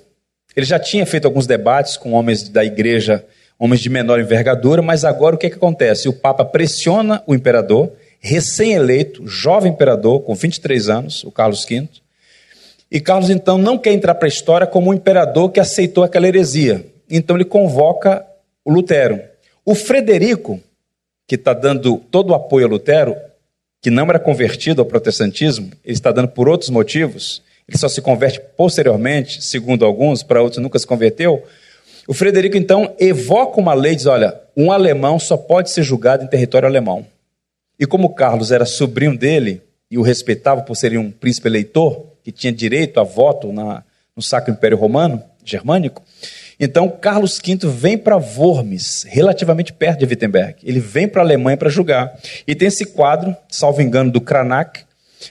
Ele 0.55 0.65
já 0.65 0.79
tinha 0.79 1.05
feito 1.05 1.25
alguns 1.25 1.45
debates 1.45 1.97
com 1.97 2.13
homens 2.13 2.49
da 2.49 2.65
igreja, 2.65 3.23
homens 3.59 3.79
de 3.81 3.89
menor 3.89 4.19
envergadura, 4.19 4.81
mas 4.81 5.05
agora 5.05 5.35
o 5.35 5.37
que, 5.37 5.47
é 5.47 5.49
que 5.49 5.55
acontece? 5.55 6.09
O 6.09 6.13
Papa 6.13 6.43
pressiona 6.43 7.21
o 7.27 7.35
imperador, 7.35 7.91
recém-eleito, 8.19 9.27
jovem 9.27 9.71
imperador, 9.71 10.21
com 10.21 10.33
23 10.33 10.89
anos, 10.89 11.23
o 11.23 11.31
Carlos 11.31 11.63
V, 11.63 11.87
e 12.89 13.01
Carlos, 13.01 13.29
então, 13.29 13.57
não 13.57 13.77
quer 13.77 13.91
entrar 13.91 14.15
para 14.15 14.27
a 14.27 14.29
história 14.29 14.65
como 14.65 14.89
um 14.89 14.93
imperador 14.93 15.51
que 15.51 15.59
aceitou 15.59 16.03
aquela 16.03 16.27
heresia. 16.27 16.85
Então, 17.09 17.35
ele 17.35 17.43
convoca 17.43 18.25
o 18.63 18.71
Lutero. 18.71 19.19
O 19.65 19.75
Frederico, 19.75 20.59
que 21.27 21.35
está 21.35 21.53
dando 21.53 21.97
todo 21.97 22.29
o 22.31 22.33
apoio 22.33 22.65
a 22.65 22.69
Lutero, 22.69 23.15
que 23.81 23.89
não 23.89 24.05
era 24.09 24.19
convertido 24.19 24.81
ao 24.81 24.85
protestantismo, 24.85 25.69
ele 25.83 25.93
está 25.93 26.11
dando 26.11 26.29
por 26.29 26.47
outros 26.47 26.69
motivos, 26.69 27.41
ele 27.67 27.77
só 27.77 27.89
se 27.89 28.01
converte 28.01 28.41
posteriormente, 28.55 29.43
segundo 29.43 29.85
alguns, 29.85 30.23
para 30.23 30.41
outros 30.41 30.61
nunca 30.63 30.79
se 30.79 30.87
converteu. 30.87 31.43
O 32.07 32.13
Frederico, 32.13 32.55
então, 32.55 32.95
evoca 32.97 33.59
uma 33.59 33.73
lei 33.73 33.95
diz: 33.95 34.05
olha, 34.05 34.39
um 34.55 34.71
alemão 34.71 35.19
só 35.19 35.35
pode 35.35 35.69
ser 35.71 35.83
julgado 35.83 36.23
em 36.23 36.27
território 36.27 36.65
alemão. 36.65 37.05
E 37.77 37.85
como 37.85 38.15
Carlos 38.15 38.51
era 38.51 38.65
sobrinho 38.65 39.17
dele 39.17 39.61
e 39.91 39.97
o 39.97 40.01
respeitava 40.01 40.61
por 40.61 40.75
ser 40.75 40.97
um 40.97 41.11
príncipe 41.11 41.49
eleitor, 41.49 42.16
que 42.27 42.31
tinha 42.33 42.51
direito 42.51 42.99
a 42.99 43.03
voto 43.03 43.53
na, 43.53 43.85
no 44.13 44.21
Sacro 44.21 44.51
Império 44.51 44.77
Romano, 44.77 45.23
germânico. 45.45 46.03
Então, 46.59 46.89
Carlos 46.89 47.39
V 47.39 47.57
vem 47.69 47.97
para 47.97 48.17
Worms, 48.17 49.05
relativamente 49.07 49.71
perto 49.71 49.99
de 49.99 50.05
Wittenberg. 50.05 50.55
Ele 50.61 50.81
vem 50.81 51.07
para 51.07 51.21
a 51.21 51.23
Alemanha 51.23 51.55
para 51.55 51.69
julgar. 51.69 52.19
E 52.45 52.53
tem 52.53 52.67
esse 52.67 52.87
quadro, 52.87 53.33
salvo 53.47 53.81
engano, 53.81 54.11
do 54.11 54.19
Cranach, 54.19 54.85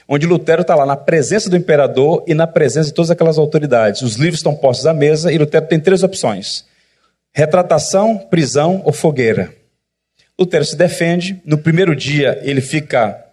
onde 0.07 0.25
Lutero 0.25 0.63
está 0.63 0.73
lá 0.73 0.87
na 0.87 0.95
presença 0.95 1.51
do 1.51 1.55
imperador 1.55 2.23
e 2.25 2.33
na 2.33 2.47
presença 2.47 2.89
de 2.89 2.95
todas 2.95 3.11
aquelas 3.11 3.37
autoridades. 3.37 4.01
Os 4.01 4.15
livros 4.15 4.39
estão 4.39 4.55
postos 4.55 4.87
à 4.87 4.93
mesa 4.95 5.31
e 5.31 5.37
Lutero 5.37 5.67
tem 5.67 5.79
três 5.79 6.01
opções: 6.01 6.65
retratação, 7.31 8.17
prisão 8.17 8.81
ou 8.83 8.91
fogueira. 8.91 9.53
Lutero 10.39 10.65
se 10.65 10.75
defende. 10.75 11.39
No 11.45 11.59
primeiro 11.59 11.95
dia, 11.95 12.39
ele 12.41 12.59
fica 12.59 13.23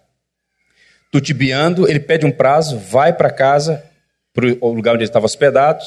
tutibiando, 1.15 1.89
ele 1.89 2.01
pede 2.01 2.25
um 2.25 2.31
prazo, 2.31 2.77
vai 2.77 3.13
para 3.13 3.29
casa, 3.29 3.81
para 4.33 4.45
o 4.59 4.73
lugar 4.73 4.95
onde 4.95 5.03
ele 5.03 5.09
estava 5.09 5.25
hospedado. 5.25 5.81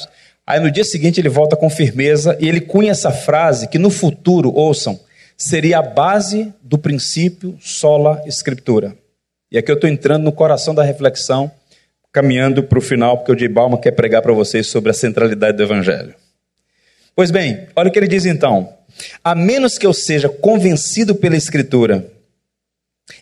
Aí 0.45 0.59
no 0.59 0.71
dia 0.71 0.83
seguinte 0.83 1.21
ele 1.21 1.29
volta 1.29 1.55
com 1.55 1.69
firmeza 1.69 2.35
e 2.39 2.49
ele 2.49 2.59
cunha 2.59 2.89
essa 2.89 3.11
frase 3.11 3.67
que 3.67 3.77
no 3.77 3.91
futuro, 3.91 4.51
ouçam, 4.51 4.99
seria 5.37 5.77
a 5.77 5.83
base 5.83 6.51
do 6.63 6.79
princípio 6.79 7.55
sola 7.61 8.23
escritura. 8.25 8.95
E 9.51 9.57
aqui 9.59 9.69
eu 9.69 9.75
estou 9.75 9.87
entrando 9.87 10.23
no 10.23 10.31
coração 10.31 10.73
da 10.73 10.81
reflexão, 10.81 11.51
caminhando 12.11 12.63
para 12.63 12.79
o 12.79 12.81
final, 12.81 13.19
porque 13.19 13.31
o 13.31 13.35
J. 13.35 13.47
Balma 13.47 13.77
quer 13.77 13.91
pregar 13.91 14.23
para 14.23 14.33
vocês 14.33 14.65
sobre 14.65 14.89
a 14.89 14.95
centralidade 14.95 15.57
do 15.57 15.61
Evangelho. 15.61 16.15
Pois 17.15 17.29
bem, 17.29 17.67
olha 17.75 17.89
o 17.89 17.91
que 17.91 17.99
ele 17.99 18.07
diz 18.07 18.25
então. 18.25 18.73
A 19.23 19.35
menos 19.35 19.77
que 19.77 19.85
eu 19.85 19.93
seja 19.93 20.27
convencido 20.27 21.13
pela 21.13 21.37
Escritura 21.37 22.11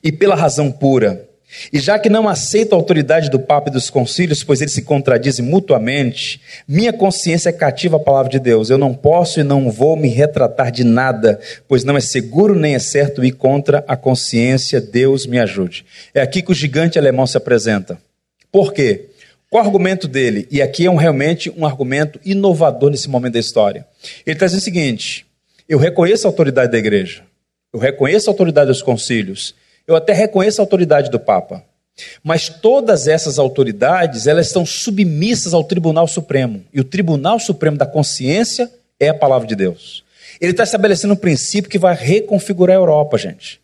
e 0.02 0.10
pela 0.10 0.36
razão 0.36 0.72
pura, 0.72 1.27
e 1.72 1.80
já 1.80 1.98
que 1.98 2.10
não 2.10 2.28
aceito 2.28 2.74
a 2.74 2.76
autoridade 2.76 3.30
do 3.30 3.40
Papa 3.40 3.70
e 3.70 3.74
dos 3.74 3.90
concílios, 3.90 4.44
pois 4.44 4.62
eles 4.62 4.74
se 4.74 4.82
contradizem 4.82 5.46
mutuamente, 5.46 6.42
minha 6.68 6.92
consciência 6.92 7.50
é 7.50 7.54
cativa 7.54 7.98
à 7.98 8.00
palavra 8.00 8.30
de 8.30 8.40
Deus. 8.40 8.70
Eu 8.70 8.78
não 8.78 8.94
posso 8.94 9.40
e 9.40 9.44
não 9.44 9.72
vou 9.72 9.96
me 9.96 10.10
retratar 10.10 10.72
de 10.72 10.84
nada, 10.84 11.40
pois 11.68 11.84
não 11.84 11.96
é 11.96 12.02
seguro 12.02 12.54
nem 12.54 12.76
é 12.76 12.80
certo 12.80 13.24
ir 13.24 13.32
contra 13.32 13.84
a 13.88 13.96
consciência. 13.96 14.82
Deus 14.82 15.26
me 15.26 15.40
ajude. 15.40 15.86
É 16.14 16.22
aqui 16.22 16.42
que 16.42 16.52
o 16.52 16.56
gigante 16.56 17.00
alemão 17.00 17.26
se 17.26 17.38
apresenta. 17.38 17.98
Por 18.52 18.74
quê? 18.74 19.06
Qual 19.50 19.64
o 19.64 19.66
argumento 19.66 20.08
dele? 20.08 20.48
E 20.52 20.62
aqui 20.62 20.86
é 20.86 20.92
um, 20.92 20.96
realmente 20.96 21.50
um 21.56 21.66
argumento 21.66 22.20
inovador 22.26 22.90
nesse 22.90 23.10
momento 23.10 23.34
da 23.34 23.40
história. 23.40 23.88
Ele 24.26 24.36
está 24.36 24.46
dizendo 24.46 24.60
o 24.60 24.64
seguinte: 24.64 25.26
eu 25.70 25.78
reconheço 25.78 26.28
a 26.28 26.30
autoridade 26.30 26.72
da 26.72 26.78
igreja, 26.78 27.24
eu 27.74 27.80
reconheço 27.80 28.30
a 28.30 28.34
autoridade 28.34 28.68
dos 28.68 28.82
concílios, 28.82 29.56
eu 29.88 29.96
até 29.96 30.14
reconheço 30.14 30.62
a 30.62 30.64
autoridade 30.64 31.10
do 31.10 31.20
Papa. 31.20 31.64
Mas 32.24 32.50
todas 32.50 33.08
essas 33.08 33.40
autoridades, 33.40 34.28
elas 34.28 34.48
estão 34.48 34.66
submissas 34.66 35.54
ao 35.54 35.64
Tribunal 35.64 36.08
Supremo. 36.08 36.64
E 36.72 36.80
o 36.80 36.84
Tribunal 36.84 37.40
Supremo 37.40 37.78
da 37.78 37.86
Consciência 37.86 38.70
é 39.00 39.10
a 39.10 39.14
palavra 39.14 39.48
de 39.48 39.56
Deus. 39.56 40.04
Ele 40.40 40.52
está 40.52 40.64
estabelecendo 40.64 41.14
um 41.14 41.18
princípio 41.18 41.70
que 41.70 41.80
vai 41.80 41.96
reconfigurar 41.96 42.76
a 42.76 42.80
Europa, 42.80 43.18
gente. 43.18 43.60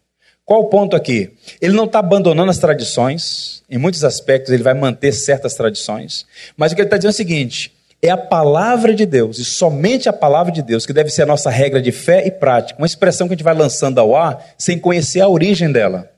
Qual 0.46 0.62
o 0.62 0.70
ponto 0.70 0.96
aqui? 0.96 1.32
Ele 1.62 1.74
não 1.74 1.86
está 1.86 2.00
abandonando 2.00 2.50
as 2.50 2.58
tradições, 2.58 3.64
em 3.70 3.78
muitos 3.78 4.04
aspectos 4.04 4.52
ele 4.52 4.64
vai 4.64 4.74
manter 4.74 5.14
certas 5.14 5.54
tradições, 5.54 6.26
mas 6.58 6.72
o 6.72 6.76
que 6.76 6.82
ele 6.82 6.88
está 6.88 6.98
dizendo 6.98 7.12
é 7.12 7.14
o 7.14 7.18
seguinte: 7.18 7.72
é 8.02 8.10
a 8.10 8.18
palavra 8.18 8.94
de 8.94 9.06
Deus, 9.06 9.40
e 9.40 9.46
somente 9.46 10.10
a 10.10 10.14
palavra 10.14 10.52
de 10.52 10.62
Deus, 10.62 10.86
que 10.86 10.92
deve 10.92 11.10
ser 11.10 11.22
a 11.22 11.26
nossa 11.26 11.50
regra 11.50 11.82
de 11.82 11.94
fé 11.94 12.28
e 12.28 12.32
prática, 12.32 12.78
uma 12.78 12.86
expressão 12.86 13.28
que 13.28 13.34
a 13.34 13.38
gente 13.38 13.46
vai 13.46 13.54
lançando 13.54 14.00
ao 14.00 14.14
ar 14.14 14.54
sem 14.58 14.78
conhecer 14.78 15.22
a 15.22 15.30
origem 15.30 15.72
dela. 15.72 16.13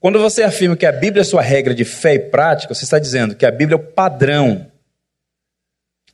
Quando 0.00 0.20
você 0.20 0.44
afirma 0.44 0.76
que 0.76 0.86
a 0.86 0.92
Bíblia 0.92 1.22
é 1.22 1.24
sua 1.24 1.42
regra 1.42 1.74
de 1.74 1.84
fé 1.84 2.14
e 2.14 2.18
prática, 2.20 2.72
você 2.72 2.84
está 2.84 3.00
dizendo 3.00 3.34
que 3.34 3.44
a 3.44 3.50
Bíblia 3.50 3.74
é 3.74 3.80
o 3.80 3.82
padrão, 3.82 4.66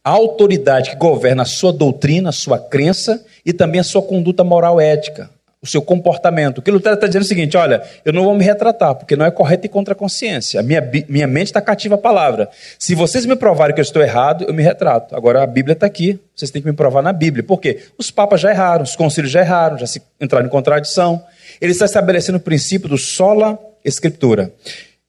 a 0.03 0.11
autoridade 0.11 0.91
que 0.91 0.97
governa 0.97 1.43
a 1.43 1.47
sua 1.47 1.71
doutrina, 1.71 2.31
a 2.31 2.33
sua 2.33 2.59
crença 2.59 3.23
e 3.45 3.53
também 3.53 3.81
a 3.81 3.85
sua 3.85 4.01
conduta 4.01 4.43
moral 4.43 4.81
ética, 4.81 5.29
o 5.61 5.67
seu 5.67 5.83
comportamento. 5.83 6.59
O 6.59 6.63
que 6.63 6.71
Lutero 6.71 6.95
está 6.95 7.07
dizendo 7.07 7.23
é 7.23 7.27
o 7.27 7.29
seguinte: 7.29 7.59
olha, 7.59 7.83
eu 8.07 8.13
não 8.13 8.25
vou 8.25 8.35
me 8.35 8.43
retratar, 8.43 8.95
porque 8.95 9.17
não 9.17 9.27
é 9.27 9.31
correto 9.31 9.67
e 9.67 9.69
contra 9.69 9.93
a 9.93 9.95
consciência. 9.95 10.61
A 10.61 10.63
minha, 10.63 10.81
minha 11.07 11.27
mente 11.27 11.49
está 11.49 11.61
cativa 11.61 11.97
à 11.97 11.99
palavra. 11.99 12.49
Se 12.79 12.95
vocês 12.95 13.27
me 13.27 13.37
provarem 13.37 13.75
que 13.75 13.83
eu 13.83 13.85
estou 13.85 14.01
errado, 14.01 14.47
eu 14.49 14.55
me 14.55 14.63
retrato. 14.63 15.15
Agora 15.15 15.43
a 15.43 15.47
Bíblia 15.47 15.75
está 15.75 15.85
aqui, 15.85 16.19
vocês 16.35 16.51
têm 16.51 16.63
que 16.63 16.69
me 16.69 16.75
provar 16.75 17.03
na 17.03 17.13
Bíblia. 17.13 17.45
Por 17.45 17.61
quê? 17.61 17.81
Os 17.99 18.11
papas 18.11 18.41
já 18.41 18.51
erraram, 18.51 18.83
os 18.83 18.97
concílios 18.97 19.31
já 19.31 19.41
erraram, 19.41 19.77
já 19.77 19.87
se 19.87 20.01
entraram 20.19 20.47
em 20.47 20.51
contradição. 20.51 21.23
Ele 21.61 21.73
está 21.73 21.85
estabelecendo 21.85 22.39
o 22.39 22.41
princípio 22.41 22.89
do 22.89 22.97
sola 22.97 23.59
escritura. 23.85 24.53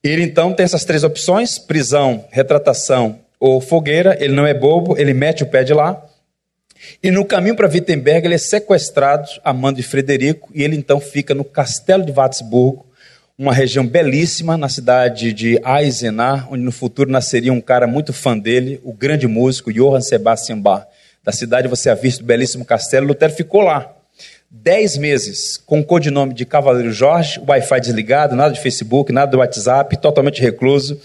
Ele 0.02 0.22
então 0.22 0.52
tem 0.52 0.64
essas 0.64 0.84
três 0.84 1.02
opções: 1.02 1.58
prisão, 1.58 2.24
retratação 2.30 3.18
ou 3.40 3.60
fogueira. 3.60 4.16
Ele 4.20 4.34
não 4.34 4.46
é 4.46 4.54
bobo, 4.54 4.96
ele 4.98 5.14
mete 5.14 5.42
o 5.42 5.46
pé 5.46 5.64
de 5.64 5.72
lá. 5.72 6.02
E 7.02 7.10
no 7.10 7.24
caminho 7.24 7.56
para 7.56 7.68
Wittenberg, 7.68 8.26
ele 8.26 8.34
é 8.34 8.38
sequestrado 8.38 9.28
a 9.42 9.52
mando 9.52 9.76
de 9.76 9.82
Frederico, 9.82 10.50
e 10.54 10.62
ele 10.62 10.76
então 10.76 11.00
fica 11.00 11.34
no 11.34 11.44
castelo 11.44 12.04
de 12.04 12.12
Watzburgo, 12.12 12.86
uma 13.38 13.52
região 13.52 13.86
belíssima 13.86 14.56
na 14.56 14.68
cidade 14.68 15.32
de 15.32 15.60
Eisenach, 15.64 16.46
onde 16.50 16.62
no 16.62 16.72
futuro 16.72 17.10
nasceria 17.10 17.52
um 17.52 17.60
cara 17.60 17.86
muito 17.86 18.12
fã 18.12 18.38
dele, 18.38 18.80
o 18.84 18.92
grande 18.92 19.26
músico 19.26 19.72
Johann 19.72 20.00
Sebastian 20.00 20.60
Bach. 20.60 20.86
Da 21.22 21.32
cidade 21.32 21.68
você 21.68 21.92
visto 21.94 22.20
o 22.20 22.24
belíssimo 22.24 22.64
castelo, 22.64 23.08
Lutero 23.08 23.32
ficou 23.32 23.62
lá. 23.62 23.95
Dez 24.50 24.96
meses, 24.96 25.56
com 25.56 25.80
o 25.80 25.84
codinome 25.84 26.32
de 26.32 26.46
Cavaleiro 26.46 26.92
Jorge, 26.92 27.40
Wi-Fi 27.46 27.80
desligado, 27.80 28.36
nada 28.36 28.54
de 28.54 28.60
Facebook, 28.60 29.12
nada 29.12 29.30
do 29.30 29.38
WhatsApp, 29.38 29.96
totalmente 30.00 30.40
recluso. 30.40 31.00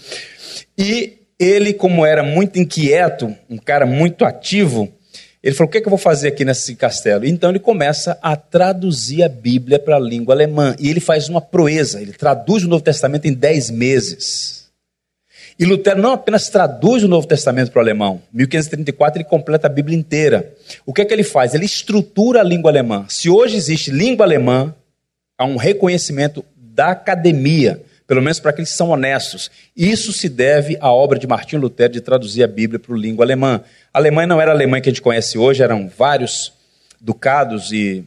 E 0.78 1.18
ele, 1.38 1.72
como 1.72 2.06
era 2.06 2.22
muito 2.22 2.58
inquieto, 2.58 3.34
um 3.50 3.58
cara 3.58 3.84
muito 3.84 4.24
ativo, 4.24 4.92
ele 5.42 5.54
falou: 5.54 5.68
O 5.68 5.72
que, 5.72 5.78
é 5.78 5.80
que 5.80 5.86
eu 5.86 5.90
vou 5.90 5.98
fazer 5.98 6.28
aqui 6.28 6.44
nesse 6.44 6.76
castelo? 6.76 7.26
Então 7.26 7.50
ele 7.50 7.58
começa 7.58 8.16
a 8.22 8.36
traduzir 8.36 9.24
a 9.24 9.28
Bíblia 9.28 9.78
para 9.78 9.96
a 9.96 10.00
língua 10.00 10.34
alemã. 10.34 10.76
E 10.78 10.88
ele 10.88 11.00
faz 11.00 11.28
uma 11.28 11.40
proeza: 11.40 12.00
ele 12.00 12.12
traduz 12.12 12.62
o 12.62 12.68
Novo 12.68 12.84
Testamento 12.84 13.26
em 13.26 13.32
dez 13.32 13.70
meses. 13.70 14.61
E 15.62 15.64
Lutero 15.64 16.02
não 16.02 16.14
apenas 16.14 16.48
traduz 16.48 17.04
o 17.04 17.08
Novo 17.08 17.24
Testamento 17.24 17.70
para 17.70 17.78
o 17.78 17.82
alemão, 17.82 18.20
em 18.34 18.38
1534 18.38 19.20
ele 19.20 19.28
completa 19.28 19.68
a 19.68 19.70
Bíblia 19.70 19.96
inteira. 19.96 20.52
O 20.84 20.92
que 20.92 21.02
é 21.02 21.04
que 21.04 21.14
ele 21.14 21.22
faz? 21.22 21.54
Ele 21.54 21.64
estrutura 21.64 22.40
a 22.40 22.42
língua 22.42 22.68
alemã. 22.68 23.06
Se 23.08 23.30
hoje 23.30 23.58
existe 23.58 23.88
língua 23.92 24.26
alemã, 24.26 24.74
há 25.38 25.44
um 25.44 25.54
reconhecimento 25.54 26.44
da 26.56 26.90
academia 26.90 27.80
pelo 28.08 28.20
menos 28.20 28.40
para 28.40 28.50
aqueles 28.50 28.72
que 28.72 28.76
são 28.76 28.90
honestos. 28.90 29.52
Isso 29.76 30.12
se 30.12 30.28
deve 30.28 30.76
à 30.80 30.90
obra 30.90 31.16
de 31.16 31.28
Martinho 31.28 31.62
Lutero 31.62 31.92
de 31.92 32.00
traduzir 32.00 32.42
a 32.42 32.48
Bíblia 32.48 32.80
para 32.80 32.92
a 32.92 32.98
língua 32.98 33.24
alemã. 33.24 33.60
A 33.94 33.98
Alemanha 33.98 34.26
não 34.26 34.40
era 34.40 34.50
a 34.50 34.54
Alemanha 34.54 34.82
que 34.82 34.88
a 34.88 34.92
gente 34.92 35.00
conhece 35.00 35.38
hoje, 35.38 35.62
eram 35.62 35.88
vários 35.96 36.52
ducados 37.00 37.70
e 37.70 38.04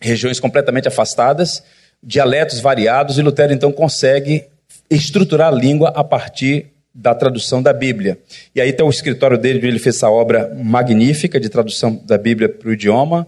regiões 0.00 0.40
completamente 0.40 0.88
afastadas, 0.88 1.62
dialetos 2.02 2.58
variados, 2.58 3.16
e 3.16 3.22
Lutero 3.22 3.52
então 3.52 3.70
consegue 3.70 4.46
estruturar 4.90 5.52
a 5.52 5.56
língua 5.56 5.90
a 5.90 6.02
partir 6.02 6.72
da 6.94 7.14
tradução 7.14 7.62
da 7.62 7.72
Bíblia. 7.72 8.18
E 8.54 8.60
aí 8.60 8.70
está 8.70 8.84
o 8.84 8.90
escritório 8.90 9.38
dele, 9.38 9.58
onde 9.58 9.68
ele 9.68 9.78
fez 9.78 9.96
essa 9.96 10.10
obra 10.10 10.54
magnífica 10.54 11.38
de 11.38 11.48
tradução 11.48 11.94
da 12.04 12.18
Bíblia 12.18 12.48
para 12.48 12.68
o 12.68 12.72
idioma. 12.72 13.26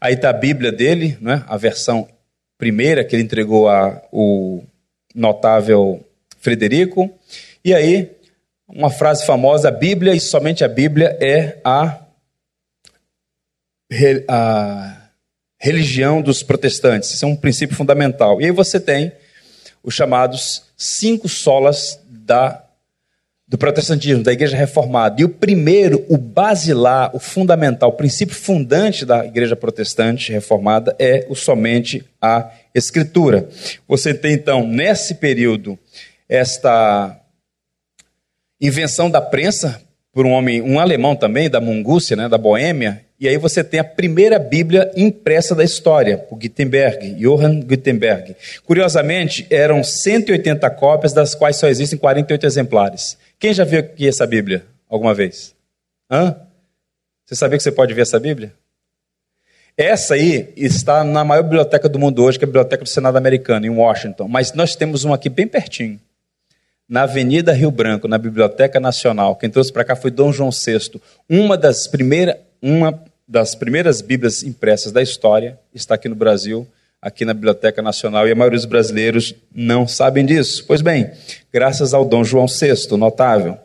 Aí 0.00 0.14
está 0.14 0.30
a 0.30 0.34
Bíblia 0.34 0.70
dele, 0.70 1.16
né, 1.20 1.44
a 1.46 1.56
versão 1.56 2.08
primeira 2.58 3.04
que 3.04 3.16
ele 3.16 3.22
entregou 3.22 3.68
a, 3.68 4.02
o 4.12 4.62
notável 5.14 6.04
Frederico. 6.38 7.10
E 7.64 7.74
aí, 7.74 8.10
uma 8.68 8.90
frase 8.90 9.24
famosa: 9.26 9.68
a 9.68 9.72
Bíblia 9.72 10.14
e 10.14 10.20
somente 10.20 10.62
a 10.62 10.68
Bíblia 10.68 11.16
é 11.20 11.58
a, 11.64 12.00
a 14.28 14.96
religião 15.58 16.22
dos 16.22 16.42
protestantes. 16.42 17.10
Isso 17.10 17.24
é 17.24 17.28
um 17.28 17.36
princípio 17.36 17.76
fundamental. 17.76 18.40
E 18.40 18.46
aí 18.46 18.50
você 18.50 18.78
tem 18.78 19.12
os 19.82 19.94
chamados 19.94 20.62
cinco 20.76 21.28
solas 21.28 21.98
da 22.08 22.64
do 23.50 23.58
protestantismo, 23.58 24.22
da 24.22 24.32
igreja 24.32 24.56
reformada. 24.56 25.20
E 25.20 25.24
o 25.24 25.28
primeiro, 25.28 26.06
o 26.08 26.16
basilar, 26.16 27.10
o 27.12 27.18
fundamental, 27.18 27.90
o 27.90 27.94
princípio 27.94 28.36
fundante 28.36 29.04
da 29.04 29.26
igreja 29.26 29.56
protestante 29.56 30.30
reformada 30.30 30.94
é 31.00 31.26
o 31.28 31.34
somente 31.34 32.04
a 32.22 32.48
escritura. 32.72 33.48
Você 33.88 34.14
tem 34.14 34.34
então, 34.34 34.64
nesse 34.64 35.16
período, 35.16 35.76
esta 36.28 37.20
invenção 38.60 39.10
da 39.10 39.20
prensa 39.20 39.82
por 40.12 40.24
um 40.24 40.30
homem, 40.30 40.62
um 40.62 40.78
alemão 40.78 41.16
também, 41.16 41.50
da 41.50 41.60
Mungúcia, 41.60 42.16
né, 42.16 42.28
da 42.28 42.38
Boêmia, 42.38 43.04
e 43.18 43.28
aí 43.28 43.36
você 43.36 43.62
tem 43.62 43.78
a 43.78 43.84
primeira 43.84 44.38
Bíblia 44.38 44.90
impressa 44.96 45.54
da 45.54 45.62
história, 45.62 46.16
por 46.16 46.38
Gutenberg, 46.38 47.14
Johann 47.14 47.60
Gutenberg. 47.60 48.34
Curiosamente, 48.64 49.46
eram 49.50 49.84
180 49.84 50.70
cópias, 50.70 51.12
das 51.12 51.34
quais 51.34 51.56
só 51.56 51.68
existem 51.68 51.98
48 51.98 52.46
exemplares. 52.46 53.18
Quem 53.40 53.54
já 53.54 53.64
viu 53.64 53.80
aqui 53.80 54.06
essa 54.06 54.26
Bíblia 54.26 54.66
alguma 54.86 55.14
vez? 55.14 55.54
Hã? 56.10 56.36
Você 57.24 57.34
sabia 57.34 57.56
que 57.56 57.62
você 57.62 57.72
pode 57.72 57.94
ver 57.94 58.02
essa 58.02 58.20
Bíblia? 58.20 58.52
Essa 59.74 60.12
aí 60.12 60.52
está 60.58 61.02
na 61.02 61.24
maior 61.24 61.42
biblioteca 61.42 61.88
do 61.88 61.98
mundo 61.98 62.22
hoje, 62.22 62.38
que 62.38 62.44
é 62.44 62.46
a 62.46 62.48
Biblioteca 62.48 62.84
do 62.84 62.88
Senado 62.88 63.16
Americano, 63.16 63.64
em 63.64 63.70
Washington. 63.70 64.28
Mas 64.28 64.52
nós 64.52 64.76
temos 64.76 65.04
uma 65.04 65.14
aqui 65.14 65.30
bem 65.30 65.48
pertinho, 65.48 65.98
na 66.86 67.04
Avenida 67.04 67.54
Rio 67.54 67.70
Branco, 67.70 68.06
na 68.06 68.18
Biblioteca 68.18 68.78
Nacional. 68.78 69.34
Quem 69.36 69.48
trouxe 69.48 69.72
para 69.72 69.84
cá 69.84 69.96
foi 69.96 70.10
Dom 70.10 70.30
João 70.30 70.50
VI. 70.50 71.00
Uma 71.26 71.56
das, 71.56 71.86
primeira, 71.86 72.38
uma 72.60 73.02
das 73.26 73.54
primeiras 73.54 74.02
Bíblias 74.02 74.42
impressas 74.42 74.92
da 74.92 75.00
história 75.00 75.58
está 75.72 75.94
aqui 75.94 76.10
no 76.10 76.14
Brasil 76.14 76.68
aqui 77.00 77.24
na 77.24 77.32
Biblioteca 77.32 77.80
Nacional 77.80 78.28
e 78.28 78.32
a 78.32 78.34
maioria 78.34 78.58
dos 78.58 78.66
brasileiros 78.66 79.34
não 79.54 79.86
sabem 79.86 80.24
disso. 80.24 80.64
Pois 80.66 80.82
bem, 80.82 81.10
graças 81.52 81.94
ao 81.94 82.04
Dom 82.04 82.22
João 82.22 82.46
VI, 82.46 82.96
notável. 82.96 83.56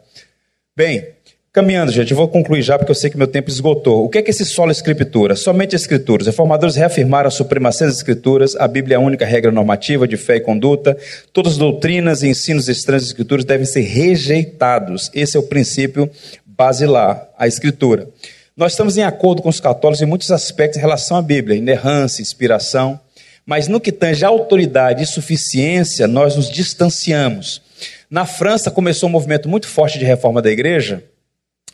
Bem, 0.76 1.08
caminhando, 1.52 1.92
gente, 1.92 2.12
eu 2.12 2.18
vou 2.18 2.28
concluir 2.28 2.62
já 2.62 2.78
porque 2.78 2.92
eu 2.92 2.96
sei 2.96 3.10
que 3.10 3.18
meu 3.18 3.28
tempo 3.28 3.50
esgotou. 3.50 4.06
O 4.06 4.10
que 4.10 4.18
é 4.18 4.22
que 4.22 4.30
esse 4.30 4.46
solo 4.46 4.72
escritura? 4.72 5.36
Somente 5.36 5.76
escrituras. 5.76 6.28
Reformadores 6.28 6.76
reafirmaram 6.76 7.28
a 7.28 7.32
supremacia 7.32 7.88
das 7.88 7.98
escrituras, 7.98 8.56
a 8.56 8.68
Bíblia 8.68 8.96
é 8.96 8.98
a 8.98 9.02
única 9.02 9.26
regra 9.26 9.52
normativa 9.52 10.08
de 10.08 10.16
fé 10.16 10.38
e 10.38 10.42
conduta. 10.42 10.98
Todas 11.34 11.54
as 11.54 11.58
doutrinas 11.58 12.24
e 12.24 12.30
ensinos 12.30 12.70
estranhos 12.70 13.04
das 13.04 13.10
escrituras 13.10 13.44
devem 13.44 13.66
ser 13.66 13.82
rejeitados. 13.82 15.12
Esse 15.14 15.36
é 15.36 15.40
o 15.40 15.44
princípio 15.44 16.10
basilar, 16.46 17.28
a 17.38 17.48
escritura. 17.48 18.08
Nós 18.56 18.72
estamos 18.72 18.98
em 18.98 19.04
acordo 19.04 19.42
com 19.42 19.50
os 19.50 19.60
católicos 19.60 20.02
em 20.02 20.06
muitos 20.06 20.32
aspectos 20.32 20.78
em 20.78 20.82
relação 20.82 21.18
à 21.18 21.22
Bíblia, 21.22 21.58
inerrância, 21.58 22.22
inspiração. 22.22 22.98
Mas 23.46 23.68
no 23.68 23.80
que 23.80 23.92
tange 23.92 24.26
a 24.26 24.28
autoridade 24.28 25.04
e 25.04 25.08
suficiência, 25.08 26.08
nós 26.08 26.36
nos 26.36 26.50
distanciamos. 26.50 27.62
Na 28.10 28.26
França 28.26 28.72
começou 28.72 29.08
um 29.08 29.12
movimento 29.12 29.48
muito 29.48 29.68
forte 29.68 30.00
de 30.00 30.06
reforma 30.06 30.42
da 30.42 30.50
igreja, 30.50 31.04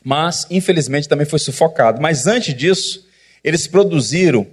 mas 0.03 0.45
infelizmente 0.49 1.07
também 1.07 1.25
foi 1.25 1.39
sufocado. 1.39 2.01
Mas 2.01 2.27
antes 2.27 2.53
disso, 2.53 3.07
eles 3.43 3.67
produziram 3.67 4.45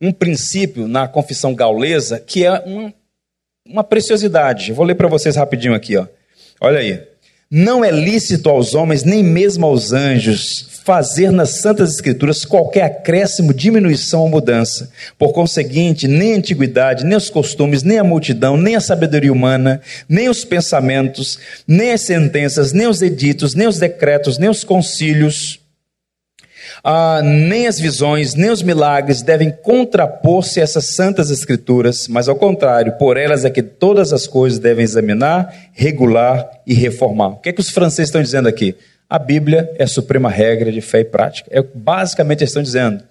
um 0.00 0.12
princípio 0.12 0.88
na 0.88 1.06
confissão 1.06 1.54
gaulesa 1.54 2.18
que 2.18 2.44
é 2.44 2.58
uma, 2.60 2.94
uma 3.66 3.84
preciosidade. 3.84 4.70
Eu 4.70 4.76
vou 4.76 4.84
ler 4.84 4.94
para 4.94 5.08
vocês 5.08 5.36
rapidinho 5.36 5.74
aqui, 5.74 5.96
ó. 5.96 6.06
Olha 6.60 6.78
aí. 6.78 7.11
Não 7.54 7.84
é 7.84 7.90
lícito 7.90 8.48
aos 8.48 8.74
homens, 8.74 9.04
nem 9.04 9.22
mesmo 9.22 9.66
aos 9.66 9.92
anjos, 9.92 10.80
fazer 10.86 11.30
nas 11.30 11.50
Santas 11.50 11.92
Escrituras 11.92 12.46
qualquer 12.46 12.84
acréscimo, 12.84 13.52
diminuição 13.52 14.22
ou 14.22 14.28
mudança. 14.30 14.88
Por 15.18 15.34
conseguinte, 15.34 16.08
nem 16.08 16.32
a 16.32 16.36
antiguidade, 16.38 17.04
nem 17.04 17.14
os 17.14 17.28
costumes, 17.28 17.82
nem 17.82 17.98
a 17.98 18.04
multidão, 18.04 18.56
nem 18.56 18.74
a 18.74 18.80
sabedoria 18.80 19.30
humana, 19.30 19.82
nem 20.08 20.30
os 20.30 20.46
pensamentos, 20.46 21.38
nem 21.68 21.92
as 21.92 22.00
sentenças, 22.00 22.72
nem 22.72 22.86
os 22.86 23.02
editos, 23.02 23.54
nem 23.54 23.68
os 23.68 23.78
decretos, 23.78 24.38
nem 24.38 24.48
os 24.48 24.64
concílios, 24.64 25.60
ah, 26.84 27.20
nem 27.22 27.68
as 27.68 27.78
visões, 27.78 28.34
nem 28.34 28.50
os 28.50 28.62
milagres 28.62 29.22
devem 29.22 29.52
contrapor-se 29.62 30.60
a 30.60 30.64
essas 30.64 30.86
santas 30.86 31.30
escrituras, 31.30 32.08
mas 32.08 32.28
ao 32.28 32.34
contrário, 32.34 32.98
por 32.98 33.16
elas 33.16 33.44
é 33.44 33.50
que 33.50 33.62
todas 33.62 34.12
as 34.12 34.26
coisas 34.26 34.58
devem 34.58 34.82
examinar, 34.82 35.54
regular 35.72 36.50
e 36.66 36.74
reformar. 36.74 37.28
O 37.28 37.36
que 37.36 37.50
é 37.50 37.52
que 37.52 37.60
os 37.60 37.70
franceses 37.70 38.08
estão 38.08 38.20
dizendo 38.20 38.48
aqui? 38.48 38.74
A 39.08 39.18
Bíblia 39.18 39.70
é 39.76 39.84
a 39.84 39.86
suprema 39.86 40.30
regra 40.30 40.72
de 40.72 40.80
fé 40.80 41.00
e 41.00 41.04
prática. 41.04 41.48
É 41.52 41.62
basicamente 41.62 42.40
eles 42.40 42.50
estão 42.50 42.62
dizendo. 42.62 43.04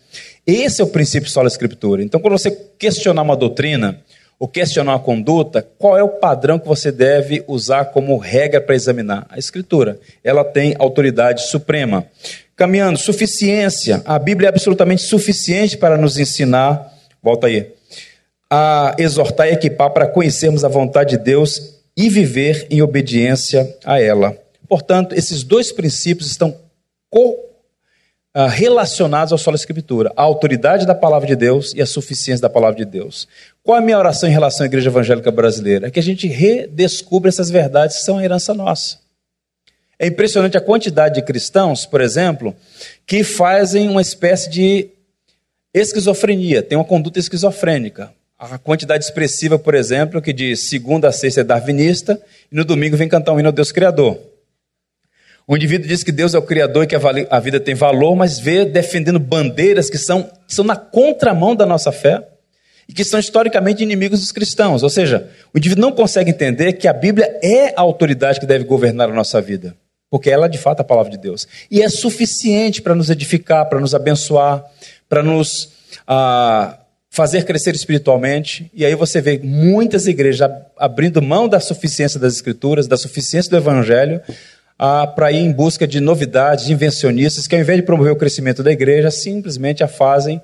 Esse 0.46 0.82
é 0.82 0.84
o 0.84 0.88
princípio 0.88 1.30
sola 1.30 1.48
escritura. 1.48 2.04
Então, 2.04 2.20
quando 2.20 2.38
você 2.38 2.52
questionar 2.78 3.22
uma 3.22 3.36
doutrina 3.38 4.02
ou 4.42 4.48
questionar 4.48 4.94
uma 4.94 5.00
conduta, 5.00 5.64
qual 5.78 5.96
é 5.96 6.02
o 6.02 6.10
padrão 6.10 6.58
que 6.58 6.68
você 6.68 6.92
deve 6.92 7.44
usar 7.48 7.86
como 7.86 8.18
regra 8.18 8.60
para 8.60 8.74
examinar? 8.74 9.28
A 9.30 9.38
escritura. 9.38 10.00
Ela 10.24 10.44
tem 10.44 10.74
autoridade 10.80 11.44
suprema. 11.44 12.08
Caminhando, 12.56 12.98
suficiência. 12.98 14.02
A 14.04 14.18
Bíblia 14.18 14.48
é 14.48 14.50
absolutamente 14.50 15.04
suficiente 15.04 15.78
para 15.78 15.96
nos 15.96 16.18
ensinar, 16.18 16.92
volta 17.22 17.46
aí, 17.46 17.72
a 18.50 18.96
exortar 18.98 19.48
e 19.48 19.52
equipar 19.52 19.92
para 19.92 20.08
conhecermos 20.08 20.66
a 20.66 20.68
vontade 20.68 21.12
de 21.12 21.24
Deus 21.24 21.76
e 21.96 22.10
viver 22.10 22.66
em 22.72 22.82
obediência 22.82 23.78
a 23.86 24.02
ela. 24.02 24.36
Portanto, 24.68 25.14
esses 25.14 25.44
dois 25.44 25.72
princípios 25.72 26.32
estão 26.32 26.58
co 27.12 27.51
relacionados 28.50 29.32
ao 29.32 29.38
solo 29.38 29.56
escritura, 29.56 30.12
a 30.16 30.22
autoridade 30.22 30.86
da 30.86 30.96
palavra 30.96 31.28
de 31.28 31.36
Deus 31.36 31.74
e 31.74 31.82
a 31.82 31.86
suficiência 31.86 32.42
da 32.42 32.50
palavra 32.50 32.78
de 32.78 32.86
Deus. 32.86 33.28
Qual 33.64 33.78
a 33.78 33.82
minha 33.82 33.98
oração 33.98 34.30
em 34.30 34.32
relação 34.32 34.64
à 34.64 34.68
igreja 34.68 34.90
evangélica 34.90 35.32
brasileira? 35.32 35.88
É 35.88 35.92
que 35.92 36.00
a 36.00 36.04
gente 36.04 36.28
redescubra 36.28 37.30
essas 37.30 37.50
verdades 37.50 37.98
que 37.98 38.04
são 38.04 38.18
a 38.18 38.24
herança 38.24 38.54
nossa. 38.54 39.00
É 40.00 40.08
impressionante 40.08 40.58
a 40.58 40.62
quantidade 40.62 41.16
de 41.16 41.22
cristãos, 41.22 41.86
por 41.86 42.02
exemplo, 42.02 42.56
que 43.06 43.24
fazem 43.24 43.88
uma 43.88 44.02
espécie 44.02 44.50
de 44.50 44.90
esquizofrenia, 45.74 46.64
tem 46.64 46.78
uma 46.78 46.86
conduta 46.86 47.20
esquizofrênica. 47.20 48.12
A 48.40 48.58
quantidade 48.58 49.04
expressiva, 49.04 49.60
por 49.60 49.76
exemplo, 49.76 50.20
que 50.20 50.34
de 50.34 50.56
segunda 50.56 51.10
a 51.10 51.12
sexta 51.12 51.42
é 51.42 51.44
darwinista 51.44 52.20
e 52.52 52.56
no 52.56 52.66
domingo 52.66 52.98
vem 52.98 53.08
cantar 53.08 53.34
um 53.34 53.40
hino 53.40 53.50
ao 53.50 53.54
Deus 53.54 53.72
Criador. 53.72 54.31
O 55.52 55.58
indivíduo 55.58 55.86
diz 55.86 56.02
que 56.02 56.14
Deus 56.14 56.34
é 56.34 56.38
o 56.38 56.42
Criador 56.42 56.86
e 56.86 56.88
que 56.88 56.96
a 56.96 57.40
vida 57.42 57.60
tem 57.60 57.76
valor, 57.76 58.16
mas 58.16 58.40
vê 58.40 58.64
defendendo 58.64 59.20
bandeiras 59.20 59.90
que 59.90 59.98
são, 59.98 60.32
são 60.48 60.64
na 60.64 60.78
contramão 60.78 61.54
da 61.54 61.66
nossa 61.66 61.92
fé 61.92 62.26
e 62.88 62.94
que 62.94 63.04
são 63.04 63.20
historicamente 63.20 63.84
inimigos 63.84 64.22
dos 64.22 64.32
cristãos. 64.32 64.82
Ou 64.82 64.90
seja, 64.90 65.30
o 65.54 65.58
indivíduo 65.58 65.82
não 65.82 65.92
consegue 65.92 66.30
entender 66.30 66.72
que 66.72 66.88
a 66.88 66.94
Bíblia 66.94 67.38
é 67.44 67.74
a 67.76 67.82
autoridade 67.82 68.40
que 68.40 68.46
deve 68.46 68.64
governar 68.64 69.10
a 69.10 69.14
nossa 69.14 69.42
vida, 69.42 69.76
porque 70.10 70.30
ela 70.30 70.46
é 70.46 70.50
de 70.50 70.58
fato 70.58 70.80
a 70.80 70.86
palavra 70.86 71.12
de 71.12 71.18
Deus. 71.18 71.46
E 71.70 71.82
é 71.82 71.90
suficiente 71.90 72.82
para 72.82 72.96
nos 72.96 73.10
edificar, 73.10 73.68
para 73.68 73.82
nos 73.82 73.94
abençoar, 73.94 74.64
para 75.10 75.22
nos 75.22 75.74
ah, 76.08 76.78
fazer 77.10 77.44
crescer 77.44 77.76
espiritualmente. 77.76 78.72
E 78.74 78.86
aí 78.86 78.96
você 78.96 79.20
vê 79.20 79.38
muitas 79.44 80.08
igrejas 80.08 80.50
abrindo 80.78 81.22
mão 81.22 81.50
da 81.50 81.60
suficiência 81.60 82.18
das 82.18 82.36
Escrituras, 82.36 82.88
da 82.88 82.96
suficiência 82.96 83.52
do 83.52 83.58
Evangelho, 83.58 84.22
ah, 84.84 85.06
para 85.06 85.32
ir 85.32 85.38
em 85.38 85.52
busca 85.52 85.88
de 85.88 86.00
novidades, 86.00 86.66
de 86.66 86.74
invencionistas, 86.74 87.46
que 87.46 87.54
ao 87.54 87.62
invés 87.62 87.78
de 87.78 87.86
promover 87.86 88.12
o 88.12 88.16
crescimento 88.16 88.64
da 88.64 88.72
igreja, 88.72 89.12
simplesmente 89.12 89.84
a 89.84 89.88
fazem, 89.88 90.42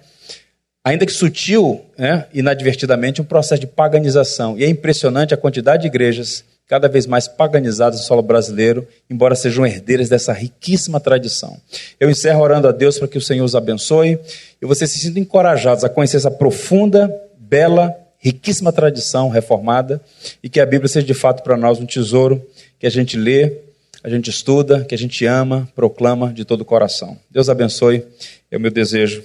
ainda 0.86 1.08
que 1.08 1.12
sutil, 1.12 1.84
né, 1.98 2.28
inadvertidamente, 2.32 3.20
um 3.20 3.26
processo 3.26 3.62
de 3.62 3.66
paganização. 3.66 4.56
E 4.56 4.64
é 4.64 4.70
impressionante 4.70 5.34
a 5.34 5.38
quantidade 5.38 5.82
de 5.82 5.88
igrejas 5.88 6.46
cada 6.68 6.88
vez 6.88 7.08
mais 7.08 7.28
paganizadas 7.28 8.00
no 8.00 8.06
solo 8.06 8.22
brasileiro, 8.22 8.88
embora 9.10 9.34
sejam 9.34 9.66
herdeiras 9.66 10.08
dessa 10.08 10.34
riquíssima 10.34 11.00
tradição. 11.00 11.58
Eu 12.00 12.08
encerro 12.08 12.40
orando 12.44 12.68
a 12.68 12.72
Deus 12.72 13.00
para 13.00 13.08
que 13.08 13.18
o 13.18 13.22
Senhor 13.22 13.44
os 13.44 13.56
abençoe 13.56 14.20
e 14.62 14.66
vocês 14.68 14.92
se 14.92 15.00
sintam 15.00 15.24
encorajados 15.24 15.84
a 15.84 15.90
conhecer 15.90 16.18
essa 16.18 16.30
profunda, 16.30 17.12
bela, 17.40 17.92
riquíssima 18.20 18.72
tradição 18.72 19.30
reformada 19.30 20.00
e 20.44 20.50
que 20.50 20.60
a 20.60 20.66
Bíblia 20.66 20.88
seja 20.88 21.08
de 21.08 21.14
fato 21.16 21.42
para 21.42 21.58
nós 21.58 21.80
um 21.80 21.88
tesouro 21.88 22.46
que 22.78 22.86
a 22.86 22.92
gente 22.92 23.18
lê 23.18 23.66
a 24.08 24.10
gente 24.10 24.30
estuda, 24.30 24.86
que 24.86 24.95
a 24.95 24.97
gente 24.97 25.26
ama, 25.26 25.68
proclama 25.76 26.32
de 26.32 26.45
todo 26.45 26.62
o 26.62 26.66
coração. 26.66 27.20
Deus 27.30 27.49
abençoe, 27.49 28.05
é 28.49 28.55
o 28.55 28.60
meu 28.60 28.72
desejo. 28.72 29.22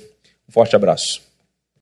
Um 0.49 0.53
forte 0.53 0.75
abraço. 0.75 1.23